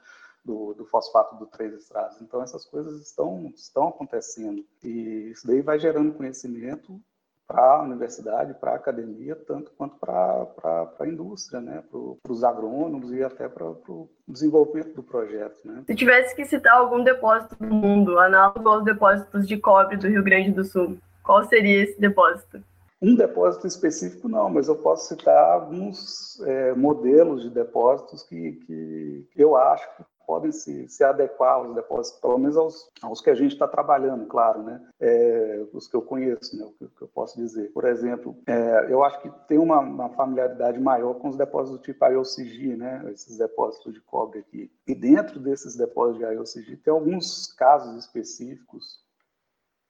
Do, 0.46 0.74
do, 0.74 0.86
fosfato 0.86 1.36
do 1.36 1.46
três 1.46 1.74
estradas. 1.74 2.22
Então, 2.22 2.42
essas 2.42 2.64
coisas 2.64 3.02
estão, 3.02 3.52
estão 3.54 3.90
acontecendo. 3.90 4.66
E 4.82 5.32
isso 5.32 5.46
daí 5.46 5.62
vai 5.62 5.78
gerando 5.78 6.14
conhecimento 6.14 7.02
para 7.46 7.62
a 7.62 7.82
universidade, 7.82 8.54
para 8.54 8.72
a 8.72 8.76
academia, 8.76 9.36
tanto 9.36 9.72
quanto 9.78 9.98
para 9.98 10.90
a 11.00 11.08
indústria, 11.08 11.60
né? 11.60 11.84
para 11.92 12.32
os 12.32 12.46
agrônomos 12.46 13.12
e 13.12 13.22
até 13.22 13.50
para 13.50 13.66
o 13.66 14.10
desenvolvimento 14.26 14.94
do 14.94 15.04
projeto. 15.04 15.60
Né? 15.66 15.84
Se 15.86 15.96
tivesse 15.96 16.34
que 16.34 16.46
citar 16.46 16.78
algum 16.78 17.04
depósito 17.04 17.58
do 17.58 17.74
mundo, 17.74 18.18
análogo 18.18 18.70
aos 18.70 18.86
depósitos 18.86 19.46
de 19.46 19.58
cobre 19.58 19.98
do 19.98 20.08
Rio 20.08 20.24
Grande 20.24 20.52
do 20.52 20.64
Sul, 20.64 20.98
qual 21.24 21.44
seria 21.44 21.84
esse 21.84 22.00
depósito? 22.00 22.64
Um 23.02 23.16
depósito 23.16 23.68
específico 23.68 24.28
não, 24.28 24.50
mas 24.50 24.68
eu 24.68 24.76
posso 24.76 25.08
citar 25.08 25.52
alguns 25.52 26.40
é, 26.42 26.74
modelos 26.74 27.44
de 27.44 27.50
depósitos 27.50 28.24
que, 28.24 28.54
que 28.54 29.28
eu 29.36 29.56
acho 29.56 29.88
que 29.96 30.04
podem 30.28 30.52
se, 30.52 30.90
se 30.90 31.06
adequar 31.06 31.54
aos 31.54 31.74
depósitos, 31.74 32.20
pelo 32.20 32.38
menos 32.38 32.58
aos, 32.58 32.92
aos 33.02 33.22
que 33.22 33.30
a 33.30 33.34
gente 33.34 33.54
está 33.54 33.66
trabalhando, 33.66 34.26
claro, 34.26 34.62
né? 34.62 34.86
É, 35.00 35.66
os 35.72 35.88
que 35.88 35.96
eu 35.96 36.02
conheço, 36.02 36.58
né? 36.58 36.66
o 36.66 36.72
que, 36.74 36.86
que 36.86 37.02
eu 37.02 37.08
posso 37.08 37.38
dizer. 37.38 37.72
Por 37.72 37.86
exemplo, 37.86 38.38
é, 38.46 38.92
eu 38.92 39.02
acho 39.06 39.22
que 39.22 39.30
tem 39.48 39.58
uma, 39.58 39.80
uma, 39.80 40.10
familiaridade 40.10 40.78
maior 40.82 41.14
com 41.16 41.30
os 41.30 41.38
depósitos 41.38 41.82
tipo 41.82 42.06
IOCG, 42.06 42.76
né? 42.76 43.10
esses 43.14 43.38
depósitos 43.38 43.94
de 43.94 44.02
cobre 44.02 44.40
aqui. 44.40 44.70
E 44.86 44.94
dentro 44.94 45.40
desses 45.40 45.78
depósitos 45.78 46.20
de 46.20 46.34
IOCG 46.34 46.76
tem 46.78 46.92
alguns 46.92 47.48
casos 47.54 47.98
específicos 47.98 49.00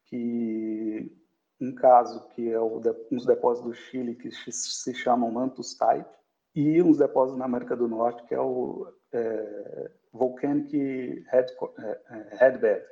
que 0.06 1.12
um 1.60 1.74
caso 1.74 2.28
que 2.30 2.52
é 2.52 2.60
o 2.60 2.80
de, 2.80 2.94
uns 3.12 3.26
depósitos 3.26 3.72
do 3.72 3.76
Chile 3.76 4.16
que 4.16 4.32
se 4.32 4.94
chamam 4.94 5.32
Mantus 5.32 5.76
Type 5.76 6.10
e 6.56 6.82
uns 6.82 6.98
depósitos 6.98 7.38
na 7.38 7.46
América 7.46 7.76
do 7.76 7.88
Norte 7.88 8.24
que 8.24 8.36
é 8.36 8.40
o 8.40 8.88
é, 9.12 9.92
Volcanic 10.14 11.24
Head, 11.28 11.54
é, 11.80 12.02
é, 12.10 12.38
Headbed. 12.38 12.86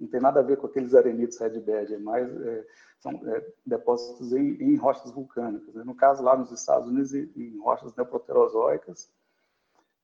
Não 0.00 0.08
tem 0.08 0.20
nada 0.20 0.40
a 0.40 0.44
ver 0.44 0.56
com 0.56 0.66
aqueles 0.66 0.94
arenitos 0.94 1.38
Headbed, 1.40 1.94
é 1.94 1.98
mais 1.98 2.28
é, 2.42 2.64
são 3.00 3.12
é, 3.28 3.46
depósitos 3.66 4.32
em, 4.32 4.54
em, 4.62 4.76
rochas 4.76 5.10
vulcânicas. 5.12 5.74
Né? 5.74 5.84
No 5.84 5.94
caso 5.94 6.22
lá 6.22 6.36
nos 6.36 6.50
Estados 6.52 6.88
Unidos, 6.88 7.14
em 7.14 7.58
rochas 7.58 7.94
neoproterozoicas 7.96 9.10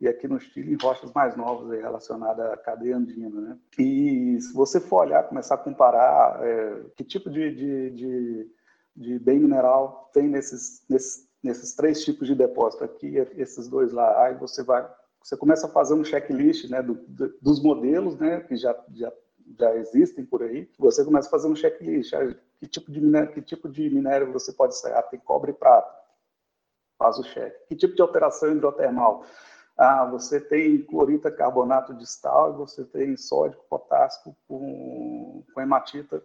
e 0.01 0.09
aqui 0.09 0.27
no 0.27 0.41
Chile 0.41 0.75
em 0.75 0.77
rochas 0.81 1.13
mais 1.13 1.37
novas 1.37 1.71
relacionadas 1.71 2.53
à 2.53 2.57
cadeia 2.57 2.97
andina. 2.97 3.41
Né? 3.41 3.59
E 3.79 4.39
se 4.41 4.53
você 4.53 4.81
for 4.81 5.07
olhar, 5.07 5.23
começar 5.25 5.55
a 5.55 5.59
comparar 5.59 6.41
é, 6.45 6.83
que 6.97 7.05
tipo 7.05 7.31
de, 7.31 7.55
de, 7.55 7.91
de, 7.91 8.51
de, 8.97 9.19
bem 9.19 9.39
mineral 9.39 10.11
tem 10.13 10.29
nesses, 10.29 10.85
nesses, 10.89 11.29
nesses 11.43 11.75
três 11.75 12.05
tipos 12.05 12.27
de 12.27 12.35
depósito 12.35 12.85
aqui, 12.85 13.17
esses 13.37 13.69
dois 13.69 13.93
lá, 13.93 14.25
aí 14.25 14.35
você 14.35 14.63
vai, 14.63 14.89
você 15.23 15.37
começa 15.37 15.67
a 15.67 15.71
fazer 15.71 15.95
um 15.95 16.05
checklist 16.05 16.69
né, 16.69 16.83
do, 16.83 16.95
do, 16.95 17.35
dos 17.41 17.63
modelos 17.63 18.17
né, 18.17 18.41
que 18.41 18.57
já, 18.57 18.77
já, 18.93 19.13
já 19.59 19.77
existem 19.77 20.25
por 20.25 20.43
aí, 20.43 20.69
você 20.79 21.05
começa 21.05 21.29
a 21.29 21.31
fazer 21.31 21.49
um 21.49 21.57
checklist, 21.57 22.13
que 22.59 22.67
tipo 22.67 22.91
de 22.91 23.01
minério, 23.01 23.33
que 23.33 23.43
tipo 23.43 23.69
de 23.69 23.89
minério 23.91 24.33
você 24.33 24.53
pode 24.53 24.77
sair? 24.77 24.95
Ah, 24.95 25.03
tem 25.03 25.21
cobre 25.21 25.51
e 25.51 25.55
prata, 25.55 25.95
faz 26.99 27.19
o 27.19 27.25
cheque. 27.25 27.69
Que 27.69 27.77
tipo 27.77 27.95
de 27.95 28.03
alteração 28.03 28.51
hidrotermal? 28.51 29.25
Ah, 29.77 30.05
você 30.05 30.41
tem 30.41 30.83
clorita 30.83 31.31
carbonato 31.31 31.95
distal 31.95 32.53
e 32.53 32.57
você 32.57 32.85
tem 32.85 33.17
sódio 33.17 33.59
potássico 33.69 34.37
com, 34.47 35.45
com 35.53 35.61
hematita 35.61 36.23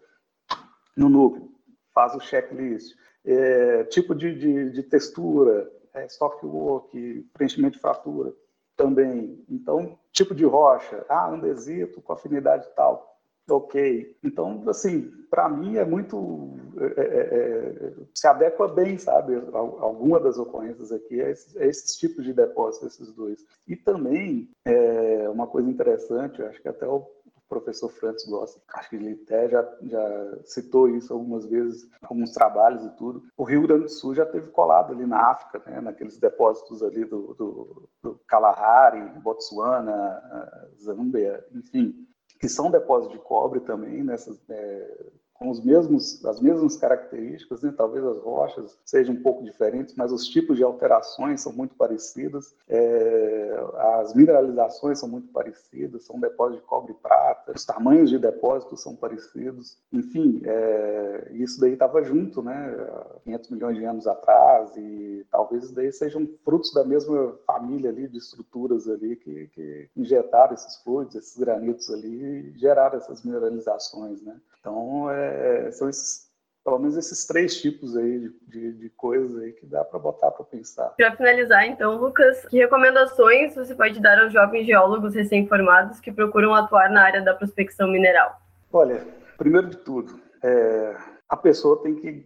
no 0.95 1.09
núcleo. 1.09 1.51
Faz 1.93 2.13
o 2.15 2.19
checklist. 2.19 2.95
É, 3.25 3.83
tipo 3.85 4.13
de, 4.13 4.35
de, 4.35 4.69
de 4.71 4.83
textura, 4.83 5.69
é, 5.93 6.05
stockwork, 6.05 7.27
preenchimento 7.33 7.75
de 7.75 7.81
fratura 7.81 8.33
também. 8.77 9.43
Então, 9.49 9.97
tipo 10.11 10.35
de 10.35 10.45
rocha, 10.45 11.05
ah, 11.09 11.29
andesito 11.29 12.01
com 12.01 12.13
afinidade 12.13 12.67
tal 12.75 13.08
ok. 13.49 14.17
Então, 14.23 14.63
assim, 14.67 15.11
para 15.29 15.47
mim 15.49 15.77
é 15.77 15.85
muito. 15.85 16.57
É, 16.77 17.01
é, 17.01 17.19
é, 17.19 17.93
se 18.13 18.27
adequa 18.27 18.67
bem, 18.67 18.97
sabe? 18.97 19.35
Alguma 19.53 20.19
das 20.19 20.37
ocorrências 20.37 20.91
aqui 20.91 21.21
é 21.21 21.31
esses, 21.31 21.55
é 21.55 21.67
esses 21.67 21.95
tipos 21.97 22.23
de 22.23 22.33
depósitos, 22.33 22.93
esses 22.93 23.13
dois. 23.13 23.45
E 23.67 23.75
também, 23.75 24.49
é, 24.65 25.29
uma 25.29 25.47
coisa 25.47 25.69
interessante, 25.69 26.41
acho 26.41 26.61
que 26.61 26.69
até 26.69 26.87
o 26.87 27.05
professor 27.49 27.89
Francis 27.89 28.29
gosta, 28.29 28.61
acho 28.75 28.89
que 28.91 28.95
ele 28.95 29.19
até 29.23 29.49
já, 29.49 29.67
já 29.81 30.37
citou 30.45 30.87
isso 30.87 31.11
algumas 31.11 31.45
vezes, 31.47 31.89
alguns 32.03 32.31
trabalhos 32.31 32.85
e 32.85 32.89
tudo. 32.91 33.23
O 33.35 33.43
Rio 33.43 33.63
Grande 33.63 33.85
do 33.85 33.89
Sul 33.89 34.13
já 34.13 34.25
teve 34.25 34.51
colado 34.51 34.93
ali 34.93 35.05
na 35.05 35.31
África, 35.31 35.61
né, 35.65 35.81
naqueles 35.81 36.19
depósitos 36.19 36.83
ali 36.83 37.03
do, 37.05 37.33
do, 37.33 37.89
do 38.03 38.21
Kalahari, 38.27 39.01
Botsuana, 39.19 40.69
Zâmbia, 40.79 41.43
enfim 41.53 42.07
que 42.39 42.47
são 42.47 42.71
depósitos 42.71 43.17
de 43.17 43.23
cobre 43.23 43.59
também, 43.59 44.03
nessas, 44.03 44.39
é, 44.49 45.05
com 45.39 45.49
os 45.49 45.63
mesmos, 45.63 46.23
as 46.25 46.41
mesmas 46.41 46.75
características, 46.75 47.61
né? 47.61 47.73
talvez 47.75 48.05
as 48.05 48.17
rochas 48.21 48.77
sejam 48.83 49.15
um 49.15 49.23
pouco 49.23 49.43
diferentes, 49.43 49.95
mas 49.95 50.11
os 50.11 50.27
tipos 50.27 50.57
de 50.57 50.63
alterações 50.63 51.39
são 51.39 51.53
muito 51.53 51.75
parecidos, 51.75 52.53
é, 52.67 53.57
as 54.01 54.13
mineralizações 54.13 54.99
são 54.99 55.07
muito 55.07 55.29
parecidas, 55.31 56.03
são 56.03 56.19
depósitos 56.19 56.61
de 56.61 56.67
cobre 56.67 56.91
e 56.91 56.95
prata, 56.95 57.53
os 57.55 57.65
tamanhos 57.65 58.09
de 58.09 58.19
depósitos 58.19 58.81
são 58.81 58.97
parecidos, 58.97 59.77
enfim, 59.93 60.41
é, 60.43 61.31
isso 61.31 61.61
daí 61.61 61.73
estava 61.73 62.03
junto, 62.03 62.41
né, 62.41 62.75
500 63.23 63.49
milhões 63.49 63.77
de 63.77 63.85
anos 63.85 64.07
atrás, 64.07 64.75
e 64.75 65.25
talvez 65.31 65.63
isso 65.63 65.73
daí 65.73 65.91
sejam 65.93 66.27
frutos 66.43 66.73
da 66.73 66.83
mesma 66.83 67.33
família 67.47 67.89
ali 67.89 68.09
de 68.09 68.17
estruturas 68.17 68.89
ali 68.89 69.15
que, 69.15 69.47
que 69.53 69.89
injetaram 69.95 70.53
esses 70.53 70.75
fluidos, 70.83 71.15
esses 71.15 71.37
granitos 71.37 71.89
ali 71.89 72.09
e 72.09 72.57
geraram 72.57 72.97
essas 72.97 73.23
mineralizações, 73.23 74.21
né. 74.21 74.35
Então, 74.59 75.09
é, 75.09 75.28
são 75.71 75.89
esses, 75.89 76.29
pelo 76.63 76.79
menos 76.79 76.97
esses 76.97 77.25
três 77.25 77.59
tipos 77.61 77.95
aí 77.97 78.19
de, 78.19 78.33
de, 78.47 78.73
de 78.73 78.89
coisas 78.91 79.41
aí 79.41 79.53
que 79.53 79.65
dá 79.65 79.83
para 79.83 79.99
botar 79.99 80.31
para 80.31 80.45
pensar. 80.45 80.89
Para 80.89 81.15
finalizar, 81.15 81.65
então, 81.65 81.95
Lucas, 81.95 82.45
que 82.47 82.57
recomendações 82.57 83.55
você 83.55 83.75
pode 83.75 83.99
dar 83.99 84.19
aos 84.19 84.33
jovens 84.33 84.65
geólogos 84.65 85.15
recém-formados 85.15 85.99
que 85.99 86.11
procuram 86.11 86.53
atuar 86.53 86.89
na 86.89 87.03
área 87.03 87.21
da 87.21 87.33
prospecção 87.33 87.89
mineral? 87.89 88.39
Olha, 88.71 89.05
primeiro 89.37 89.67
de 89.67 89.77
tudo, 89.77 90.19
é, 90.43 90.95
a 91.27 91.37
pessoa 91.37 91.81
tem 91.81 91.95
que 91.95 92.25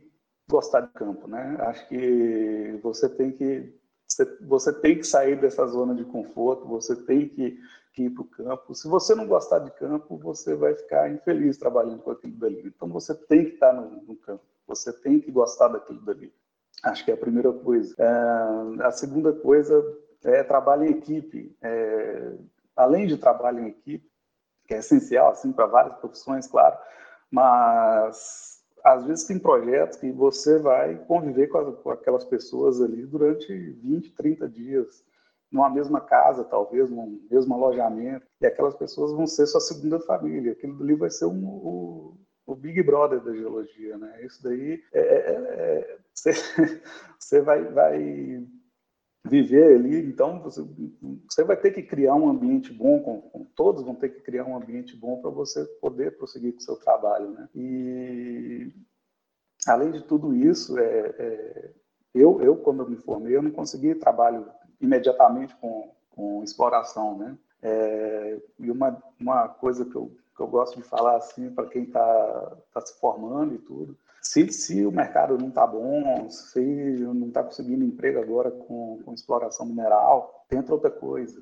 gostar 0.50 0.82
de 0.82 0.94
campo, 0.94 1.28
né? 1.28 1.58
Acho 1.60 1.88
que 1.88 2.80
você 2.84 3.10
tem 3.10 3.32
que 3.32 3.74
você 4.42 4.72
tem 4.72 4.98
que 4.98 5.04
sair 5.06 5.36
dessa 5.36 5.66
zona 5.66 5.96
de 5.96 6.04
conforto, 6.06 6.68
você 6.68 6.96
tem 6.96 7.28
que, 7.28 7.58
que 7.94 8.04
ir 8.04 8.10
para 8.10 8.24
o 8.24 8.28
campo. 8.28 8.76
Se 8.76 8.88
você 8.88 9.14
não 9.16 9.28
gostar 9.28 9.60
de 9.60 9.72
campo, 9.72 10.18
você 10.18 10.56
vai 10.56 10.74
ficar 10.74 11.12
infeliz 11.12 11.58
trabalhando 11.58 12.02
com 12.02 12.12
aquilo 12.12 12.36
dali. 12.38 12.64
Então 12.66 12.90
você 12.90 13.14
tem 13.14 13.46
que 13.46 13.54
estar 13.54 13.72
no, 13.74 13.90
no 14.02 14.16
campo, 14.18 14.44
você 14.68 14.92
tem 14.92 15.20
que 15.20 15.32
gostar 15.32 15.70
daquilo 15.70 16.02
dali. 16.02 16.34
Acho 16.84 17.06
que 17.06 17.12
é 17.12 17.14
a 17.14 17.18
primeira 17.18 17.54
coisa. 17.54 17.96
É, 17.98 18.86
a 18.86 18.92
segunda 18.92 19.32
coisa 19.32 19.82
é 20.24 20.44
trabalho 20.44 20.86
em 20.86 20.92
equipe. 20.92 21.56
É, 21.62 22.34
além 22.76 23.08
de 23.08 23.18
trabalho 23.18 23.60
em 23.60 23.68
equipe, 23.68 24.12
que 24.68 24.74
é 24.74 24.80
essencial 24.80 25.32
assim 25.32 25.52
para 25.52 25.68
várias 25.68 25.96
profissões, 25.98 26.48
claro, 26.48 26.78
mas 27.30 28.62
às 28.84 29.06
vezes 29.06 29.26
tem 29.26 29.40
projetos 29.40 29.98
que 29.98 30.12
você 30.12 30.60
vai 30.60 30.96
conviver 31.06 31.48
com, 31.48 31.74
com, 31.74 31.92
aquelas 31.92 32.26
pessoas 32.26 32.82
ali 32.82 33.06
durante 33.06 33.54
20, 33.56 34.12
30 34.12 34.50
dias, 34.50 35.04
numa 35.54 35.70
mesma 35.70 36.02
casa, 36.02 36.44
talvez, 36.44 36.90
num 36.90 37.22
mesmo 37.30 37.54
alojamento, 37.54 38.26
e 38.42 38.46
aquelas 38.46 38.74
pessoas 38.74 39.12
vão 39.12 39.28
ser 39.28 39.46
sua 39.46 39.62
segunda 39.62 40.00
família. 40.00 40.54
Aquilo 40.54 40.82
ali 40.82 40.96
vai 40.96 41.12
ser 41.12 41.26
um, 41.26 42.18
o, 42.46 42.56
Big 42.56 42.82
Brother 42.82 43.22
da 43.22 43.34
geologia, 43.34 43.98
né? 43.98 44.26
Isso 44.26 44.42
daí 44.44 44.82
é, 44.94 45.00
é, 45.00 45.32
é, 45.32 45.98
você, 46.14 46.32
você 47.20 47.42
vai, 47.42 47.64
vai 47.66 48.48
viver 49.26 49.76
ali, 49.76 50.06
então 50.06 50.42
você, 50.42 50.62
você 51.30 51.44
vai 51.44 51.58
ter 51.58 51.72
que 51.72 51.84
criar 51.84 52.16
um 52.16 52.30
ambiente 52.30 52.74
bom, 52.74 53.00
com, 53.02 53.22
com 53.22 53.46
todos 53.56 53.84
vão 53.84 53.96
ter 53.96 54.10
que 54.10 54.22
criar 54.22 54.46
um 54.46 54.58
ambiente 54.58 54.96
bom 54.96 55.22
para 55.22 55.30
você 55.30 55.64
poder 55.82 56.18
prosseguir 56.18 56.54
com 56.54 56.60
o 56.60 56.64
seu 56.64 56.76
trabalho, 56.78 57.30
né? 57.30 57.48
E 57.56 58.72
além 59.68 59.92
de 59.92 60.02
tudo 60.02 60.34
isso, 60.34 60.78
é, 60.78 61.16
é, 61.18 61.74
eu, 62.14 62.42
eu 62.42 62.56
quando 62.58 62.84
eu 62.84 62.90
me 62.90 62.98
formei, 62.98 63.36
eu 63.36 63.42
não 63.42 63.52
consegui 63.52 63.96
trabalho 63.96 64.46
imediatamente 64.84 65.56
com, 65.56 65.90
com 66.12 66.44
exploração, 66.44 67.18
né? 67.18 67.38
É, 67.62 68.42
e 68.60 68.70
uma, 68.70 69.02
uma 69.20 69.48
coisa 69.48 69.86
que 69.86 69.96
eu, 69.96 70.12
que 70.36 70.42
eu 70.42 70.48
gosto 70.48 70.76
de 70.76 70.84
falar 70.84 71.16
assim 71.16 71.50
para 71.50 71.68
quem 71.68 71.84
está 71.84 72.58
tá 72.74 72.82
se 72.82 73.00
formando 73.00 73.56
e 73.56 73.58
tudo, 73.58 73.98
se, 74.22 74.52
se 74.52 74.86
o 74.86 74.92
mercado 74.92 75.38
não 75.38 75.48
está 75.48 75.66
bom, 75.66 76.30
se 76.30 76.60
não 76.60 77.28
está 77.28 77.44
conseguindo 77.44 77.86
emprego 77.86 78.20
agora 78.20 78.52
com, 78.52 79.02
com, 79.04 79.14
exploração 79.14 79.66
mineral, 79.66 80.46
tenta 80.50 80.74
outra 80.74 80.92
coisa. 80.92 81.42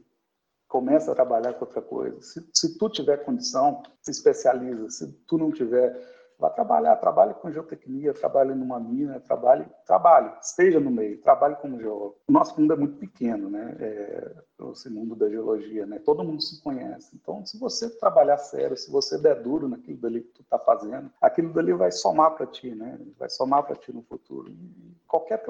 Começa 0.68 1.12
a 1.12 1.16
trabalhar 1.16 1.54
com 1.54 1.66
outra 1.66 1.82
coisa. 1.82 2.22
Se, 2.22 2.48
se 2.54 2.78
tu 2.78 2.90
tiver 2.90 3.26
condição, 3.26 3.84
se 4.02 4.12
especializa. 4.12 4.90
Se 4.90 5.12
tu 5.28 5.38
não 5.38 5.52
tiver, 5.52 5.96
Vá 6.42 6.50
trabalhar, 6.50 6.96
trabalhe 6.96 7.36
com 7.36 7.52
geotecnia, 7.52 8.16
trabalhe 8.16 8.56
numa 8.56 8.80
mina, 8.80 9.20
trabalhe, 9.20 9.64
trabalhe, 9.86 10.34
esteja 10.42 10.80
no 10.80 10.90
meio, 10.90 11.22
trabalhe 11.22 11.56
como 11.58 11.80
geólogo. 11.80 12.16
O 12.28 12.32
nosso 12.32 12.60
mundo 12.60 12.74
é 12.74 12.76
muito 12.76 12.98
pequeno, 12.98 13.48
né? 13.48 13.76
É, 13.80 14.34
esse 14.72 14.90
mundo 14.90 15.16
da 15.16 15.30
geologia, 15.30 15.86
né? 15.86 16.00
Todo 16.00 16.24
mundo 16.24 16.42
se 16.42 16.60
conhece. 16.64 17.16
Então, 17.16 17.46
se 17.46 17.60
você 17.60 17.88
trabalhar 18.00 18.40
sério, 18.40 18.76
se 18.76 18.92
você 18.92 19.20
der 19.20 19.44
duro 19.44 19.68
naquilo 19.68 20.00
dali 20.00 20.22
que 20.22 20.34
tu 20.34 20.42
está 20.42 20.58
fazendo, 20.58 21.12
aquilo 21.22 21.54
dali 21.54 21.74
vai 21.74 21.92
somar 21.92 22.32
para 22.32 22.48
ti, 22.48 22.74
né? 22.74 23.00
Vai 23.20 23.30
somar 23.30 23.62
para 23.62 23.76
ti 23.76 23.94
no 23.94 24.02
futuro. 24.02 24.50
E 24.50 24.96
qualquer 25.08 25.44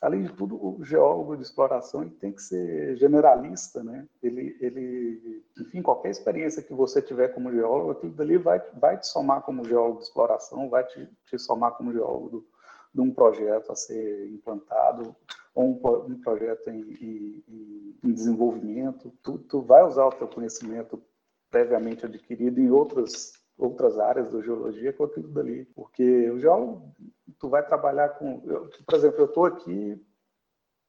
além 0.00 0.22
de 0.22 0.32
tudo, 0.32 0.56
o 0.56 0.84
geólogo 0.84 1.36
de 1.36 1.42
exploração 1.42 2.08
tem 2.08 2.32
que 2.32 2.42
ser 2.42 2.96
generalista, 2.96 3.82
né? 3.82 4.06
Ele, 4.22 4.56
ele, 4.60 5.44
enfim, 5.58 5.82
qualquer 5.82 6.10
experiência 6.10 6.62
que 6.62 6.74
você 6.74 7.00
tiver 7.00 7.28
como 7.28 7.52
geólogo, 7.52 7.92
aquilo 7.92 8.12
dali 8.12 8.36
vai, 8.36 8.60
vai 8.78 8.98
te 8.98 9.06
somar 9.06 9.42
como 9.42 9.64
geólogo 9.64 9.98
de 9.98 10.04
exploração, 10.04 10.68
vai 10.68 10.84
te, 10.84 11.08
te 11.26 11.38
somar 11.38 11.72
como 11.72 11.92
geólogo 11.92 12.46
de 12.94 13.00
um 13.00 13.12
projeto 13.12 13.72
a 13.72 13.74
ser 13.74 14.30
implantado 14.30 15.16
ou 15.54 15.64
um, 15.64 16.12
um 16.12 16.20
projeto 16.20 16.68
em, 16.68 16.80
em, 17.00 17.94
em, 18.04 18.12
desenvolvimento. 18.12 19.12
Tu, 19.22 19.38
tu 19.38 19.62
vai 19.62 19.82
usar 19.84 20.06
o 20.06 20.12
teu 20.12 20.28
conhecimento 20.28 21.02
previamente 21.50 22.04
adquirido 22.04 22.60
em 22.60 22.70
outras 22.70 23.32
outras 23.56 23.98
áreas 23.98 24.32
da 24.32 24.40
geologia 24.40 24.92
com 24.92 25.04
aquilo 25.04 25.28
dali, 25.28 25.64
porque 25.76 26.28
o 26.30 26.40
geólogo 26.40 26.92
tu 27.38 27.48
vai 27.48 27.64
trabalhar 27.64 28.10
com. 28.10 28.42
Eu, 28.44 28.70
por 28.86 28.94
exemplo, 28.94 29.20
eu 29.20 29.26
estou 29.26 29.46
aqui 29.46 30.00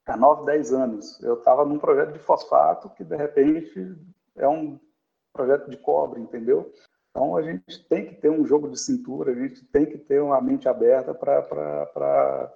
há 0.05 0.15
9, 0.17 0.45
10 0.45 0.73
anos. 0.73 1.21
Eu 1.21 1.35
estava 1.35 1.65
num 1.65 1.79
projeto 1.79 2.13
de 2.13 2.19
fosfato 2.19 2.89
que, 2.89 3.03
de 3.03 3.15
repente, 3.15 3.95
é 4.35 4.47
um 4.47 4.79
projeto 5.33 5.69
de 5.69 5.77
cobre, 5.77 6.21
entendeu? 6.21 6.71
Então, 7.09 7.35
a 7.37 7.41
gente 7.41 7.87
tem 7.87 8.05
que 8.05 8.15
ter 8.15 8.29
um 8.29 8.45
jogo 8.45 8.69
de 8.69 8.79
cintura, 8.79 9.31
a 9.31 9.35
gente 9.35 9.63
tem 9.65 9.85
que 9.85 9.97
ter 9.97 10.21
uma 10.21 10.41
mente 10.41 10.67
aberta 10.67 11.13
para 11.13 12.51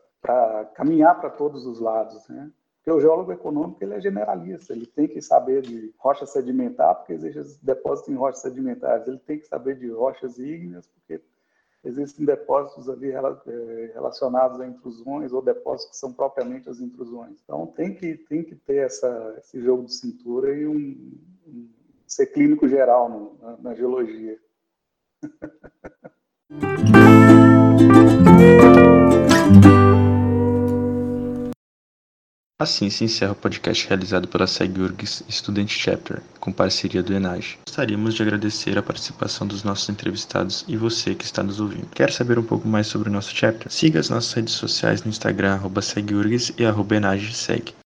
caminhar 0.76 1.20
para 1.20 1.30
todos 1.30 1.66
os 1.66 1.80
lados, 1.80 2.28
né? 2.28 2.52
Porque 2.76 2.92
o 2.92 3.00
geólogo 3.00 3.32
econômico 3.32 3.84
ele 3.84 3.94
é 3.94 4.02
generalista, 4.02 4.74
ele 4.74 4.86
tem 4.86 5.08
que 5.08 5.22
saber 5.22 5.62
de 5.62 5.94
rocha 5.98 6.26
sedimentar, 6.26 6.96
porque 6.96 7.14
existe 7.14 7.64
depósitos 7.64 8.12
em 8.12 8.18
rochas 8.18 8.42
sedimentares, 8.42 9.08
ele 9.08 9.20
tem 9.20 9.40
que 9.40 9.46
saber 9.46 9.78
de 9.78 9.90
rochas 9.90 10.38
ígneas, 10.40 10.88
porque 10.88 11.22
existem 11.84 12.26
depósitos 12.26 12.90
ali 12.90 13.12
é, 13.12 13.92
relacionados 13.94 14.60
a 14.60 14.68
intrusões 14.68 15.32
ou 15.32 15.42
depósitos 15.42 15.92
que 15.92 15.98
são 15.98 16.12
propriamente 16.12 16.70
as 16.70 16.80
intrusões. 16.80 17.40
Então 17.44 17.68
tem 17.68 17.94
que 17.94 18.16
tem 18.18 18.44
que 18.44 18.56
ter 18.56 18.86
essa, 18.86 19.36
esse 19.38 19.62
jogo 19.62 19.86
de 19.86 19.94
cintura 19.94 20.54
e 20.54 20.68
um, 20.68 21.18
um 21.48 21.70
ser 22.06 22.28
clínico 22.28 22.68
geral 22.68 23.10
no, 23.10 23.38
na, 23.42 23.58
na 23.58 23.76
geologia. 23.76 24.40
Assim 32.62 32.90
se 32.90 33.06
encerra 33.06 33.32
o 33.32 33.36
podcast 33.36 33.88
realizado 33.88 34.28
pela 34.28 34.46
SEGURGS 34.46 35.24
Student 35.30 35.70
Chapter, 35.70 36.22
com 36.42 36.52
parceria 36.52 37.02
do 37.02 37.14
ENAGE. 37.14 37.58
Gostaríamos 37.66 38.14
de 38.14 38.22
agradecer 38.22 38.78
a 38.78 38.84
participação 38.84 39.48
dos 39.48 39.64
nossos 39.64 39.88
entrevistados 39.88 40.66
e 40.68 40.76
você 40.76 41.16
que 41.16 41.24
está 41.24 41.42
nos 41.42 41.62
ouvindo. 41.62 41.88
Quer 41.96 42.12
saber 42.12 42.38
um 42.38 42.44
pouco 42.44 42.68
mais 42.68 42.88
sobre 42.88 43.08
o 43.08 43.12
nosso 43.14 43.34
chapter? 43.34 43.72
Siga 43.72 44.02
as 44.02 44.10
nossas 44.10 44.34
redes 44.34 44.56
sociais 44.56 45.02
no 45.02 45.10
Instagram, 45.10 45.54
arroba 45.54 45.82
SEGURGS 45.82 46.52
e 46.58 46.66
arroba 46.66 46.98
ENAGE 46.98 47.34